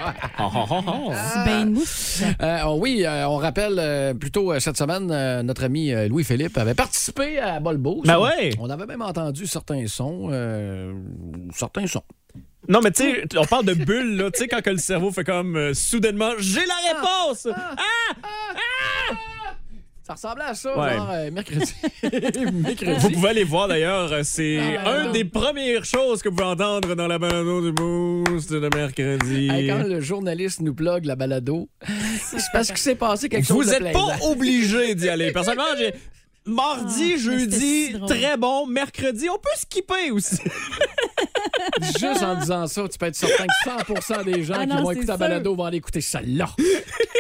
Ah, 0.02 0.14
ah, 0.38 0.50
ah, 0.56 0.66
ah. 0.88 0.94
C'est 1.34 1.46
ben 1.46 1.62
une 1.68 1.74
mousse. 1.74 2.24
Euh, 2.42 2.60
oh 2.66 2.78
oui, 2.80 3.04
euh, 3.06 3.28
on 3.28 3.38
rappelle 3.38 3.76
euh, 3.78 4.14
plutôt 4.14 4.52
euh, 4.52 4.60
cette 4.60 4.78
semaine, 4.78 5.12
euh, 5.12 5.44
notre 5.44 5.64
ami 5.64 5.94
euh, 5.94 6.08
Louis-Philippe 6.08 6.58
avait 6.58 6.74
participé 6.74 7.40
à 7.40 7.60
Bolbo. 7.60 8.02
Ben 8.04 8.18
ouais. 8.20 8.52
On 8.60 8.70
avait 8.70 8.86
même 8.88 9.02
entendu 9.02 9.46
certains 9.46 9.86
sons. 9.88 10.30
euh, 10.32 10.94
certains 11.54 11.88
sons. 11.88 12.04
Non, 12.68 12.80
mais 12.84 12.90
tu 12.92 13.04
sais, 13.04 13.24
on 13.38 13.46
parle 13.46 13.66
de 13.66 13.76
bulles, 13.76 14.18
là. 14.18 14.32
Tu 14.32 14.40
sais, 14.40 14.48
quand 14.48 14.62
que 14.64 14.72
le 14.72 14.78
cerveau 14.80 15.12
fait 15.12 15.24
comme 15.24 15.56
euh, 15.56 15.74
soudainement, 15.76 16.32
j'ai 16.40 16.66
la 16.66 16.96
réponse! 16.96 17.48
Ça 20.06 20.14
ressemblait 20.14 20.44
à 20.46 20.54
ça, 20.54 20.78
Ouais. 20.80 20.94
genre 20.96 21.10
euh, 21.12 21.32
mercredi. 21.32 21.74
mercredi. 22.54 23.00
Vous 23.00 23.10
pouvez 23.10 23.30
aller 23.30 23.44
voir 23.44 23.68
d'ailleurs, 23.68 24.12
euh, 24.14 24.22
c'est 24.24 24.60
Ah, 24.86 25.00
une 25.00 25.06
non. 25.08 25.12
des 25.12 25.26
premières 25.26 25.84
choses 25.84 26.22
que 26.22 26.30
vous 26.30 26.36
pouvez 26.36 26.48
entendre 26.50 26.94
dans 26.94 27.08
la 27.08 27.18
balado 27.18 27.62
du 27.62 27.72
boost 27.72 28.54
de 28.54 28.70
mercredi. 28.76 29.50
Hey, 29.50 29.68
quand 29.68 29.82
le 29.82 30.00
journaliste 30.02 30.62
nous 30.62 30.76
plug 30.76 31.06
la 31.06 31.16
balado, 31.16 31.70
c'est 32.22 32.38
parce 32.54 32.68
qu'il 32.68 32.78
s'est 32.78 32.94
passé 32.96 33.30
quelque 33.30 33.48
chose 33.48 33.66
Vous 33.66 33.72
n'êtes 33.72 33.94
pas 33.94 34.18
obligé 34.24 34.94
d'y 34.94 35.10
aller. 35.10 35.32
Personnellement, 35.32 35.76
j'ai. 35.78 35.94
Mardi, 36.48 37.14
Ah, 37.16 37.18
jeudi, 37.18 37.88
si 37.88 37.96
très 38.08 38.38
bon. 38.38 38.68
Mercredi, 38.68 39.28
on 39.32 39.40
peut 39.40 39.50
skipper 39.58 40.12
aussi. 40.12 40.38
Juste 42.00 42.22
en 42.22 42.36
disant 42.36 42.68
ça, 42.68 42.88
tu 42.88 43.00
peux 43.00 43.08
être 43.08 43.16
certain 43.16 43.46
que 43.46 43.94
100% 43.94 44.24
des 44.24 44.44
gens 44.44 44.54
Ah 44.60 44.62
qui 44.68 44.68
non, 44.70 44.84
vont 44.84 44.90
c'est 44.90 44.94
écouter 44.98 45.08
la 45.08 45.14
sûr. 45.14 45.18
balado 45.18 45.56
vont 45.56 45.64
aller 45.66 45.78
écouter 45.78 46.02
celle-là. 46.02 46.48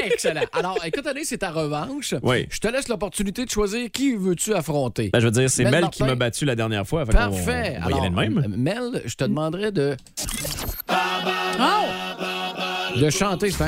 Excellent. 0.05 0.41
Alors, 0.53 0.77
écoute, 0.85 1.05
allez, 1.07 1.23
c'est 1.23 1.39
ta 1.39 1.51
revanche. 1.51 2.13
Oui. 2.23 2.45
Je 2.49 2.59
te 2.59 2.67
laisse 2.67 2.87
l'opportunité 2.87 3.45
de 3.45 3.49
choisir 3.49 3.89
qui 3.91 4.15
veux-tu 4.15 4.53
affronter. 4.53 5.09
Ben, 5.11 5.19
je 5.19 5.25
veux 5.25 5.31
dire, 5.31 5.49
c'est 5.49 5.63
Mel 5.69 5.89
qui 5.89 6.03
m'a 6.03 6.15
battu 6.15 6.45
la 6.45 6.55
dernière 6.55 6.87
fois. 6.87 7.05
fait 7.05 7.11
Parfait. 7.11 7.77
On 7.83 7.89
va 7.89 7.91
y 7.91 7.99
aller 7.99 8.09
de 8.09 8.15
même. 8.15 8.37
euh, 8.37 8.47
Mel, 8.47 9.01
je 9.05 9.15
te 9.15 9.23
demanderais 9.23 9.71
de, 9.71 9.95
Oh! 11.59 12.99
de 12.99 13.09
chanter, 13.09 13.51
c'est 13.51 13.65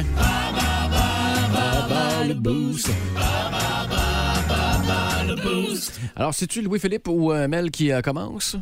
le 2.27 2.33
boost. 2.33 2.89
Alors, 6.15 6.33
c'est-tu 6.33 6.61
Louis-Philippe 6.61 7.07
ou 7.07 7.31
euh, 7.31 7.47
Mel 7.47 7.69
qui 7.71 7.91
euh, 7.91 8.01
commence? 8.01 8.55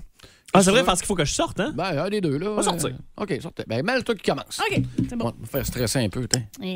Ah, 0.53 0.61
c'est 0.63 0.71
vrai, 0.71 0.83
parce 0.83 0.99
qu'il 0.99 1.07
faut 1.07 1.15
que 1.15 1.25
je 1.25 1.33
sorte, 1.33 1.59
hein? 1.59 1.73
Ben, 1.75 1.97
un 1.97 2.09
des 2.09 2.21
deux, 2.21 2.37
là. 2.37 2.51
On 2.51 2.55
va 2.55 2.63
sortir. 2.63 2.89
Euh, 2.89 3.23
OK, 3.23 3.33
sortez. 3.41 3.63
Ben, 3.67 3.83
Mel, 3.83 4.03
toi 4.03 4.15
qui 4.15 4.23
commence. 4.23 4.59
OK, 4.59 4.81
c'est 5.09 5.15
bon. 5.15 5.25
On 5.37 5.41
va 5.41 5.47
faire 5.47 5.65
stresser 5.65 5.99
un 5.99 6.09
peu, 6.09 6.27
tiens. 6.27 6.75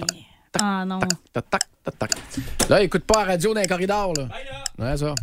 Ah 0.59 0.85
non. 0.85 0.99
Tac, 1.33 1.49
tac, 1.49 1.61
tac, 1.83 1.97
tac. 1.97 2.11
Là, 2.69 2.83
écoute 2.83 3.03
pas 3.03 3.19
la 3.19 3.25
radio 3.33 3.53
dans 3.53 3.61
les 3.61 3.67
corridors, 3.67 4.13
là. 4.13 4.27
Ouais, 4.77 4.97
ça. 4.97 5.15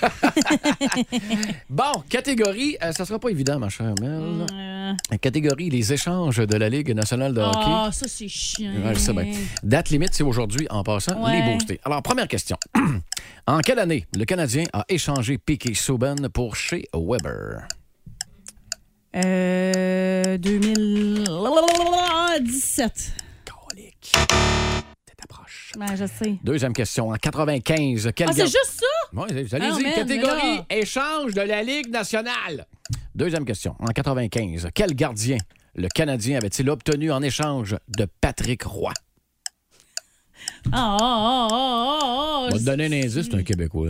bon, 1.68 1.92
catégorie, 2.08 2.76
euh, 2.82 2.92
ça 2.92 3.04
sera 3.04 3.18
pas 3.18 3.28
évident, 3.28 3.58
ma 3.58 3.68
chère 3.68 3.94
Mel. 4.00 4.46
Euh, 4.52 4.94
Catégorie, 5.20 5.68
les 5.70 5.92
échanges 5.92 6.38
de 6.38 6.56
la 6.56 6.68
Ligue 6.68 6.92
nationale 6.94 7.34
de 7.34 7.40
hockey. 7.40 7.58
Ah, 7.60 7.90
ça, 7.92 8.06
c'est 8.08 8.28
chiant. 8.28 8.72
Ouais, 8.84 8.94
je 8.94 9.00
sais 9.00 9.12
bien. 9.12 9.26
Date 9.62 9.90
limite, 9.90 10.14
c'est 10.14 10.24
aujourd'hui 10.24 10.66
en 10.70 10.82
passant. 10.82 11.22
Ouais. 11.22 11.40
Les 11.40 11.52
boostés. 11.52 11.78
Alors, 11.84 12.02
première 12.02 12.28
question. 12.28 12.56
en 13.46 13.60
quelle 13.60 13.78
année 13.78 14.06
le 14.16 14.24
Canadien 14.24 14.64
a 14.72 14.84
échangé 14.88 15.36
Piquet 15.38 15.74
Souben 15.74 16.28
pour 16.30 16.56
chez 16.56 16.86
Weber? 16.94 17.68
Euh, 19.16 20.38
2017. 20.38 23.12
T'es 24.12 25.14
approche. 25.24 25.72
Ben, 25.78 25.94
je 25.96 26.04
sais. 26.06 26.36
Deuxième 26.42 26.72
question. 26.72 27.10
En 27.10 27.14
95, 27.16 28.10
quel 28.14 28.28
Ah, 28.28 28.32
c'est 28.34 28.42
juste 28.46 28.80
ça? 28.80 28.86
Oui, 29.12 29.24
je 29.30 29.56
Ah, 29.56 29.58
l'ai 29.58 29.72
dit. 29.76 29.82
man, 29.82 29.92
Catégorie 29.94 30.60
échange 30.70 31.34
de 31.34 31.40
la 31.42 31.62
Ligue 31.62 31.90
nationale. 31.90 32.66
Deuxième 33.14 33.44
question. 33.44 33.74
En 33.80 33.86
95, 33.86 34.68
quel 34.74 34.94
gardien 34.94 35.38
le 35.74 35.88
Canadien 35.88 36.38
avait-il 36.38 36.68
obtenu 36.70 37.12
en 37.12 37.22
échange 37.22 37.76
de 37.88 38.06
Patrick 38.20 38.62
Roy? 38.64 38.92
Ah, 40.72 40.96
ah, 40.98 40.98
ah, 41.00 41.48
ah, 41.50 41.98
ah, 42.02 42.38
On 42.42 42.46
va 42.46 42.52
te 42.52 42.58
je- 42.58 42.64
donner 42.64 42.86
un 42.86 42.92
indice, 42.92 43.12
c'est 43.22 43.34
un 43.34 43.42
Québécois. 43.42 43.88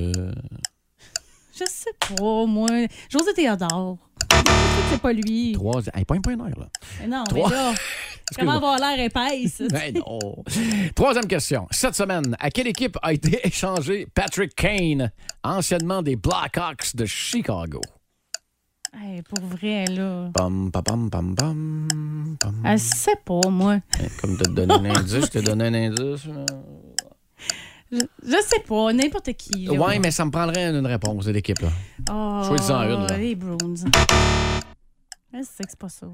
Je 1.53 1.65
sais 1.69 1.91
pas, 1.99 2.47
moi. 2.47 2.69
José 3.11 3.33
Théodore. 3.35 3.99
c'est 4.91 5.01
pas 5.01 5.13
lui. 5.13 5.53
Trois... 5.53 5.81
Hey, 5.95 6.05
pas 6.05 6.15
un 6.15 6.21
point 6.21 6.37
là. 6.37 6.69
Mais 7.01 7.07
non, 7.07 7.25
Trois. 7.25 7.49
mais 7.51 7.55
là, 7.55 7.73
comment 8.39 8.57
avoir 8.57 8.79
l'air 8.79 8.99
épaisse? 9.05 9.63
Ben 9.71 9.95
non. 9.95 10.45
Troisième 10.95 11.27
question. 11.27 11.67
Cette 11.71 11.95
semaine, 11.95 12.37
à 12.41 12.51
quelle 12.51 12.67
équipe 12.69 12.97
a 13.03 13.13
été 13.13 13.41
échangé 13.47 14.07
Patrick 14.15 14.55
Kane, 14.55 15.11
anciennement 15.45 16.03
des 16.03 16.17
Blackhawks 16.17 16.95
de 16.97 17.05
Chicago? 17.07 17.81
Hey, 18.93 19.23
pour 19.23 19.45
vrai, 19.47 19.85
là. 19.87 20.31
Pam, 20.35 20.71
pam, 20.73 20.83
pam, 20.83 21.11
pam, 21.11 21.37
pam. 21.37 22.63
Elle 22.65 22.79
sait 22.79 23.15
pas, 23.25 23.49
moi. 23.49 23.79
Comme 24.21 24.37
te 24.37 24.49
donner 24.51 24.75
un 24.91 24.97
indice, 24.97 25.27
je 25.27 25.31
te 25.31 25.39
donné 25.39 25.67
un 25.67 25.75
indice. 25.75 26.27
Je, 27.93 27.99
je 28.25 28.37
sais 28.45 28.61
pas, 28.69 28.93
n'importe 28.93 29.33
qui. 29.35 29.67
là. 29.67 29.73
Ouais, 29.75 29.99
mais 30.01 30.11
ça 30.11 30.25
me 30.25 30.31
prendrait 30.31 30.71
une 30.71 30.87
réponse 30.87 31.25
de 31.27 31.33
l'équipe. 31.33 31.59
là. 31.61 31.69
Oh, 32.11 32.43
Choisis-en 32.47 32.83
une, 32.83 33.07
là. 33.07 33.17
Les 33.17 33.35
Bruins. 33.37 33.75
Que 35.33 35.39
c'est 35.45 35.77
pas 35.79 35.89
ça. 35.89 36.09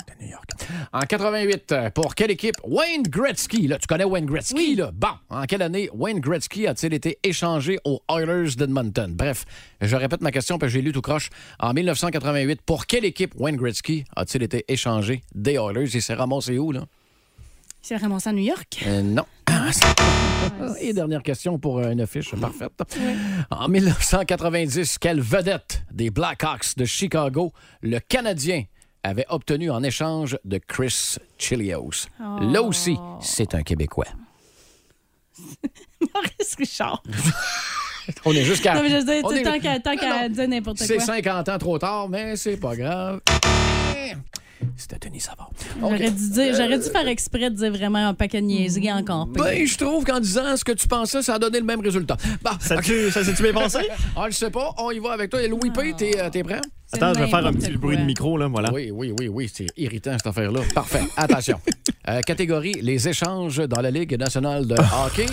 En 0.93 1.01
88, 1.01 1.73
euh, 1.73 1.91
pour 1.91 2.15
quelle 2.15 2.31
équipe? 2.31 2.57
Wayne 2.65 3.03
Gretzky. 3.03 3.67
Là, 3.67 3.79
tu 3.79 3.87
connais 3.87 4.05
Wayne 4.05 4.27
Gretzky, 4.27 4.75
là? 4.77 4.91
Bon, 4.93 5.09
en 5.31 5.45
quelle 5.45 5.63
année 5.63 5.89
Wayne 5.95 6.21
Gretzky 6.21 6.67
a-t-il 6.67 6.93
été 6.93 7.19
échangé 7.23 7.79
aux 7.87 8.03
Oilers 8.11 8.55
d'Edmonton? 8.57 9.15
Bref, 9.15 9.47
je 9.81 9.97
répète 9.97 10.21
ma 10.21 10.31
question 10.31 10.59
parce 10.59 10.71
que 10.71 10.79
j'ai 10.79 10.83
lu 10.83 10.93
tout 10.93 11.01
croche. 11.01 11.31
En 11.59 11.73
1988, 11.73 12.61
pour 12.61 12.85
quelle 12.87 13.07
équipe 13.07 13.33
Wayne 13.39 13.57
Gretzky 13.57 14.05
a-t-il 14.15 14.43
été 14.43 14.65
échangé 14.69 15.23
des 15.35 15.55
Oilers? 15.55 15.89
Il 15.95 16.03
s'est 16.03 16.15
ramassé 16.15 16.59
où, 16.59 16.71
là? 16.73 16.85
C'est 17.81 17.97
vraiment 17.97 18.19
ça 18.19 18.31
à 18.31 18.33
New 18.35 18.45
York? 18.45 18.83
Euh, 18.87 19.01
non. 19.01 19.25
Ah, 19.47 19.71
c'est- 19.73 20.83
Et 20.83 20.93
dernière 20.93 21.23
question 21.23 21.59
pour 21.59 21.79
euh, 21.79 21.91
une 21.93 22.01
affiche 22.03 22.35
parfaite. 22.35 22.73
En 23.51 23.69
1990, 23.69 24.99
quelle 24.99 25.21
vedette 25.21 25.83
des 25.91 26.11
Blackhawks 26.11 26.77
de 26.77 26.85
Chicago 26.85 27.53
le 27.83 27.99
Canadien 28.01 28.65
avait 29.07 29.27
obtenu 29.29 29.71
en 29.71 29.83
échange 29.83 30.39
de 30.45 30.59
Chris 30.59 31.17
Chilios? 31.39 32.07
Oh. 32.21 32.39
Là 32.41 32.63
aussi, 32.63 32.97
c'est 33.21 33.55
un 33.55 33.63
Québécois. 33.63 34.07
Maurice 36.15 36.55
Richard. 36.59 37.03
On 38.25 38.33
est 38.33 38.45
jusqu'à. 38.45 38.75
Non, 38.75 38.83
mais 38.83 38.91
je 38.91 38.97
on 39.25 39.31
est- 39.33 39.43
tant 39.43 39.97
qu'à 39.97 40.29
non. 40.29 40.35
dire 40.35 40.49
n'importe 40.49 40.79
C'est 40.79 40.97
quoi. 40.97 41.05
50 41.07 41.49
ans 41.49 41.59
trop 41.59 41.79
tard, 41.79 42.09
mais 42.09 42.37
c'est 42.37 42.57
pas 42.57 42.77
grave. 42.77 43.21
C'était 44.77 45.09
Denis 45.09 45.21
Savard. 45.21 45.51
J'aurais 45.81 46.11
dû, 46.11 46.31
dire- 46.31 46.55
j'aurais 46.55 46.79
dû 46.79 46.89
faire 46.91 47.07
exprès 47.09 47.51
de 47.51 47.57
dire 47.57 47.73
vraiment 47.73 48.09
un 48.09 48.15
paquet 48.15 48.41
de 48.41 48.47
niaiseries 48.47 48.93
encore. 48.93 49.29
pire. 49.33 49.43
Ben, 49.45 49.67
je 49.67 49.77
trouve 49.77 50.05
qu'en 50.05 50.21
disant 50.21 50.57
ce 50.57 50.65
que 50.65 50.73
tu 50.73 50.89
pensais, 50.89 51.23
ça 51.23 51.35
a 51.35 51.39
donné 51.39 51.59
le 51.61 51.65
même 51.67 51.81
résultat. 51.81 52.17
Bon, 52.43 52.51
Ça 52.61 52.77
ok. 52.77 52.83
tu- 52.85 53.11
ça 53.11 53.25
s'est-tu 53.25 53.43
bien 53.43 53.53
passé? 53.53 53.79
Ah, 54.17 54.27
je 54.31 54.35
sais 54.37 54.51
pas. 54.51 54.75
On 54.79 54.91
y 54.91 54.99
va 54.99 55.13
avec 55.13 55.31
toi. 55.31 55.43
Et 55.43 55.49
Louis 55.49 55.71
P, 55.71 55.93
t'es 55.97 56.19
euh, 56.21 56.31
t'es 56.31 56.43
prêt? 56.43 56.61
Attends, 56.93 57.13
je 57.15 57.19
vais 57.21 57.29
faire 57.29 57.45
un 57.45 57.53
petit 57.53 57.73
bruit 57.73 57.97
de 57.97 58.05
micro, 58.05 58.39
là, 58.39 58.47
voilà. 58.47 58.73
Oui, 58.73 58.91
oui, 58.93 59.13
oui, 59.19 59.29
oui. 59.29 59.51
C'est 59.53 59.67
irritant, 59.77 60.13
cette 60.13 60.29
affaire-là. 60.29 60.61
Parfait. 60.75 61.03
Attention. 61.17 61.61
Euh, 62.09 62.21
catégorie 62.21 62.75
les 62.83 63.09
échanges 63.09 63.57
dans 63.67 63.81
la 63.81 63.91
Ligue 63.91 64.17
nationale 64.17 64.65
de 64.65 64.75
hockey. 64.75 65.27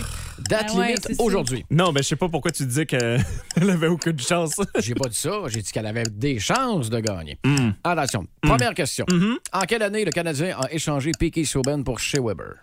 Date 0.50 0.70
Ah 0.74 0.76
ouais, 0.76 0.88
limite 0.88 1.04
c'est 1.06 1.14
ça. 1.14 1.22
aujourd'hui. 1.22 1.64
Non, 1.70 1.92
mais 1.92 2.02
je 2.02 2.08
sais 2.08 2.16
pas 2.16 2.28
pourquoi 2.30 2.50
tu 2.50 2.66
disais 2.66 2.88
qu'elle 2.88 3.24
avait 3.70 3.86
aucune 3.90 4.18
chance. 4.20 4.56
J'ai 4.80 4.96
pas 4.96 5.08
dit 5.08 5.16
ça. 5.16 5.34
J'ai 5.50 5.62
dit 5.62 5.72
qu'elle 5.72 5.86
avait 5.86 6.02
des 6.12 6.40
chances 6.40 6.90
de 6.90 7.00
gagner. 7.00 7.38
Hmm. 7.46 7.74
Attention. 7.84 8.26
Première 8.42 8.74
question. 8.74 9.06
Mm-hmm. 9.14 9.36
En 9.54 9.62
quelle 9.62 9.84
année 9.84 10.06
le 10.06 10.12
Canadien 10.12 10.58
a 10.60 10.72
échangé 10.72 11.12
Piquet 11.18 11.44
Souben 11.46 11.84
pour 11.84 12.00
Shea 12.00 12.20
Weber? 12.22 12.56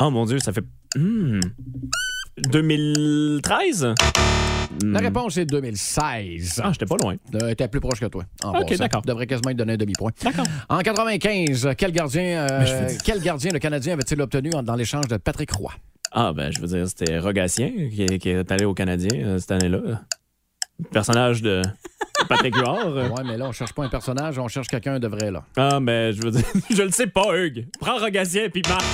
Oh 0.00 0.10
mon 0.10 0.24
Dieu, 0.26 0.38
ça 0.38 0.52
fait. 0.52 0.64
Hmm. 0.96 1.40
2013? 2.38 3.94
La 4.84 4.98
réponse 4.98 5.36
est 5.38 5.46
2016. 5.46 6.60
Ah, 6.62 6.70
j'étais 6.72 6.84
pas 6.86 6.96
loin. 6.96 7.16
Euh, 7.34 7.54
T'es 7.54 7.68
plus 7.68 7.80
proche 7.80 8.00
que 8.00 8.06
toi. 8.06 8.24
En 8.42 8.58
Ok, 8.60 8.76
d'accord. 8.76 9.02
Devrait 9.02 9.26
quasiment 9.26 9.52
te 9.52 9.56
donner 9.56 9.74
un 9.74 9.76
demi-point. 9.76 10.10
D'accord. 10.22 10.44
En 10.68 10.78
95, 10.80 11.68
quel 11.78 11.92
gardien, 11.92 12.46
euh, 12.50 12.88
quel 13.04 13.20
gardien 13.20 13.52
le 13.52 13.58
Canadien 13.58 13.94
avait-il 13.94 14.20
obtenu 14.20 14.50
en- 14.54 14.62
dans 14.62 14.74
l'échange 14.74 15.06
de 15.08 15.16
Patrick 15.16 15.50
Roy? 15.52 15.72
Ah, 16.12 16.32
ben, 16.34 16.50
je 16.52 16.60
veux 16.60 16.66
dire, 16.66 16.86
c'était 16.88 17.18
Rogatien 17.18 17.70
qui, 17.90 18.18
qui 18.18 18.28
est 18.28 18.52
allé 18.52 18.64
au 18.64 18.74
Canadien 18.74 19.10
euh, 19.26 19.38
cette 19.38 19.52
année-là. 19.52 20.02
Personnage 20.92 21.40
de 21.42 21.62
Patrick 22.28 22.54
Huard. 22.56 22.94
Ouais, 23.16 23.22
mais 23.24 23.36
là, 23.36 23.46
on 23.48 23.52
cherche 23.52 23.72
pas 23.72 23.84
un 23.84 23.88
personnage, 23.88 24.38
on 24.38 24.48
cherche 24.48 24.66
quelqu'un 24.68 24.98
de 24.98 25.08
vrai, 25.08 25.30
là. 25.30 25.42
Ah, 25.56 25.80
mais 25.80 26.12
je 26.12 26.22
veux 26.22 26.30
dire, 26.30 26.44
je 26.70 26.82
le 26.82 26.90
sais 26.90 27.06
pas, 27.06 27.34
Hugues. 27.36 27.66
Prends 27.80 27.96
Rogatien 27.98 28.48
puis 28.50 28.62
marche. 28.68 28.84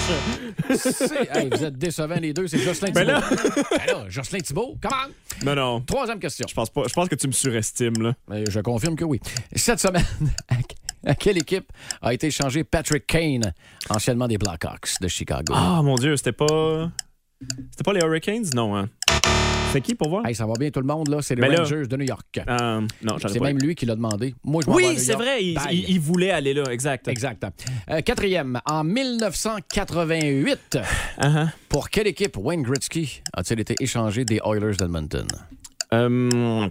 Hey, 1.34 1.48
vous 1.50 1.64
êtes 1.64 1.76
décevants 1.76 2.20
les 2.20 2.32
deux, 2.32 2.46
c'est 2.46 2.58
Jocelyn 2.58 2.92
Ben 2.92 3.04
Thibault. 3.06 3.20
là- 3.20 3.62
Ben 3.86 3.86
là, 3.94 4.04
Jocelyn 4.08 4.40
Thibault, 4.40 4.76
comment? 4.80 4.96
Non, 5.44 5.54
non. 5.54 5.80
Troisième 5.80 6.18
question. 6.20 6.46
Je 6.48 6.54
pense 6.54 6.70
pas. 6.70 6.82
Je 6.88 6.92
pense 6.92 7.08
que 7.08 7.14
tu 7.16 7.26
me 7.26 7.32
surestimes, 7.32 8.00
là. 8.00 8.12
Euh, 8.30 8.44
Je 8.48 8.60
confirme 8.60 8.94
que 8.96 9.04
oui. 9.04 9.18
Cette 9.56 9.80
semaine, 9.80 10.04
à 11.06 11.14
quelle 11.16 11.38
équipe 11.38 11.66
a 12.00 12.14
été 12.14 12.28
échangé 12.28 12.62
Patrick 12.64 13.06
Kane, 13.06 13.52
anciennement 13.90 14.28
des 14.28 14.38
Blackhawks 14.38 15.00
de 15.00 15.08
Chicago? 15.08 15.52
Ah, 15.56 15.80
mon 15.82 15.96
Dieu, 15.96 16.16
c'était 16.16 16.32
pas. 16.32 16.90
C'était 17.72 17.82
pas 17.84 17.92
les 17.92 18.00
Hurricanes? 18.00 18.44
Non, 18.54 18.76
hein. 18.76 18.88
C'est 19.72 19.80
qui 19.80 19.94
pour 19.94 20.08
voir? 20.10 20.26
Hey, 20.26 20.34
ça 20.34 20.46
va 20.46 20.52
bien 20.58 20.70
tout 20.70 20.80
le 20.80 20.86
monde, 20.86 21.08
là. 21.08 21.22
C'est 21.22 21.34
les 21.34 21.48
là- 21.48 21.58
Rangers 21.58 21.86
de 21.86 21.96
New 21.96 22.04
York. 22.06 22.40
Euh, 22.46 22.80
non, 23.02 23.16
C'est 23.18 23.40
même 23.40 23.58
lui 23.58 23.74
qui 23.74 23.86
l'a 23.86 23.94
demandé. 23.96 24.34
Moi, 24.44 24.62
je 24.66 24.70
Oui, 24.70 24.98
c'est 24.98 25.14
vrai. 25.14 25.42
Il, 25.44 25.54
Bye. 25.54 25.66
il- 25.76 25.90
il 25.90 26.00
voulait 26.00 26.30
aller 26.30 26.54
là, 26.54 26.64
exact. 26.70 27.08
Exact. 27.08 27.44
Euh, 27.90 28.00
quatrième, 28.02 28.60
en 28.66 28.84
1988, 28.84 30.78
Uh-huh. 31.18 31.48
pour 31.68 31.88
quelle 31.90 32.06
équipe 32.06 32.36
Wayne 32.36 32.62
Gretzky 32.62 33.22
a-t-il 33.32 33.60
été 33.60 33.74
échangé 33.80 34.24
des 34.24 34.40
Oilers 34.44 34.76
d'Edmonton? 34.76 35.26
Euh, 35.92 36.68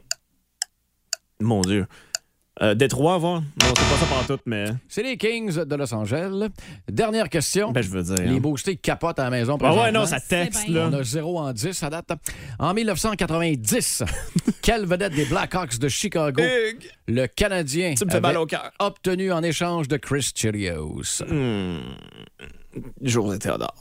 Mon 1.40 1.62
Dieu. 1.62 1.88
Euh, 2.62 2.76
Détroit, 2.76 3.18
voir. 3.18 3.42
Non, 3.42 3.48
c'est 3.60 3.90
pas 3.90 3.98
ça 4.00 4.06
par 4.06 4.28
tout, 4.28 4.40
mais. 4.46 4.66
C'est 4.88 5.02
les 5.02 5.18
Kings 5.18 5.64
de 5.64 5.76
Los 5.76 5.92
Angeles. 5.94 6.50
Dernière 6.88 7.28
question. 7.28 7.72
Ben, 7.72 7.82
je 7.82 7.90
veux 7.90 8.04
dire. 8.04 8.32
Les 8.32 8.40
boostés 8.40 8.76
capotent 8.76 9.18
à 9.18 9.24
la 9.24 9.30
maison. 9.32 9.58
Ah 9.62 9.74
ouais, 9.74 9.92
non, 9.92 10.06
ça 10.06 10.20
texte, 10.20 10.68
là. 10.68 10.90
On 10.92 10.94
a 10.94 11.04
0 11.04 11.40
en 11.40 11.54
10 11.54 11.84
à 11.84 11.90
date. 11.90 12.12
En 12.60 12.74
1990, 12.74 14.04
quelle 14.62 14.86
vedette 14.86 15.14
des 15.14 15.26
Blackhawks 15.26 15.80
de 15.80 15.88
Chicago 15.88 16.44
le 17.08 17.26
Canadien 17.28 17.96
Tu 17.98 18.06
me 18.06 18.12
fais 18.12 18.22
mal 18.22 18.38
au 18.38 18.46
cœur. 18.46 18.72
obtenu 18.80 19.32
en 19.32 19.42
échange 19.42 19.88
de 19.88 19.98
Chris 19.98 20.32
Chilios? 20.36 21.24
Hmm. 21.28 21.80
José 23.02 23.40
Théodore. 23.40 23.76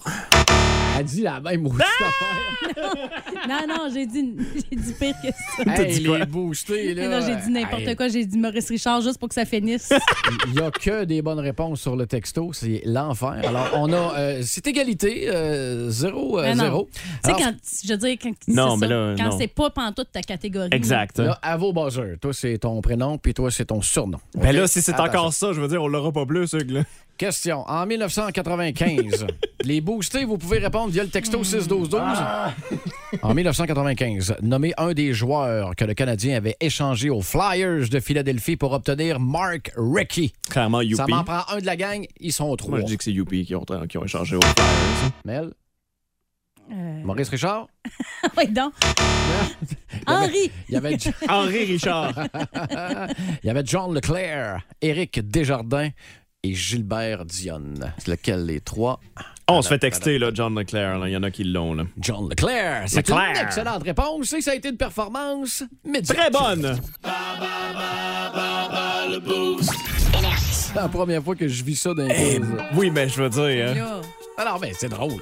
Elle 0.99 1.05
dit 1.07 1.23
la 1.23 1.41
même 1.41 1.63
maudite 1.63 1.83
Ah! 2.03 2.05
Non, 3.49 3.67
non, 3.67 3.89
j'ai 3.93 4.07
dit, 4.07 4.37
j'ai 4.71 4.77
dit 4.77 4.93
pire 4.93 5.15
que 5.23 5.29
ça. 5.65 5.83
Hey, 5.83 5.99
les 6.01 6.27
boostés, 6.27 6.95
là. 6.95 7.09
Mais 7.09 7.21
non, 7.21 7.27
j'ai 7.27 7.37
dit 7.37 7.51
n'importe 7.51 7.83
Hey, 7.83 7.97
quoi. 7.97 8.09
J'ai 8.09 8.25
dit 8.27 8.39
Maurice 8.39 8.69
Richard 8.69 9.01
juste 9.01 9.19
pour 9.19 9.29
que 9.29 9.35
ça 9.35 9.45
finisse. 9.47 9.93
Il 10.47 10.53
n'y 10.53 10.61
a 10.61 10.71
que 10.71 11.05
des 11.05 11.23
bonnes 11.23 11.41
réponses 11.41 11.81
sur 11.81 11.97
le 11.97 12.07
texto. 12.07 12.53
C'est 12.53 12.83
l'enfer. 12.85 13.41
Alors, 13.45 13.71
on 13.77 13.93
a. 13.93 14.19
euh, 14.19 14.43
c'est 14.45 14.67
égalité. 14.67 15.29
0 15.89 16.41
Mais 16.43 16.55
non. 16.55 16.65
0 16.65 16.89
Tu 16.93 17.01
sais, 17.31 17.37
quand, 17.39 17.55
je 17.85 17.89
veux 17.93 17.97
dire, 17.99 18.17
quand, 18.23 18.33
Non, 18.49 18.77
mais 18.77 18.89
là, 18.89 19.15
quand 19.17 19.39
c'est 19.39 19.49
pas 19.49 19.71
pantoute 19.71 20.09
ta 20.13 20.23
catégorie. 20.23 20.69
Exact. 20.73 21.19
Là, 21.19 21.39
à 21.43 21.57
vos 21.57 21.73
buzzers. 21.73 22.19
Toi, 22.21 22.33
c'est 22.35 22.59
ton 22.59 22.81
prénom, 22.83 23.17
puis 23.19 23.33
toi, 23.33 23.51
c'est 23.51 23.67
ton 23.67 23.81
surnom. 23.81 24.21
Ben 24.35 24.55
là, 24.55 24.67
si 24.67 24.83
c'est 24.83 25.01
encore 25.01 25.33
ça, 25.33 25.53
je 25.53 25.61
veux 25.61 25.69
dire, 25.69 25.83
on 25.83 25.89
l'aura 25.89 26.13
pas 26.13 26.27
plus, 26.27 26.53
Hugues, 26.53 26.71
là. 26.71 26.83
Question. 27.21 27.69
En 27.69 27.85
1995, 27.85 29.27
les 29.65 29.83
boostés, 29.83 30.25
vous 30.25 30.39
pouvez 30.39 30.57
répondre 30.59 30.89
via 30.91 31.03
le 31.03 31.11
texto 31.11 31.45
61212. 31.45 32.09
En 33.21 33.35
1995, 33.35 34.37
nommez 34.41 34.73
un 34.79 34.95
des 34.95 35.13
joueurs 35.13 35.77
que 35.77 35.85
le 35.85 35.93
Canadien 35.93 36.39
avait 36.39 36.57
échangé 36.61 37.11
aux 37.11 37.21
Flyers 37.21 37.91
de 37.91 38.01
Philadelphie 38.01 38.57
pour 38.57 38.73
obtenir 38.73 39.21
Mark 39.21 39.71
Recchi. 39.77 40.33
Clairement, 40.49 40.79
Ça 40.79 40.85
Youpi. 40.85 41.13
m'en 41.13 41.25
prend 41.25 41.43
un 41.55 41.59
de 41.59 41.67
la 41.67 41.77
gang, 41.77 42.07
ils 42.21 42.33
sont 42.33 42.57
trois. 42.57 42.71
Moi, 42.71 42.81
je 42.81 42.85
dis 42.87 42.97
que 42.97 43.05
c'est 43.05 43.13
Youpi 43.13 43.45
qui 43.45 43.55
ont, 43.55 43.67
qui 43.87 43.99
ont 43.99 44.05
échangé 44.07 44.37
aux 44.37 44.41
Flyers. 44.41 45.13
Mel, 45.27 45.51
Euh, 46.73 47.03
Maurice 47.05 47.29
Richard, 47.29 47.67
oui, 48.39 48.47
donc. 48.49 48.73
Henri. 50.07 50.51
il 50.69 50.75
y 50.75 50.77
avait, 50.77 50.97
Henri 51.29 51.65
Richard. 51.65 52.13
il 53.43 53.47
y 53.47 53.51
avait 53.51 53.63
John 53.67 53.93
Leclerc, 53.93 54.61
Éric 54.81 55.21
Desjardins 55.29 55.91
et 56.43 56.55
Gilbert 56.55 57.25
Dionne. 57.25 57.93
C'est 57.99 58.09
lequel 58.09 58.47
les 58.47 58.61
trois? 58.61 59.01
On 59.49 59.63
se 59.63 59.69
fait 59.69 59.79
texter, 59.79 60.19
là, 60.19 60.31
John 60.33 60.57
Leclerc. 60.59 60.99
là. 60.99 61.09
Il 61.09 61.13
y 61.13 61.17
en 61.17 61.23
a 61.23 61.31
qui 61.31 61.45
l'ont, 61.45 61.75
là. 61.75 61.85
John 61.99 62.29
Leclerc. 62.31 62.85
C'est 62.87 63.09
une 63.09 63.17
Leclerc. 63.17 63.43
excellente 63.45 63.83
réponse 63.83 64.33
et 64.33 64.41
ça 64.41 64.53
a 64.53 64.55
été 64.55 64.69
une 64.71 64.77
performance 64.77 65.65
médiocre. 65.85 66.21
Très 66.21 66.31
bonne! 66.31 66.81
C'est 70.41 70.75
la 70.77 70.89
première 70.89 71.23
fois 71.23 71.35
que 71.35 71.49
je 71.49 71.65
vis 71.65 71.77
ça 71.77 71.93
dans 71.95 72.07
les 72.07 72.37
Eh, 72.37 72.41
oui, 72.77 72.91
mais 72.91 73.09
je 73.09 73.21
veux 73.23 73.29
dire. 73.29 73.75
hein. 73.87 74.01
Alors, 74.39 74.61
ben, 74.61 74.73
c'est 74.79 74.89
drôle. 74.89 75.21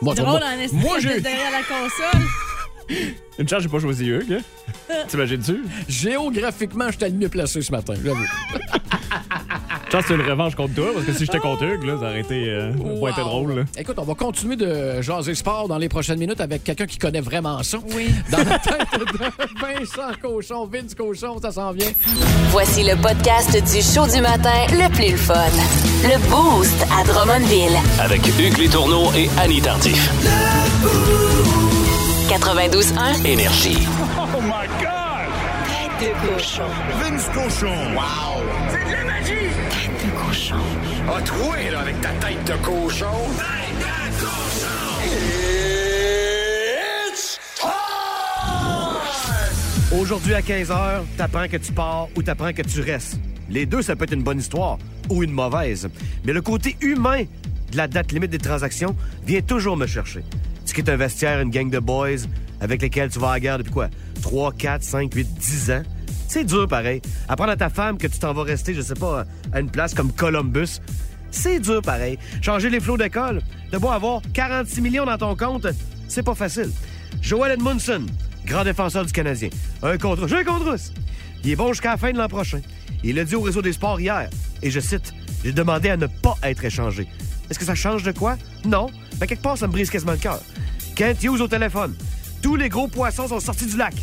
Moi, 0.00 0.14
Drôle 0.14 0.40
moi- 0.40 0.40
en 0.42 0.58
esprit 0.60 0.78
moi, 0.80 0.98
j'ai- 0.98 1.20
derrière 1.20 1.50
la 1.52 1.62
console? 1.62 2.28
Une 3.38 3.48
chance, 3.48 3.62
j'ai 3.62 3.68
pas 3.68 3.78
choisi 3.78 4.06
Hugues. 4.06 4.40
hein. 4.90 4.94
T'imagines-tu? 5.08 5.64
géographiquement, 5.88 6.90
j'étais 6.90 7.08
le 7.10 7.14
mieux 7.16 7.28
placé 7.28 7.60
ce 7.62 7.70
matin, 7.72 7.94
j'avoue. 8.02 8.24
pense 9.96 10.06
que 10.06 10.08
c'est 10.08 10.14
une 10.22 10.28
revanche 10.30 10.54
contre 10.54 10.74
toi, 10.74 10.86
parce 10.94 11.06
que 11.06 11.12
si 11.12 11.24
j'étais 11.26 11.38
contre 11.38 11.62
Hugues, 11.64 11.84
là, 11.84 11.94
ça 12.00 12.06
aurait 12.06 12.20
été, 12.20 12.48
euh, 12.48 12.72
ça 12.72 12.78
aurait 12.84 13.00
pas 13.00 13.10
été 13.10 13.20
Wow. 13.22 13.28
drôle. 13.28 13.54
là. 13.56 13.62
Écoute, 13.78 13.94
on 13.98 14.02
va 14.04 14.14
continuer 14.14 14.56
de 14.56 15.00
jaser 15.02 15.34
sport 15.34 15.68
dans 15.68 15.78
les 15.78 15.88
prochaines 15.88 16.18
minutes 16.18 16.40
avec 16.40 16.64
quelqu'un 16.64 16.86
qui 16.86 16.98
connaît 16.98 17.20
vraiment 17.20 17.62
ça. 17.62 17.78
Oui. 17.94 18.10
Dans 18.30 18.38
la 18.38 18.58
tête 18.58 18.88
de 18.98 19.04
Vincent 19.60 20.12
Cochon, 20.20 20.66
Vince 20.72 20.94
Cochon, 20.94 21.38
ça 21.40 21.52
s'en 21.52 21.72
vient. 21.72 21.90
Voici 22.50 22.82
le 22.82 22.96
podcast 22.96 23.52
du 23.52 23.82
show 23.82 24.06
du 24.12 24.20
matin 24.20 24.66
le 24.72 24.88
plus 24.94 25.10
le 25.12 25.16
fun. 25.16 25.34
Le 26.04 26.18
Boost 26.30 26.86
à 26.98 27.04
Drummondville. 27.04 27.76
Avec 28.00 28.20
Hugues 28.38 28.58
Létourneau 28.58 29.10
et 29.16 29.28
Annie 29.38 29.60
Tardif. 29.62 30.10
92.1. 32.28 33.24
Énergie. 33.24 33.78
Oh 34.18 34.40
my 34.42 34.66
God! 34.80 34.90
Tête 35.98 36.10
de 36.10 36.34
cochon. 36.34 36.62
Vince 37.00 37.28
Cochon. 37.34 37.74
Wow! 37.94 38.53
A 41.06 41.20
troué, 41.20 41.70
là, 41.70 41.80
avec 41.80 42.00
ta 42.00 42.08
tête 42.14 42.42
de 42.46 42.52
cochon. 42.64 43.06
Tête 43.36 43.78
de 43.78 43.84
cochon! 44.20 45.04
It's 47.12 47.38
time! 47.60 47.70
Aujourd'hui 49.98 50.32
à 50.32 50.40
15h, 50.40 51.02
t'apprends 51.18 51.46
que 51.46 51.58
tu 51.58 51.72
pars 51.72 52.08
ou 52.16 52.22
t'apprends 52.22 52.54
que 52.54 52.62
tu 52.62 52.80
restes. 52.80 53.18
Les 53.50 53.66
deux, 53.66 53.82
ça 53.82 53.96
peut 53.96 54.04
être 54.04 54.14
une 54.14 54.22
bonne 54.22 54.38
histoire 54.38 54.78
ou 55.10 55.22
une 55.22 55.32
mauvaise. 55.32 55.90
Mais 56.24 56.32
le 56.32 56.40
côté 56.40 56.74
humain 56.80 57.24
de 57.70 57.76
la 57.76 57.86
date 57.86 58.10
limite 58.12 58.30
des 58.30 58.38
transactions 58.38 58.96
vient 59.26 59.42
toujours 59.42 59.76
me 59.76 59.86
chercher. 59.86 60.24
Tu 60.64 60.72
quittes 60.72 60.88
un 60.88 60.96
vestiaire, 60.96 61.38
une 61.42 61.50
gang 61.50 61.68
de 61.68 61.80
boys 61.80 62.24
avec 62.62 62.80
lesquels 62.80 63.10
tu 63.10 63.18
vas 63.18 63.28
à 63.28 63.32
la 63.34 63.40
guerre 63.40 63.58
depuis 63.58 63.72
quoi? 63.72 63.90
3, 64.22 64.52
4, 64.52 64.82
5, 64.82 65.12
8, 65.14 65.34
10 65.34 65.70
ans? 65.70 65.82
C'est 66.34 66.42
dur 66.42 66.66
pareil. 66.66 67.00
Apprendre 67.28 67.52
à 67.52 67.56
ta 67.56 67.68
femme 67.68 67.96
que 67.96 68.08
tu 68.08 68.18
t'en 68.18 68.32
vas 68.32 68.42
rester, 68.42 68.74
je 68.74 68.80
sais 68.80 68.96
pas, 68.96 69.24
à 69.52 69.60
une 69.60 69.70
place 69.70 69.94
comme 69.94 70.10
Columbus. 70.10 70.80
C'est 71.30 71.60
dur 71.60 71.80
pareil. 71.80 72.18
Changer 72.42 72.70
les 72.70 72.80
flots 72.80 72.96
d'école, 72.96 73.40
de 73.70 73.78
beau 73.78 73.90
avoir 73.90 74.20
46 74.32 74.80
millions 74.80 75.04
dans 75.04 75.16
ton 75.16 75.36
compte, 75.36 75.68
c'est 76.08 76.24
pas 76.24 76.34
facile. 76.34 76.72
Joel 77.22 77.52
Edmondson, 77.52 78.04
grand 78.46 78.64
défenseur 78.64 79.06
du 79.06 79.12
Canadien. 79.12 79.50
Un 79.80 79.96
contre. 79.96 80.24
Un 80.34 80.42
contre 80.42 80.72
russe. 80.72 80.92
Il 81.44 81.52
est 81.52 81.54
bon 81.54 81.68
jusqu'à 81.68 81.90
la 81.90 81.96
fin 81.98 82.10
de 82.10 82.18
l'an 82.18 82.26
prochain. 82.26 82.62
Il 83.04 83.14
l'a 83.14 83.22
dit 83.22 83.36
au 83.36 83.40
réseau 83.40 83.62
des 83.62 83.72
sports 83.72 84.00
hier. 84.00 84.28
Et 84.60 84.72
je 84.72 84.80
cite 84.80 85.14
J'ai 85.44 85.52
demandé 85.52 85.88
à 85.90 85.96
ne 85.96 86.08
pas 86.08 86.36
être 86.42 86.64
échangé. 86.64 87.06
Est-ce 87.48 87.60
que 87.60 87.64
ça 87.64 87.76
change 87.76 88.02
de 88.02 88.10
quoi? 88.10 88.36
Non. 88.64 88.90
Mais 89.20 89.28
quelque 89.28 89.42
part, 89.42 89.56
ça 89.56 89.68
me 89.68 89.72
brise 89.72 89.88
quasiment 89.88 90.10
le 90.10 90.18
cœur. 90.18 90.40
Kent 90.96 91.22
Hughes 91.22 91.42
au 91.42 91.46
téléphone. 91.46 91.94
Tous 92.42 92.56
les 92.56 92.68
gros 92.68 92.88
poissons 92.88 93.28
sont 93.28 93.38
sortis 93.38 93.66
du 93.66 93.76
lac. 93.76 93.94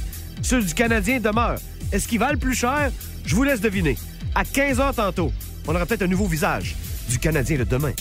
Ceux 0.41 0.61
du 0.61 0.73
Canadien 0.73 1.19
demeurent. 1.19 1.59
Est-ce 1.91 2.07
qu'ils 2.07 2.19
valent 2.19 2.39
plus 2.39 2.55
cher? 2.55 2.91
Je 3.25 3.35
vous 3.35 3.43
laisse 3.43 3.59
deviner. 3.59 3.97
À 4.33 4.45
15 4.45 4.77
h 4.77 4.93
tantôt, 4.95 5.31
on 5.67 5.75
aura 5.75 5.85
peut-être 5.85 6.03
un 6.03 6.07
nouveau 6.07 6.25
visage 6.25 6.75
du 7.09 7.19
Canadien 7.19 7.57
de 7.57 7.63
demain. 7.65 7.91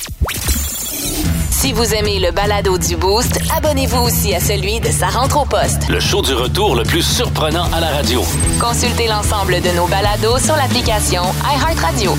Si 1.50 1.72
vous 1.72 1.92
aimez 1.94 2.20
le 2.20 2.30
balado 2.30 2.78
du 2.78 2.96
Boost, 2.96 3.38
abonnez-vous 3.54 3.98
aussi 3.98 4.34
à 4.34 4.40
celui 4.40 4.80
de 4.80 4.88
sa 4.90 5.08
rentre 5.08 5.42
au 5.42 5.44
poste. 5.44 5.88
Le 5.88 6.00
show 6.00 6.22
du 6.22 6.32
retour 6.32 6.76
le 6.76 6.84
plus 6.84 7.02
surprenant 7.02 7.70
à 7.72 7.80
la 7.80 7.88
radio. 7.90 8.22
Consultez 8.60 9.08
l'ensemble 9.08 9.60
de 9.60 9.76
nos 9.76 9.86
balados 9.88 10.38
sur 10.38 10.56
l'application 10.56 11.22
iHeartRadio. 11.44 12.16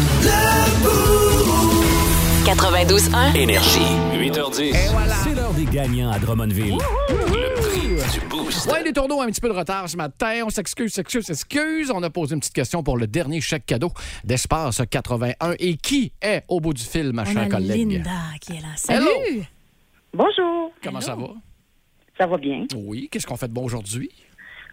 92.1. 2.45 3.35
Énergie. 3.35 3.79
8h10. 4.13 4.75
C'est 5.23 5.35
l'heure 5.35 5.53
des 5.53 5.65
gagnants 5.65 6.11
à 6.11 6.19
Drummondville. 6.19 6.77
Du 8.09 8.19
boost. 8.27 8.71
Ouais, 8.71 8.83
les 8.83 8.93
tourneaux 8.93 9.17
ont 9.17 9.21
un 9.21 9.27
petit 9.27 9.41
peu 9.41 9.49
de 9.49 9.53
retard 9.53 9.87
ce 9.87 9.95
matin. 9.95 10.41
On 10.45 10.49
s'excuse, 10.49 10.91
s'excuse, 10.93 11.25
s'excuse. 11.25 11.91
On 11.91 12.01
a 12.01 12.09
posé 12.09 12.33
une 12.33 12.39
petite 12.39 12.53
question 12.53 12.81
pour 12.83 12.97
le 12.97 13.05
dernier 13.07 13.41
chèque 13.41 13.65
cadeau 13.65 13.91
d'Espace 14.23 14.81
81. 14.89 15.53
Et 15.59 15.77
qui 15.77 16.11
est 16.21 16.43
au 16.47 16.59
bout 16.59 16.73
du 16.73 16.83
fil, 16.83 17.13
ma 17.13 17.23
On 17.23 17.25
chère 17.25 17.43
a 17.43 17.47
collègue? 17.47 17.91
Linda 17.91 18.11
qui 18.39 18.53
est 18.53 18.61
là. 18.61 18.69
Salut! 18.75 19.07
Hello. 19.07 19.43
Bonjour. 20.13 20.71
Comment 20.83 21.01
ça 21.01 21.15
va? 21.15 21.27
Ça 22.17 22.27
va 22.27 22.37
bien. 22.37 22.65
Oui. 22.75 23.07
Qu'est-ce 23.11 23.27
qu'on 23.27 23.37
fait 23.37 23.47
de 23.47 23.53
bon 23.53 23.65
aujourd'hui? 23.65 24.09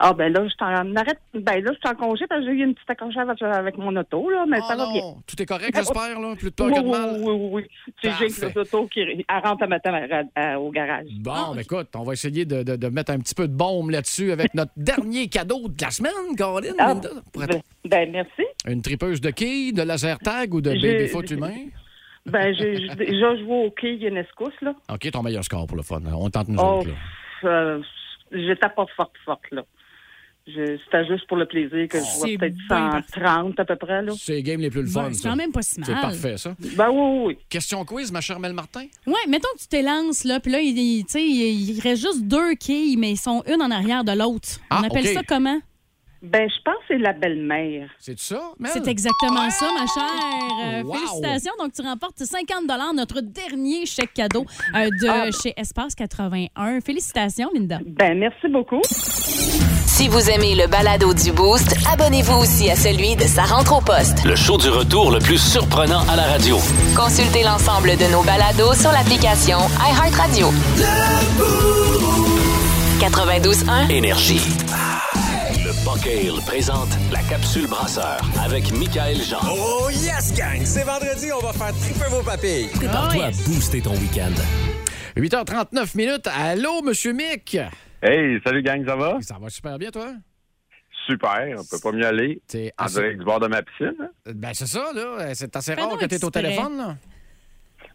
Ah 0.01 0.13
ben 0.15 0.33
là, 0.33 0.45
je 0.45 0.49
suis 0.49 0.57
en 0.61 0.95
arrête. 0.97 1.19
Ben 1.35 1.63
là, 1.65 1.73
je 1.73 1.79
suis 1.79 1.89
en 1.89 1.95
congé 1.95 2.27
parce 2.29 2.41
que 2.43 2.47
j'ai 2.47 2.53
eu 2.53 2.65
une 2.65 2.75
petite 2.75 2.89
accrochage 2.91 3.27
avec, 3.43 3.77
mon 3.79 3.95
auto, 3.97 4.31
là, 4.31 4.45
mais 4.49 4.61
ça 4.61 4.77
va 4.77 4.87
bien. 4.93 5.03
Tout 5.27 5.43
est 5.43 5.47
correct, 5.47 5.73
j'espère, 5.75 6.21
là? 6.21 6.35
Plus 6.37 6.51
de 6.51 6.55
peur 6.55 6.67
Oui, 6.69 6.75
que 6.75 6.81
de 6.81 6.85
oui, 6.85 6.91
mal? 6.91 7.17
oui, 7.21 7.33
oui, 7.33 7.49
oui. 7.53 7.65
C'est 8.03 8.13
juste 8.13 8.41
Parfait. 8.41 8.55
l'auto 8.57 8.87
qui 8.87 9.01
elle 9.01 9.25
rentre 9.43 9.63
le 9.63 9.69
matin 9.69 9.93
à- 9.95 10.41
à- 10.53 10.61
au 10.61 10.71
garage. 10.71 11.07
Bon, 11.21 11.55
ben 11.55 11.61
écoute, 11.61 11.89
on 11.97 12.03
va 12.05 12.13
essayer 12.13 12.45
de, 12.45 12.63
de- 12.63 12.77
de 12.77 12.89
mettre 12.89 13.13
un 13.13 13.19
petit 13.19 13.35
peu 13.35 13.49
de 13.49 13.53
baume 13.53 13.91
là-dessus 13.91 14.31
avec 14.33 14.55
notre 14.55 14.73
dernier 14.77 15.29
cadeau 15.29 15.69
de 15.69 15.83
la 15.83 15.91
semaine, 15.91 16.13
Caroline. 16.37 16.75
Ah, 16.79 16.89
Linda, 16.95 17.09
pour 17.33 17.43
être- 17.45 17.55
ben, 17.55 17.61
ben, 17.85 18.11
merci. 18.13 18.43
Une 18.67 18.83
tripeuse 18.83 19.21
de 19.21 19.31
quilles, 19.31 19.73
de 19.73 19.83
laser 19.83 20.19
tag 20.21 20.55
ou 20.55 20.61
de 20.61 20.75
J'ai- 20.75 20.97
baby-foot 20.99 21.31
humain? 21.33 21.55
Ben, 22.27 22.55
j'ai 22.55 22.89
déjà 22.95 23.37
joué 23.37 23.67
au 23.67 23.71
quai 23.71 23.95
Ionescos, 23.97 24.53
là. 24.61 24.75
OK, 24.93 25.11
ton 25.11 25.23
meilleur 25.23 25.43
score 25.45 25.67
pour 25.67 25.77
le 25.77 25.83
fun. 25.83 26.01
On 26.15 26.29
tente 26.29 26.49
nous 26.49 26.59
Oh, 26.61 26.81
autres, 26.81 26.89
là. 27.43 27.49
euh, 27.49 27.83
j'étais 28.31 28.69
pas 28.69 28.85
forte, 28.95 29.13
forte, 29.25 29.41
là. 29.51 29.63
C'était 30.55 31.07
juste 31.07 31.27
pour 31.29 31.37
le 31.37 31.47
plaisir 31.47 31.87
que 31.89 31.99
je 31.99 32.03
vois 32.03 32.27
C'est 32.27 32.39
peut-être 32.39 32.57
bien 32.69 33.03
130 33.15 33.61
à 33.61 33.65
peu 33.65 33.77
près, 33.77 34.03
là. 34.03 34.13
C'est 34.19 34.33
les 34.35 34.43
games 34.43 34.61
les 34.61 34.71
plus 34.71 34.83
le 34.83 34.87
fun, 34.89 35.11
c'est 35.13 35.29
quand 35.29 35.37
même 35.37 35.53
pas 35.53 35.63
si 35.63 35.75
C'est 35.83 35.93
mal. 35.93 36.01
parfait, 36.01 36.37
ça. 36.39 36.55
Ben 36.77 36.89
oui, 36.91 36.97
oui, 37.01 37.23
oui. 37.27 37.39
Question 37.49 37.85
quiz, 37.85 38.11
ma 38.11 38.21
chère 38.21 38.41
Mel 38.41 38.53
Martin? 38.55 38.87
Ouais, 39.07 39.15
mettons 39.29 39.49
que 39.57 39.61
tu 39.63 39.69
t'élances, 39.69 40.25
là, 40.25 40.41
puis 40.41 40.51
là, 40.53 40.61
il, 40.61 40.77
il- 40.79 41.05
tu 41.05 41.13
sais, 41.13 41.23
il 41.23 41.71
il 41.77 41.81
reste 41.81 42.03
juste 42.03 42.23
deux 42.25 42.55
quilles, 42.55 42.97
mais 42.97 43.13
ils 43.13 43.17
sont 43.17 43.43
une 43.47 43.61
en 43.63 43.71
arrière 43.71 44.05
de 44.05 44.13
l'autre. 44.13 44.49
On 44.71 44.77
Ah, 44.77 44.83
appelle 44.87 45.07
ça 45.07 45.23
comment? 45.27 45.61
Ben, 46.21 46.51
je 46.51 46.63
pense 46.65 46.75
que 46.79 46.83
c'est 46.89 46.99
la 46.99 47.13
belle-mère. 47.13 47.89
C'est 48.01 48.19
ça, 48.19 48.41
Mel? 48.59 48.73
C'est 48.75 48.89
exactement 48.89 49.49
ça, 49.51 49.67
ma 49.73 49.87
chère. 49.87 50.81
Euh, 50.81 50.83
Wow. 50.83 50.95
Félicitations. 50.95 51.53
Donc, 51.61 51.73
tu 51.73 51.83
remportes 51.83 52.19
50 52.19 52.65
notre 52.97 53.21
dernier 53.21 53.87
chèque 53.87 54.15
cadeau 54.15 54.45
euh, 54.75 54.89
de 55.01 55.09
Ah. 55.09 55.31
chez 55.43 55.53
Espace 55.57 55.95
81. 55.95 56.81
Félicitations, 56.81 57.51
Linda. 57.55 57.79
Ben, 57.87 58.19
merci 58.19 58.49
beaucoup. 58.49 58.81
Si 59.99 60.07
vous 60.07 60.31
aimez 60.31 60.55
le 60.55 60.69
balado 60.69 61.13
du 61.13 61.33
Boost, 61.33 61.75
abonnez-vous 61.93 62.37
aussi 62.37 62.71
à 62.71 62.77
celui 62.77 63.17
de 63.17 63.25
sa 63.25 63.43
rentre 63.43 63.77
au 63.77 63.81
poste. 63.81 64.23
Le 64.25 64.37
show 64.37 64.57
du 64.57 64.69
retour 64.69 65.11
le 65.11 65.19
plus 65.19 65.39
surprenant 65.39 66.07
à 66.09 66.15
la 66.15 66.23
radio. 66.23 66.57
Consultez 66.95 67.43
l'ensemble 67.43 67.97
de 67.97 68.05
nos 68.13 68.23
balados 68.23 68.75
sur 68.75 68.93
l'application 68.93 69.59
iHeartRadio. 69.81 70.53
92.1. 73.01 73.91
Énergie. 73.91 74.41
Le 75.65 75.73
Buckale 75.85 76.45
présente 76.47 76.91
la 77.11 77.23
capsule 77.23 77.67
brasseur 77.67 78.21
avec 78.45 78.71
Michael 78.71 79.21
Jean. 79.21 79.41
Oh 79.51 79.91
yes, 79.91 80.33
gang! 80.33 80.61
C'est 80.63 80.85
vendredi, 80.85 81.33
on 81.37 81.45
va 81.45 81.53
faire 81.53 81.75
triper 81.77 82.09
vos 82.09 82.23
papilles. 82.23 82.69
Prépare-toi 82.73 83.25
à 83.25 83.31
booster 83.49 83.81
ton 83.81 83.95
week-end. 83.95 84.31
8h39 85.17 85.97
minutes. 85.97 86.29
Allô, 86.33 86.83
Monsieur 86.83 87.13
Mick? 87.13 87.59
Hey, 88.03 88.41
salut 88.45 88.63
gang, 88.63 88.85
ça 88.87 88.97
va? 88.97 89.19
Ça 89.21 89.39
va 89.41 89.49
super 89.49 89.79
bien, 89.79 89.91
toi? 89.91 90.13
Super, 91.07 91.57
on 91.59 91.65
peut 91.65 91.81
pas 91.83 91.93
mieux 91.93 92.07
aller. 92.07 92.41
C'est 92.47 92.73
En 92.79 92.85
assez- 92.85 93.01
direct 93.01 93.19
du 93.19 93.25
bord 93.25 93.41
de 93.41 93.49
ma 93.49 93.63
piscine. 93.63 93.95
hein? 94.01 94.09
Ben, 94.35 94.51
c'est 94.53 94.67
ça, 94.67 94.93
là. 94.95 95.35
C'est 95.35 95.55
assez 95.57 95.75
rare 95.75 95.97
que 95.99 96.05
tu 96.07 96.15
es 96.15 96.25
au 96.25 96.31
téléphone, 96.31 96.77
là. 96.77 96.97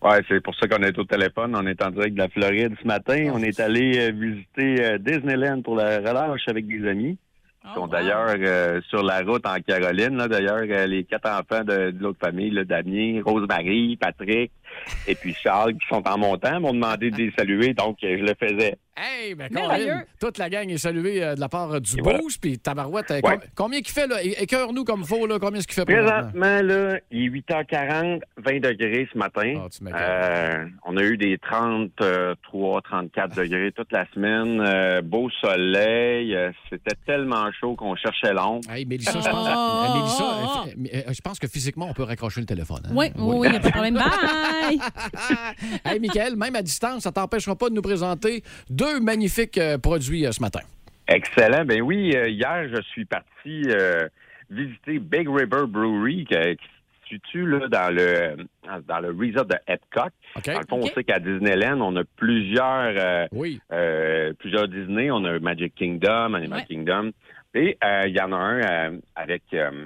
Ouais, 0.02 0.20
c'est 0.28 0.42
pour 0.42 0.54
ça 0.56 0.68
qu'on 0.68 0.84
est 0.84 0.98
au 0.98 1.06
téléphone. 1.06 1.56
On 1.56 1.66
est 1.66 1.82
en 1.82 1.90
direct 1.92 2.16
de 2.16 2.20
la 2.20 2.28
Floride 2.28 2.76
ce 2.82 2.88
matin. 2.88 3.32
On 3.34 3.42
est 3.42 3.58
allé 3.62 3.98
euh, 4.00 4.12
visiter 4.12 4.84
euh, 4.86 4.98
Disneyland 4.98 5.62
pour 5.62 5.78
la 5.78 6.00
relâche 6.00 6.42
avec 6.48 6.68
des 6.68 6.86
amis. 6.90 7.18
Qui 7.66 7.74
sont 7.76 7.88
d'ailleurs 7.88 8.36
euh, 8.38 8.82
sur 8.90 9.02
la 9.04 9.22
route 9.22 9.46
en 9.48 9.56
Caroline. 9.66 10.18
Là, 10.18 10.28
d'ailleurs, 10.28 10.66
euh, 10.68 10.86
les 10.86 11.06
quatre 11.06 11.30
enfants 11.30 11.64
de, 11.64 11.92
de 11.92 12.04
l'autre 12.04 12.20
famille, 12.22 12.50
là, 12.50 12.66
Damien, 12.66 13.22
Rosemary, 13.26 13.96
Patrick 13.96 14.52
et 15.08 15.16
puis 15.16 15.34
Charles, 15.34 15.74
qui 15.74 15.88
sont 15.90 16.04
en 16.08 16.18
montant, 16.18 16.60
m'ont 16.60 16.74
demandé 16.74 17.12
de 17.12 17.18
les 17.18 17.32
saluer, 17.38 17.74
donc 17.74 17.98
euh, 18.04 18.18
je 18.20 18.24
le 18.24 18.34
faisais. 18.40 18.76
Hey, 18.96 19.34
ben, 19.34 19.50
toute 20.20 20.38
la 20.38 20.50
gang 20.52 20.70
est 20.70 20.78
saluée 20.78 21.24
euh, 21.24 21.34
de 21.34 21.40
la 21.40 21.50
part 21.50 21.72
euh, 21.72 21.80
du 21.80 21.98
Et 21.98 22.02
voilà. 22.04 22.20
Boost, 22.20 22.40
puis 22.40 22.60
Tabarouette. 22.60 23.10
euh, 23.10 23.16
Ouais. 23.16 23.22
com- 23.22 23.40
combien 23.56 23.82
qu'il 23.82 23.92
fait, 23.92 24.06
là? 24.06 24.18
Écœure-nous 24.22 24.84
comme 24.84 25.04
faut, 25.04 25.26
là. 25.26 25.40
Combien 25.40 25.58
est-ce 25.60 25.68
qu'il 25.68 25.74
fait 25.74 25.84
présentement? 25.86 26.30
Présentement, 26.30 26.62
là, 26.62 27.00
il 27.10 27.24
est 27.26 27.30
8h40, 27.30 28.22
20 28.38 28.60
degrés 28.60 29.10
ce 29.12 29.18
matin. 29.18 29.54
Ah, 29.58 29.68
tu. 29.72 29.84
Euh, 29.92 30.66
on 30.86 30.96
a 30.98 31.02
eu 31.02 31.18
des 31.18 31.40
33, 31.40 32.82
34 32.84 33.36
degrés 33.36 33.72
toute 33.72 33.92
la 33.92 34.06
semaine. 34.14 34.62
Euh, 34.62 35.02
beau 35.02 35.28
soleil. 35.42 36.36
Euh, 36.36 36.52
C'était 36.70 36.96
tellement 37.08 37.52
chaud 37.60 37.74
qu'on 37.76 37.96
cherchait 37.96 38.32
l'ombre. 38.34 38.70
Hey, 38.70 38.86
Mélissa, 38.86 39.12
je 39.20 39.28
pense, 39.28 39.50
Oh. 39.56 40.66
Mélissa, 40.78 41.04
f- 41.10 41.16
je 41.16 41.22
pense 41.22 41.40
que 41.40 41.48
physiquement, 41.48 41.88
on 41.90 41.94
peut 41.94 42.04
raccrocher 42.04 42.42
le 42.42 42.46
téléphone. 42.46 42.82
hein? 42.86 42.92
Oui, 42.94 43.08
oui, 43.18 43.48
il 43.48 43.52
n'y 43.52 43.58
a 43.58 43.60
pas 43.60 43.68
de 43.70 43.72
problème. 43.72 43.96
Bye! 43.96 44.04
hey, 45.86 46.00
Michael, 46.00 46.36
même 46.36 46.56
à 46.56 46.62
distance, 46.62 47.04
ça 47.04 47.12
t'empêchera 47.12 47.56
pas 47.56 47.70
de 47.70 47.76
nous 47.76 47.82
présenter 47.82 48.44
deux 48.70 49.00
magnifiques 49.00 49.58
euh, 49.58 49.78
produits 49.78 50.26
euh, 50.26 50.32
ce 50.32 50.42
matin. 50.42 50.62
Excellent. 51.08 51.66
Ben 51.66 51.82
oui, 51.82 52.14
euh, 52.16 52.30
hier, 52.30 52.68
je 52.74 52.82
suis 52.84 53.06
parti 53.06 53.64
euh, 53.68 54.08
visiter 54.50 55.00
Big 55.00 55.28
River 55.28 55.66
Brewery, 55.68 56.26
qui, 56.26 56.36
qui 56.36 56.66
se 57.10 57.16
situe 57.16 57.46
là, 57.46 57.68
dans 57.68 57.94
le 57.94 58.38
dans 58.88 59.00
le 59.00 59.10
resort 59.10 59.46
de 59.46 59.56
Epcot. 59.68 60.10
Dans 60.46 60.60
le 60.60 60.66
fond, 60.70 60.80
on 60.82 60.88
sait 60.88 61.04
qu'à 61.04 61.20
Disneyland, 61.20 61.82
on 61.82 61.96
a 61.98 62.04
plusieurs 62.16 62.94
euh, 62.98 63.26
euh, 63.74 64.34
plusieurs 64.40 64.68
Disney. 64.70 65.12
On 65.12 65.24
a 65.26 65.38
Magic 65.40 65.76
Kingdom, 65.76 66.34
Animal 66.36 66.60
Ouais. 66.60 66.66
Kingdom. 66.68 67.12
Et 67.56 67.78
euh, 67.84 68.04
il 68.08 68.16
y 68.16 68.22
en 68.22 68.32
a 68.32 68.36
un 68.38 68.62
euh, 68.62 68.98
avec 69.16 69.44
euh, 69.54 69.86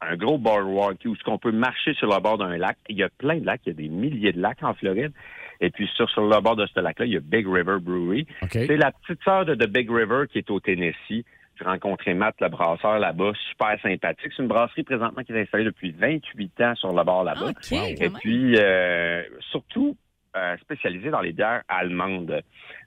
un 0.00 0.16
gros 0.16 0.38
boardwalk 0.38 0.98
où 1.04 1.16
ce 1.16 1.24
qu'on 1.24 1.38
peut 1.38 1.52
marcher 1.52 1.94
sur 1.94 2.08
le 2.08 2.20
bord 2.20 2.38
d'un 2.38 2.56
lac. 2.56 2.76
Il 2.88 2.96
y 2.96 3.02
a 3.02 3.08
plein 3.08 3.38
de 3.38 3.46
lacs, 3.46 3.62
il 3.66 3.70
y 3.70 3.72
a 3.72 3.74
des 3.74 3.88
milliers 3.88 4.32
de 4.32 4.40
lacs 4.40 4.62
en 4.62 4.74
Floride. 4.74 5.12
Et 5.60 5.70
puis 5.70 5.88
sur, 5.96 6.08
sur 6.10 6.22
le 6.22 6.40
bord 6.40 6.56
de 6.56 6.66
ce 6.66 6.80
lac-là, 6.80 7.06
il 7.06 7.12
y 7.12 7.16
a 7.16 7.20
Big 7.20 7.46
River 7.46 7.78
Brewery. 7.80 8.26
C'est 8.50 8.76
la 8.76 8.92
petite 8.92 9.22
sœur 9.24 9.44
de 9.44 9.54
The 9.54 9.68
Big 9.68 9.90
River 9.90 10.24
qui 10.30 10.38
est 10.38 10.50
au 10.50 10.60
Tennessee. 10.60 11.24
J'ai 11.58 11.64
rencontré 11.64 12.14
Matt, 12.14 12.36
le 12.40 12.48
brasseur 12.48 13.00
là-bas, 13.00 13.32
super 13.50 13.80
sympathique. 13.82 14.30
C'est 14.36 14.42
une 14.42 14.48
brasserie 14.48 14.84
présentement 14.84 15.24
qui 15.24 15.32
est 15.32 15.42
installée 15.42 15.64
depuis 15.64 15.90
28 15.90 16.60
ans 16.60 16.74
sur 16.76 16.92
le 16.92 17.02
bord 17.02 17.24
là-bas. 17.24 17.50
OK, 17.50 17.56
quand 17.70 17.86
Et 17.86 18.10
puis, 18.10 18.54
euh, 18.56 19.24
surtout 19.50 19.96
euh, 20.36 20.56
spécialisée 20.58 21.10
dans 21.10 21.20
les 21.20 21.32
bières 21.32 21.62
allemandes. 21.68 22.42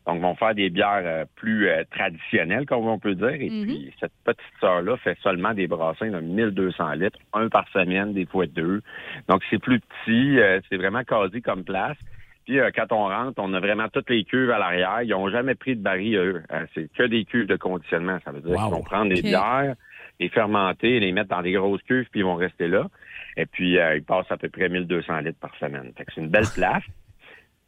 Donc, 0.05 0.15
ils 0.17 0.21
vont 0.21 0.35
faire 0.35 0.53
des 0.55 0.69
bières 0.69 1.01
euh, 1.03 1.25
plus 1.35 1.67
euh, 1.69 1.83
traditionnelles, 1.91 2.65
comme 2.65 2.87
on 2.87 2.99
peut 2.99 3.15
dire. 3.15 3.29
Et 3.29 3.49
Mhm. 3.49 3.63
puis, 3.65 3.93
cette 3.99 4.11
petite 4.23 4.41
sœur-là 4.59 4.97
fait 4.97 5.17
seulement 5.23 5.53
des 5.53 5.67
brassins 5.67 6.09
de 6.11 6.19
1200 6.19 6.91
litres, 6.93 7.19
un 7.33 7.49
par 7.49 7.67
semaine, 7.69 8.13
des 8.13 8.25
fois 8.25 8.45
deux. 8.47 8.81
Donc, 9.27 9.41
c'est 9.49 9.59
plus 9.59 9.79
petit, 9.79 10.39
c'est 10.69 10.77
vraiment 10.77 11.03
quasi 11.03 11.41
comme 11.41 11.63
place. 11.63 11.97
Puis, 12.45 12.57
quand 12.75 12.91
on 12.91 13.07
rentre, 13.07 13.39
on 13.41 13.53
a 13.53 13.59
vraiment 13.59 13.87
toutes 13.89 14.09
les 14.09 14.23
cuves 14.23 14.49
à 14.51 14.57
l'arrière. 14.57 15.01
Ils 15.03 15.09
n'ont 15.09 15.29
jamais 15.29 15.55
pris 15.55 15.75
de 15.75 15.81
baril, 15.81 16.15
eux. 16.17 16.43
C'est 16.73 16.91
que 16.93 17.03
des 17.03 17.23
cuves 17.25 17.47
de 17.47 17.55
conditionnement. 17.55 18.17
Ça 18.25 18.31
veut 18.31 18.41
dire 18.41 18.51
Wow. 18.51 18.57
qu'ils 18.67 18.75
vont 18.77 18.83
prendre 18.83 19.13
des 19.13 19.21
bières, 19.21 19.75
les 20.19 20.29
fermenter, 20.29 20.99
les 20.99 21.11
mettre 21.11 21.29
dans 21.29 21.41
des 21.43 21.51
grosses 21.53 21.81
cuves, 21.83 22.07
puis 22.11 22.21
ils 22.21 22.23
vont 22.25 22.35
rester 22.35 22.67
là. 22.67 22.87
Et 23.37 23.45
puis, 23.45 23.77
euh, 23.77 23.95
ils 23.95 24.03
passent 24.03 24.31
à 24.31 24.37
peu 24.37 24.49
près 24.49 24.69
1200 24.69 25.19
litres 25.19 25.39
par 25.39 25.55
semaine. 25.57 25.91
Fait 25.97 26.03
que 26.05 26.11
c'est 26.13 26.21
une 26.21 26.29
belle 26.29 26.49
place. 26.53 26.83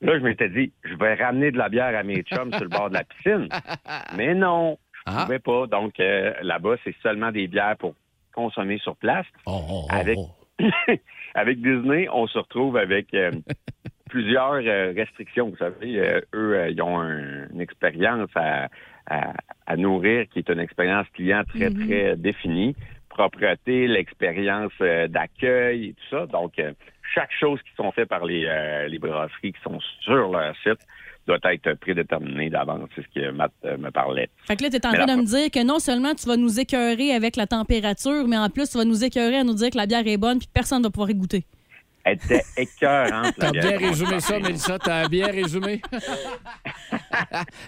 Là, 0.04 0.20
je 0.20 0.24
m'étais 0.24 0.50
dit, 0.50 0.72
je 0.84 0.96
vais 0.96 1.14
ramener 1.16 1.52
de 1.52 1.58
la 1.58 1.70
bière 1.70 1.98
à 1.98 2.04
mes 2.04 2.22
chums 2.24 2.52
sur 2.52 2.62
le 2.64 2.70
bord 2.70 2.90
de 2.90 2.96
la 2.96 3.04
piscine. 3.04 3.48
Mais 4.18 4.36
non, 4.36 4.78
je 5.08 5.14
Ah. 5.16 5.24
pouvais 5.24 5.40
pas. 5.40 5.66
Donc, 5.68 6.00
euh, 6.00 6.34
là-bas, 6.42 6.76
c'est 6.84 6.96
seulement 7.02 7.32
des 7.32 7.48
bières 7.48 7.78
pour 7.78 7.96
consommer 8.36 8.78
sur 8.80 8.96
place. 8.98 9.26
Oh, 9.46 9.86
avec, 9.90 10.18
avec 11.36 11.62
Disney, 11.62 12.08
on 12.12 12.28
se 12.28 12.38
retrouve 12.38 12.78
avec 12.78 13.14
euh, 13.14 13.32
plusieurs 14.10 14.54
euh, 14.54 14.94
restrictions. 14.96 15.50
Vous 15.50 15.58
savez, 15.58 16.22
eux, 16.34 16.68
ils 16.70 16.82
ont 16.82 17.00
un- 17.00 17.48
une 17.50 17.62
expérience 17.62 18.30
à, 18.36 18.68
à- 19.10 19.34
à 19.66 19.78
nourrir 19.78 20.28
qui 20.30 20.40
est 20.40 20.50
une 20.50 20.60
expérience 20.60 21.08
client 21.14 21.44
très, 21.48 21.70
Mhm. 21.70 21.88
très 21.88 22.16
définie. 22.18 22.76
Propreté, 23.10 23.88
l'expérience 23.88 24.74
d'accueil 25.10 25.90
et 25.90 25.94
tout 25.94 26.04
ça. 26.10 26.26
Donc, 26.26 26.54
chaque 27.14 27.32
chose 27.40 27.60
qui 27.62 27.76
sont 27.76 27.92
faites 27.92 28.10
par 28.10 28.26
les, 28.26 28.46
euh, 28.46 28.88
les 28.88 29.00
brasseries 29.00 29.54
qui 29.54 29.62
sont 29.64 29.80
sur 30.02 30.32
leur 30.32 30.56
site 30.64 30.80
doit 31.28 31.40
être 31.44 31.74
prédéterminée 31.80 32.50
d'avance. 32.50 32.90
C'est 32.96 33.04
ce 33.04 33.08
que 33.20 33.32
Matt 33.32 33.52
euh, 33.66 33.78
me 33.78 33.92
parlait. 33.92 34.30
Fait 34.46 34.56
que 34.56 34.64
là, 34.64 34.70
tu 34.70 34.76
es 34.76 34.86
en 34.86 34.92
train 34.92 35.06
de 35.06 35.22
me 35.22 35.26
dire 35.26 35.50
que 35.52 35.64
non 35.64 35.80
seulement 35.80 36.14
tu 36.16 36.28
vas 36.28 36.38
nous 36.38 36.60
écœurer 36.60 37.14
avec 37.14 37.36
la 37.36 37.48
température, 37.48 38.28
mais 38.28 38.38
en 38.38 38.50
plus, 38.50 38.70
tu 38.70 38.78
vas 38.78 38.86
nous 38.86 39.04
écœurer 39.04 39.38
à 39.38 39.44
nous 39.44 39.54
dire 39.54 39.70
que 39.70 39.78
la 39.78 39.86
bière 39.86 40.06
est 40.06 40.18
bonne 40.18 40.40
puis 40.40 40.50
personne 40.54 40.80
ne 40.80 40.84
va 40.84 40.90
pouvoir 40.90 41.10
y 41.10 41.16
goûter. 41.16 41.46
Elle 42.04 42.16
était 42.16 42.42
écœurante. 42.58 43.34
T'as 43.38 43.52
bien 43.52 43.78
résumé 43.78 44.20
ça, 44.20 44.38
Mélissa? 44.40 44.78
T'as 44.78 45.08
bien 45.08 45.28
résumé? 45.28 45.82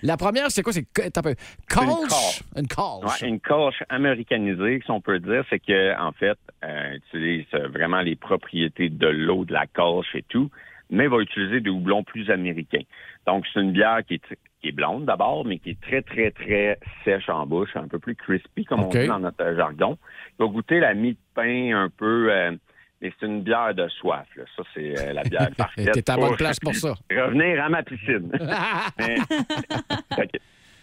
la 0.04 0.18
première, 0.18 0.52
c'est 0.52 0.62
quoi? 0.62 0.74
C'est 0.74 0.86
t'as 1.12 1.22
peu- 1.22 1.36
Colch? 1.70 2.42
Une 2.58 2.68
colch. 2.68 3.22
Ouais, 3.22 3.30
une 3.30 3.40
colche 3.40 3.82
américanisée, 3.90 4.82
si 4.84 4.92
on 4.92 5.00
peut 5.00 5.20
dire, 5.20 5.44
c'est 5.50 5.60
que 5.60 5.98
en 6.00 6.12
fait, 6.12 6.38
euh, 6.64 6.96
utilise 6.96 7.46
euh, 7.54 7.68
vraiment 7.70 8.02
les 8.02 8.16
propriétés 8.16 8.90
de 8.90 9.08
l'eau, 9.08 9.46
de 9.46 9.54
la 9.54 9.68
colche 9.68 10.14
et 10.16 10.24
tout, 10.28 10.50
mais 10.90 11.08
va 11.08 11.20
utiliser 11.20 11.62
des 11.62 11.70
houblons 11.70 12.04
plus 12.04 12.30
américains. 12.30 12.84
Donc, 13.26 13.46
c'est 13.54 13.62
une 13.62 13.72
bière 13.72 14.00
qui 14.06 14.16
est, 14.16 14.38
qui 14.62 14.68
est 14.68 14.72
blonde 14.72 15.06
d'abord, 15.06 15.46
mais 15.46 15.60
qui 15.60 15.72
est 15.72 15.82
très, 15.82 16.02
très, 16.02 16.32
très 16.32 16.78
sèche 17.06 17.30
en 17.30 17.46
bouche, 17.46 17.76
un 17.76 17.88
peu 17.88 18.00
plus 18.00 18.16
crispy, 18.16 18.66
comme 18.66 18.82
OK. 18.82 18.96
on 18.96 19.00
dit 19.00 19.08
dans 19.08 19.20
notre 19.20 19.56
jargon. 19.56 19.98
Il 20.38 20.46
va 20.46 20.52
goûter 20.52 20.80
la 20.82 20.94
mie 20.94 21.14
de 21.14 21.18
pain 21.34 21.72
un 21.74 21.90
peu... 21.90 22.32
euh, 22.32 22.52
mais 23.02 23.12
c'est 23.20 23.26
une 23.26 23.42
bière 23.42 23.74
de 23.76 23.88
soif. 23.90 24.28
là. 24.36 24.44
Ça, 24.56 24.64
c'est 24.74 24.98
euh, 25.00 25.14
la 25.14 25.24
bière 25.24 25.50
parfaite. 25.58 25.92
T'es 25.94 26.10
à 26.10 26.16
bonne 26.18 26.36
place 26.38 26.60
pour 26.60 26.74
ça. 26.76 26.94
Revenir 27.12 27.64
à 27.64 27.70
ma 27.70 27.84
piscine. 27.84 28.32
Mais- 29.00 29.16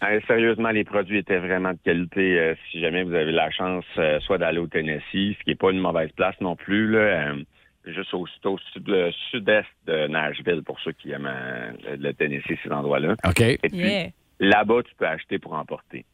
euh, 0.05 0.21
sérieusement, 0.27 0.71
les 0.71 0.83
produits 0.85 1.19
étaient 1.19 1.39
vraiment 1.39 1.73
de 1.73 1.79
qualité. 1.85 2.39
euh, 2.39 2.55
si 2.71 2.81
jamais 2.81 3.05
vous 3.05 3.15
avez 3.15 3.31
la 3.31 3.51
chance, 3.51 3.85
euh, 3.99 4.19
soit 4.21 4.39
d'aller 4.39 4.59
au 4.59 4.67
Tennessee, 4.67 5.05
ce 5.13 5.45
qui 5.45 5.51
n'est 5.51 5.55
pas 5.55 5.71
une 5.71 5.79
mauvaise 5.79 6.11
place 6.17 6.35
non 6.41 6.57
plus, 6.57 6.91
là, 6.91 6.99
euh, 6.99 7.43
juste 7.87 8.13
au, 8.13 8.27
au 8.45 8.59
sud- 8.73 8.89
le 8.89 9.13
sud-est 9.31 9.69
de 9.87 10.09
Nashville, 10.09 10.63
pour 10.65 10.81
ceux 10.81 10.91
qui 10.93 11.13
aiment 11.13 11.31
euh, 11.33 11.71
le, 11.99 12.13
Tennessee, 12.15 12.59
ces 12.65 12.71
endroits-là. 12.73 13.15
OK. 13.25 13.41
Et 13.41 13.59
puis, 13.59 13.79
Yeah. 13.79 14.09
là-bas, 14.41 14.83
tu 14.83 14.93
peux 14.97 15.07
acheter 15.07 15.39
pour 15.39 15.53
emporter. 15.53 16.05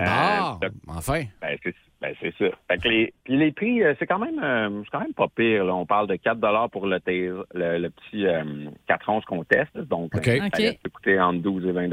Euh, 0.00 0.04
Ah, 0.06 0.58
donc, 0.62 0.72
enfin. 0.88 1.24
ben, 1.42 1.56
c'est 1.62 1.74
ben, 2.04 2.14
c'est 2.20 2.34
ça. 2.38 2.54
Fait 2.70 2.78
que 2.78 2.88
les, 2.88 3.14
puis 3.24 3.36
les 3.36 3.52
prix, 3.52 3.82
euh, 3.82 3.94
c'est 3.98 4.06
quand 4.06 4.18
même 4.18 4.38
euh, 4.42 4.82
c'est 4.84 4.90
quand 4.90 5.00
même 5.00 5.14
pas 5.14 5.28
pire. 5.34 5.64
Là. 5.64 5.74
On 5.74 5.86
parle 5.86 6.06
de 6.06 6.16
4 6.16 6.68
pour 6.68 6.86
le, 6.86 6.98
le, 7.06 7.78
le 7.78 7.90
petit 7.90 8.26
euh, 8.26 8.68
4 8.88 9.08
onces 9.08 9.24
qu'on 9.24 9.42
teste. 9.44 9.76
Donc, 9.76 10.14
euh, 10.14 10.20
ça 10.22 10.46
OK. 10.46 10.56
reste 10.56 10.82
peut 10.82 10.90
coûter 10.90 11.20
entre 11.20 11.40
12 11.40 11.66
et 11.66 11.72
20 11.72 11.88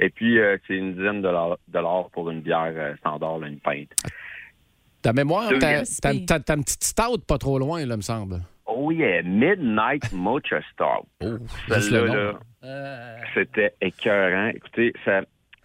Et 0.00 0.10
puis, 0.10 0.38
euh, 0.38 0.56
c'est 0.66 0.76
une 0.76 0.94
dizaine 0.94 1.20
de 1.22 1.28
dollars, 1.68 2.10
pour 2.10 2.30
une 2.30 2.40
bière 2.40 2.72
euh, 2.74 2.96
standard, 2.96 3.38
là, 3.38 3.48
une 3.48 3.60
pinte. 3.60 3.90
Ta 5.02 5.12
mémoire, 5.12 5.50
t'as 5.60 5.82
une 5.82 6.64
petite 6.64 6.84
stout 6.84 7.18
pas 7.26 7.38
trop 7.38 7.58
loin, 7.58 7.84
là, 7.84 7.96
me 7.96 8.02
semble. 8.02 8.40
Oh 8.66 8.90
yeah, 8.90 9.22
Midnight 9.22 10.12
Mocha 10.12 10.60
Stout. 10.72 11.06
Oh, 11.22 11.36
juste 11.68 11.90
Celle-là, 11.90 12.00
le 12.00 12.32
nom. 12.32 12.38
là, 12.62 13.16
c'était 13.34 13.74
écœurant. 13.80 14.48
Écoutez, 14.48 14.92
ça- 15.04 15.22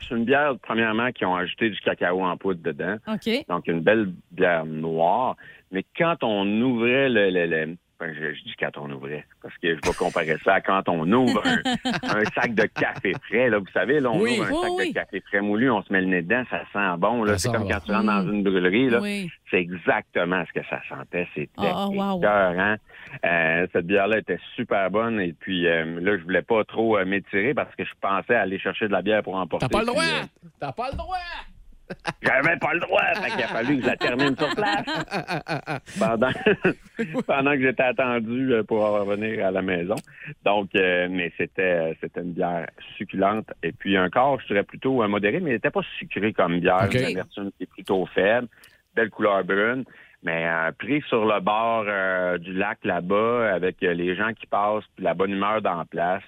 c'est 0.08 0.16
une 0.16 0.26
bière, 0.26 0.56
premièrement, 0.62 1.12
qui 1.12 1.26
ont 1.26 1.36
ajouté 1.36 1.70
du 1.70 1.80
cacao 1.80 2.24
en 2.24 2.38
poudre 2.38 2.62
dedans. 2.62 2.97
OK. 3.08 3.30
Donc, 3.47 3.68
une 3.68 3.82
belle 3.82 4.12
bière 4.32 4.66
noire. 4.66 5.36
Mais 5.72 5.86
quand 5.97 6.24
on 6.24 6.45
ouvrait 6.62 7.10
le... 7.10 7.30
le- 7.30 7.45
le- 7.45 7.78
ben, 8.02 8.16
je, 8.16 8.34
je 8.34 8.43
dis 8.43 8.56
quand 8.60 8.76
on 8.78 8.89
ouvrait, 8.91 9.26
parce 9.43 9.56
que 9.60 9.70
je 9.76 9.80
vais 9.88 9.93
comparer 9.95 10.36
ça 10.43 10.56
à 10.56 10.62
quand 10.62 10.89
on 10.89 11.10
ouvre 11.12 11.41
un, 11.45 11.58
un 11.86 12.26
sac 12.34 12.56
de 12.56 12.64
café 12.64 13.14
frais. 13.28 13.49
Là, 13.52 13.60
vous 13.60 13.70
savez, 13.72 13.99
là, 13.99 14.10
on 14.12 14.20
Oui. 14.20 14.39
ouvre 14.39 14.45
un 14.45 14.49
Oui, 14.49 14.62
sac 14.62 14.72
oui. 14.78 14.88
de 14.89 14.93
café 14.95 15.22
frais 15.28 15.41
moulu, 15.41 15.70
on 15.70 15.84
se 15.84 15.93
met 15.93 16.02
le 16.02 16.08
nez 16.08 16.22
dedans, 16.24 16.43
ça 16.49 16.62
sent 16.74 16.97
bon. 16.97 17.24
Là. 17.24 17.34
Ça 17.38 17.49
C'est 17.52 17.56
comme 17.58 17.68
quand 17.70 17.80
tu 17.86 17.91
rentres 17.91 18.06
dans 18.08 18.24
une 18.32 18.41
brûlerie. 18.43 18.89
Là. 18.89 18.99
C'est 19.52 19.60
exactement 19.60 20.43
ce 20.47 20.60
que 20.60 20.66
ça 20.68 20.82
sentait. 20.89 21.28
C'était 21.36 21.49
wow. 21.62 22.18
écœurant. 22.20 22.76
Euh, 23.26 23.68
cette 23.72 23.86
bière-là 23.86 24.18
était 24.20 24.39
super 24.56 24.89
bonne. 24.89 25.20
Et 25.20 25.34
puis 25.34 25.68
euh, 25.68 25.99
là, 26.02 26.18
je 26.18 26.24
voulais 26.24 26.41
pas 26.41 26.64
trop 26.64 26.97
euh, 26.97 27.06
m'étirer 27.06 27.54
parce 27.54 27.74
que 27.76 27.84
je 27.86 27.91
pensais 28.02 28.36
aller 28.36 28.58
chercher 28.58 28.88
de 28.88 28.93
la 28.93 29.02
bière 29.02 29.22
pour 29.22 29.36
emporter. 29.36 29.68
T'as 29.68 29.78
pas 29.78 29.82
le 29.82 29.88
droit! 29.88 30.04
Puis, 30.04 30.49
T'as 30.60 30.72
pas 30.72 30.89
le 30.91 30.97
droit! 30.97 31.18
J'avais 32.22 32.58
pas 32.58 32.74
le 32.74 32.80
droit. 32.80 33.02
Fait 33.16 33.32
qu'il 33.32 33.44
a 33.44 33.48
fallu 33.48 33.78
que 33.78 33.84
je 33.84 33.88
la 33.88 33.98
termine 33.98 34.36
sur 34.36 34.56
place. 34.56 35.82
pendant, 36.00 36.32
pendant 37.28 37.52
que 37.52 37.62
j'étais 37.62 37.84
attendu 37.84 38.54
euh, 38.54 38.64
pour 38.64 38.82
revenir 38.82 39.46
à 39.46 39.52
la 39.52 39.62
maison. 39.62 39.96
Donc, 40.46 40.70
euh, 40.76 41.08
mais 41.10 41.32
c'était 41.38 41.98
c'était 42.02 42.22
une 42.22 42.34
bière 42.34 42.68
succulente. 42.98 43.52
Et 43.64 43.72
puis 43.72 43.98
un 43.98 44.10
corps, 44.10 44.39
je 44.42 44.48
dirais 44.48 44.64
plutôt 44.64 45.04
euh, 45.04 45.08
modéré, 45.08 45.39
mais 45.39 45.52
il 45.52 45.54
n'était 45.54 45.72
pas 45.72 45.84
sucré 46.00 46.34
comme 46.34 46.60
bière. 46.60 46.86
OK. 46.86 46.96
Une 46.96 47.06
amertume 47.06 47.52
qui 47.58 47.64
est 47.64 47.72
plutôt 47.72 48.06
faible. 48.08 48.48
Belle 48.96 49.10
couleur 49.10 49.44
brune. 49.44 49.86
Mais 50.24 50.48
euh, 50.48 50.72
pris 50.78 51.02
sur 51.10 51.26
le 51.26 51.39
bord 51.39 51.86
euh, 51.88 52.38
du 52.38 52.54
lac 52.54 52.80
là-bas, 52.84 53.54
avec 53.54 53.82
euh, 53.82 53.94
les 53.94 54.16
gens 54.16 54.34
qui 54.34 54.46
passent, 54.46 54.84
puis 54.96 55.04
la 55.04 55.16
bonne 55.16 55.32
humeur 55.32 55.62
dans 55.62 55.78
la 55.78 55.86
place, 55.86 56.24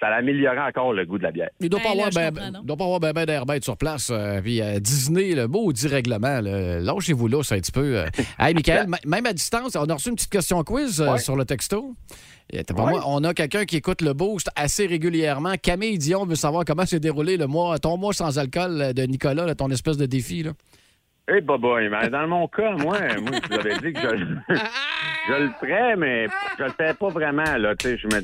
ça 0.00 0.08
améliorait 0.08 0.60
encore 0.60 0.92
le 0.92 1.04
goût 1.04 1.18
de 1.18 1.24
la 1.24 1.32
bière. 1.32 1.50
Il 1.60 1.68
doit 1.68 1.80
pas 1.80 1.94
Ben, 1.94 2.06
avoir 2.06 2.32
ben, 2.32 2.60
doit 2.62 2.76
pas 2.76 2.84
avoir 2.84 3.00
ben, 3.00 3.12
ben 3.12 3.26
d'air 3.26 3.44
sur 3.62 3.76
place. 3.76 4.10
euh, 4.12 4.40
puis 4.40 4.62
euh, 4.62 4.78
Disney, 4.78 5.34
le 5.34 5.46
beau 5.48 5.72
dit 5.72 5.88
règlement. 5.88 6.40
là. 6.40 6.78
Lâchez-vous 6.80 7.26
là, 7.28 7.42
c'est 7.42 7.56
un 7.56 7.58
petit 7.60 7.72
peu. 7.72 7.98
euh. 7.98 8.06
Hey, 8.38 8.54
Michael, 8.54 8.86
même 9.06 9.26
à 9.26 9.32
distance, 9.32 9.74
on 9.76 9.86
a 9.86 9.94
reçu 9.94 10.10
une 10.10 10.14
petite 10.14 10.30
question 10.30 10.62
quiz 10.62 11.00
euh, 11.00 11.12
Ouais. 11.12 11.18
sur 11.18 11.34
le 11.36 11.44
texto. 11.44 11.94
Et 12.50 12.62
t'as 12.64 12.74
pas 12.74 12.84
Ouais. 12.84 12.92
moi, 12.92 13.02
on 13.06 13.24
a 13.24 13.34
quelqu'un 13.34 13.64
qui 13.64 13.76
écoute 13.76 14.00
le 14.02 14.12
Boost 14.14 14.48
assez 14.56 14.86
régulièrement. 14.86 15.54
Camille 15.60 15.98
Dion 15.98 16.24
veut 16.24 16.34
savoir 16.36 16.64
comment 16.64 16.86
s'est 16.86 17.00
déroulé 17.00 17.36
le 17.36 17.46
mois, 17.46 17.78
ton 17.78 17.96
mois 17.96 18.12
sans 18.14 18.38
alcool 18.38 18.94
de 18.94 19.02
Nicolas, 19.02 19.46
là, 19.46 19.54
ton 19.54 19.68
espèce 19.70 19.96
de 19.98 20.06
défi. 20.06 20.44
Là. 20.44 20.52
Eh, 21.30 21.40
bah, 21.42 21.56
bah, 21.60 21.74
mais 21.90 22.08
dans 22.08 22.26
mon 22.26 22.46
cas, 22.48 22.70
moi, 22.76 22.98
moi, 23.20 23.32
je 23.42 23.48
vous 23.48 23.60
avais 23.60 23.74
dit 23.78 23.92
que 23.92 24.16
je, 24.16 24.54
je 25.28 25.42
le 25.42 25.50
ferais, 25.60 25.96
mais 25.96 26.26
je 26.58 26.64
le 26.64 26.70
fais 26.70 26.94
pas 26.94 27.08
vraiment, 27.08 27.56
là. 27.58 27.74
Tu 27.76 27.88
sais, 27.88 27.98
je 27.98 28.06
me, 28.06 28.22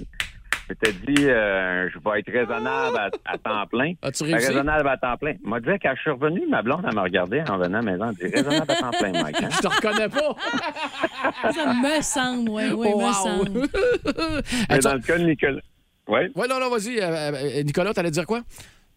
je 0.67 0.73
m'étais 0.73 0.93
dit, 1.07 1.29
euh, 1.29 1.89
je 1.91 1.99
vais 1.99 2.21
être 2.21 2.33
raisonnable 2.33 2.97
à, 2.97 3.11
à 3.27 3.39
temps 3.39 3.67
plein. 3.67 3.93
As-tu 4.03 4.25
réussi? 4.25 4.47
Raisonnable 4.49 4.89
à 4.89 4.97
temps 4.97 5.17
plein. 5.17 5.35
M'a 5.45 5.61
dit, 5.61 5.69
quand 5.83 5.93
je 5.95 6.01
suis 6.01 6.11
revenu, 6.11 6.43
ma 6.49 6.63
blonde, 6.63 6.85
elle 6.89 6.95
m'a 6.95 7.03
regardé 7.03 7.41
en 7.49 7.59
venant 7.59 7.79
à 7.79 7.83
la 7.83 7.93
maison. 7.93 8.13
Elle 8.21 8.31
dit, 8.31 8.35
raisonnable 8.37 8.71
à 8.73 8.77
temps 8.77 8.91
plein, 8.91 9.13
Mike. 9.13 9.43
hein? 9.43 9.49
Je 9.53 9.59
te 9.61 9.67
reconnais 9.69 10.09
pas. 10.09 11.53
Ça 11.53 11.75
me 11.75 12.03
semble, 12.03 12.49
oui, 12.51 12.65
oui, 12.75 12.89
me 12.95 13.13
semble. 13.13 13.69
Mais 14.71 14.79
dans 14.79 14.95
le 14.95 15.01
cas 15.01 15.19
de 15.19 15.25
Nicolas. 15.25 15.61
Oui. 16.07 16.21
Ouais, 16.35 16.47
non, 16.49 16.61
non, 16.61 16.69
vas-y. 16.71 17.01
euh, 17.01 17.33
euh, 17.33 17.63
Nicolas, 17.63 17.95
t'allais 17.95 18.11
dire 18.11 18.27
quoi? 18.27 18.43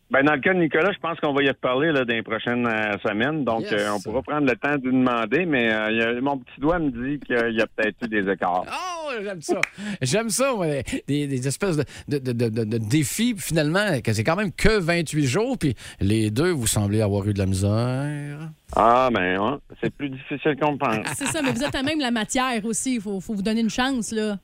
Ben, 0.10 0.24
dans 0.24 0.36
le 0.36 0.40
cas 0.40 0.54
de 0.54 0.60
Nicolas, 0.60 0.92
je 0.94 1.00
pense 1.00 1.20
qu'on 1.20 1.34
va 1.34 1.44
y 1.44 1.50
reparler 1.50 1.92
là, 1.92 2.06
dans 2.06 2.14
les 2.14 2.24
prochaines 2.24 2.66
euh, 2.66 2.98
semaines. 3.06 3.44
Donc, 3.44 3.64
Yes. 3.64 3.74
euh, 3.74 3.90
on 3.94 4.00
pourra 4.00 4.22
prendre 4.22 4.48
le 4.48 4.56
temps 4.56 4.78
de 4.78 4.86
lui 4.88 4.94
demander, 4.98 5.46
mais 5.46 5.70
euh, 5.72 6.18
a- 6.18 6.22
mon 6.22 6.38
petit 6.38 6.60
doigt 6.62 6.80
me 6.80 6.90
dit 6.92 7.20
qu'il 7.20 7.36
y 7.56 7.62
a 7.62 7.68
peut-être 7.68 7.98
eu 8.06 8.08
des 8.08 8.32
écarts. 8.32 8.64
Oh, 9.10 9.14
J'aime 9.24 9.42
ça. 9.42 9.62
J'aime 10.02 10.30
ça, 10.30 10.54
moi, 10.54 10.66
des, 11.08 11.28
des 11.28 11.48
espèces 11.48 11.78
de, 11.78 11.84
de, 12.10 12.20
de, 12.20 12.50
de- 12.50 12.64
de 12.66 12.78
défis. 12.78 13.36
Finalement, 13.38 14.02
que 14.04 14.12
c'est 14.12 14.26
quand 14.26 14.36
même 14.36 14.52
que 14.52 14.80
28 14.80 15.26
jours. 15.26 15.58
Puis 15.58 15.76
les 16.02 16.30
deux, 16.30 16.52
vous 16.52 16.68
semblez 16.68 17.02
avoir 17.02 17.26
eu 17.26 17.34
de 17.34 17.40
la 17.40 17.46
misère. 17.46 18.50
Ah, 18.76 19.10
ben, 19.14 19.40
ouais, 19.40 19.58
c'est 19.82 19.94
plus 19.94 20.10
difficile 20.10 20.58
qu'on 20.62 20.78
pense. 20.78 21.06
C'est 21.16 21.28
ça, 21.28 21.42
mais 21.42 21.52
vous 21.54 21.64
êtes 21.64 21.74
à 21.76 21.84
même 21.84 22.00
la 22.02 22.12
matière 22.12 22.64
aussi. 22.66 22.96
Il 22.96 23.02
faut, 23.02 23.22
faut 23.22 23.34
vous 23.34 23.42
donner 23.42 23.62
une 23.62 23.70
chance, 23.70 24.12
là. 24.12 24.38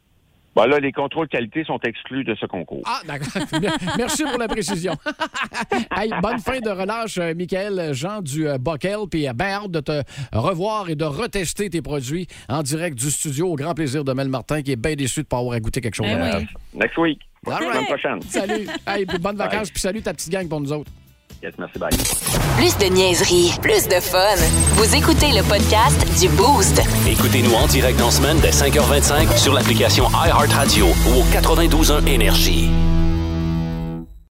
Bon, 0.56 0.66
là, 0.66 0.80
les 0.80 0.92
contrôles 0.92 1.28
qualité 1.28 1.64
sont 1.64 1.80
exclus 1.84 2.24
de 2.24 2.36
ce 2.36 2.46
concours. 2.46 2.84
Ah, 2.86 3.02
d'accord. 3.08 3.42
Merci 3.98 4.24
pour 4.24 4.38
la 4.38 4.48
précision. 4.48 4.94
Hey, 5.96 6.12
bonne 6.22 6.40
fin 6.40 6.60
de 6.60 6.70
relâche, 6.70 7.18
euh, 7.18 7.34
Michael 7.36 7.94
Jean 7.94 8.22
du 8.22 8.48
euh, 8.48 8.58
Bockel. 8.58 8.98
Puis 9.10 9.28
euh, 9.28 9.34
ben 9.34 9.46
hâte 9.64 9.72
de 9.72 9.80
te 9.80 10.04
revoir 10.32 10.90
et 10.90 10.96
de 10.96 11.06
retester 11.06 11.70
tes 11.70 11.82
produits 11.82 12.28
en 12.50 12.62
direct 12.64 12.98
du 12.98 13.10
studio. 13.10 13.48
Au 13.50 13.56
grand 13.56 13.74
plaisir 13.74 14.04
de 14.04 14.14
Mel 14.14 14.30
Martin, 14.30 14.62
qui 14.62 14.72
est 14.72 14.76
bien 14.76 14.96
déçu 14.96 15.22
de 15.22 15.26
ne 15.26 15.30
pas 15.30 15.38
avoir 15.40 15.56
à 15.56 15.60
goûter 15.60 15.82
quelque 15.82 15.96
chose. 15.96 16.08
Ben 16.08 16.40
d'autre. 16.40 16.48
oui. 16.74 16.80
Next 16.80 16.98
week. 16.98 17.20
All 17.46 17.52
La 17.54 17.58
right. 17.60 17.72
semaine 17.74 17.86
prochaine. 17.86 18.22
Salut. 18.24 18.68
Hey, 18.88 19.06
puis 19.06 19.18
bonnes 19.20 19.36
Bye. 19.38 19.48
vacances. 19.50 19.70
Puis 19.72 19.80
salut 19.82 20.02
ta 20.02 20.14
petite 20.14 20.32
gang 20.32 20.48
pour 20.48 20.62
nous 20.62 20.72
autres. 20.74 20.92
Yes, 21.44 21.56
merci, 21.60 21.78
bye. 21.78 21.90
Plus 22.56 22.78
de 22.78 22.86
niaiserie, 22.94 23.52
plus 23.62 23.90
de 23.90 24.00
fun. 24.00 24.38
Vous 24.76 24.96
écoutez 24.96 25.34
le 25.34 25.44
podcast 25.44 26.00
du 26.22 26.30
Boost. 26.30 26.82
Écoutez-nous 27.06 27.54
en 27.54 27.68
direct 27.68 28.02
en 28.02 28.12
semaine 28.12 28.40
dès 28.40 28.52
5h25 28.52 29.38
sur 29.38 29.54
l'application 29.54 30.06
iHeartRadio 30.26 30.86
ou 30.86 31.20
au 31.20 31.24
92.1 31.34 32.08
Énergie. 32.08 32.70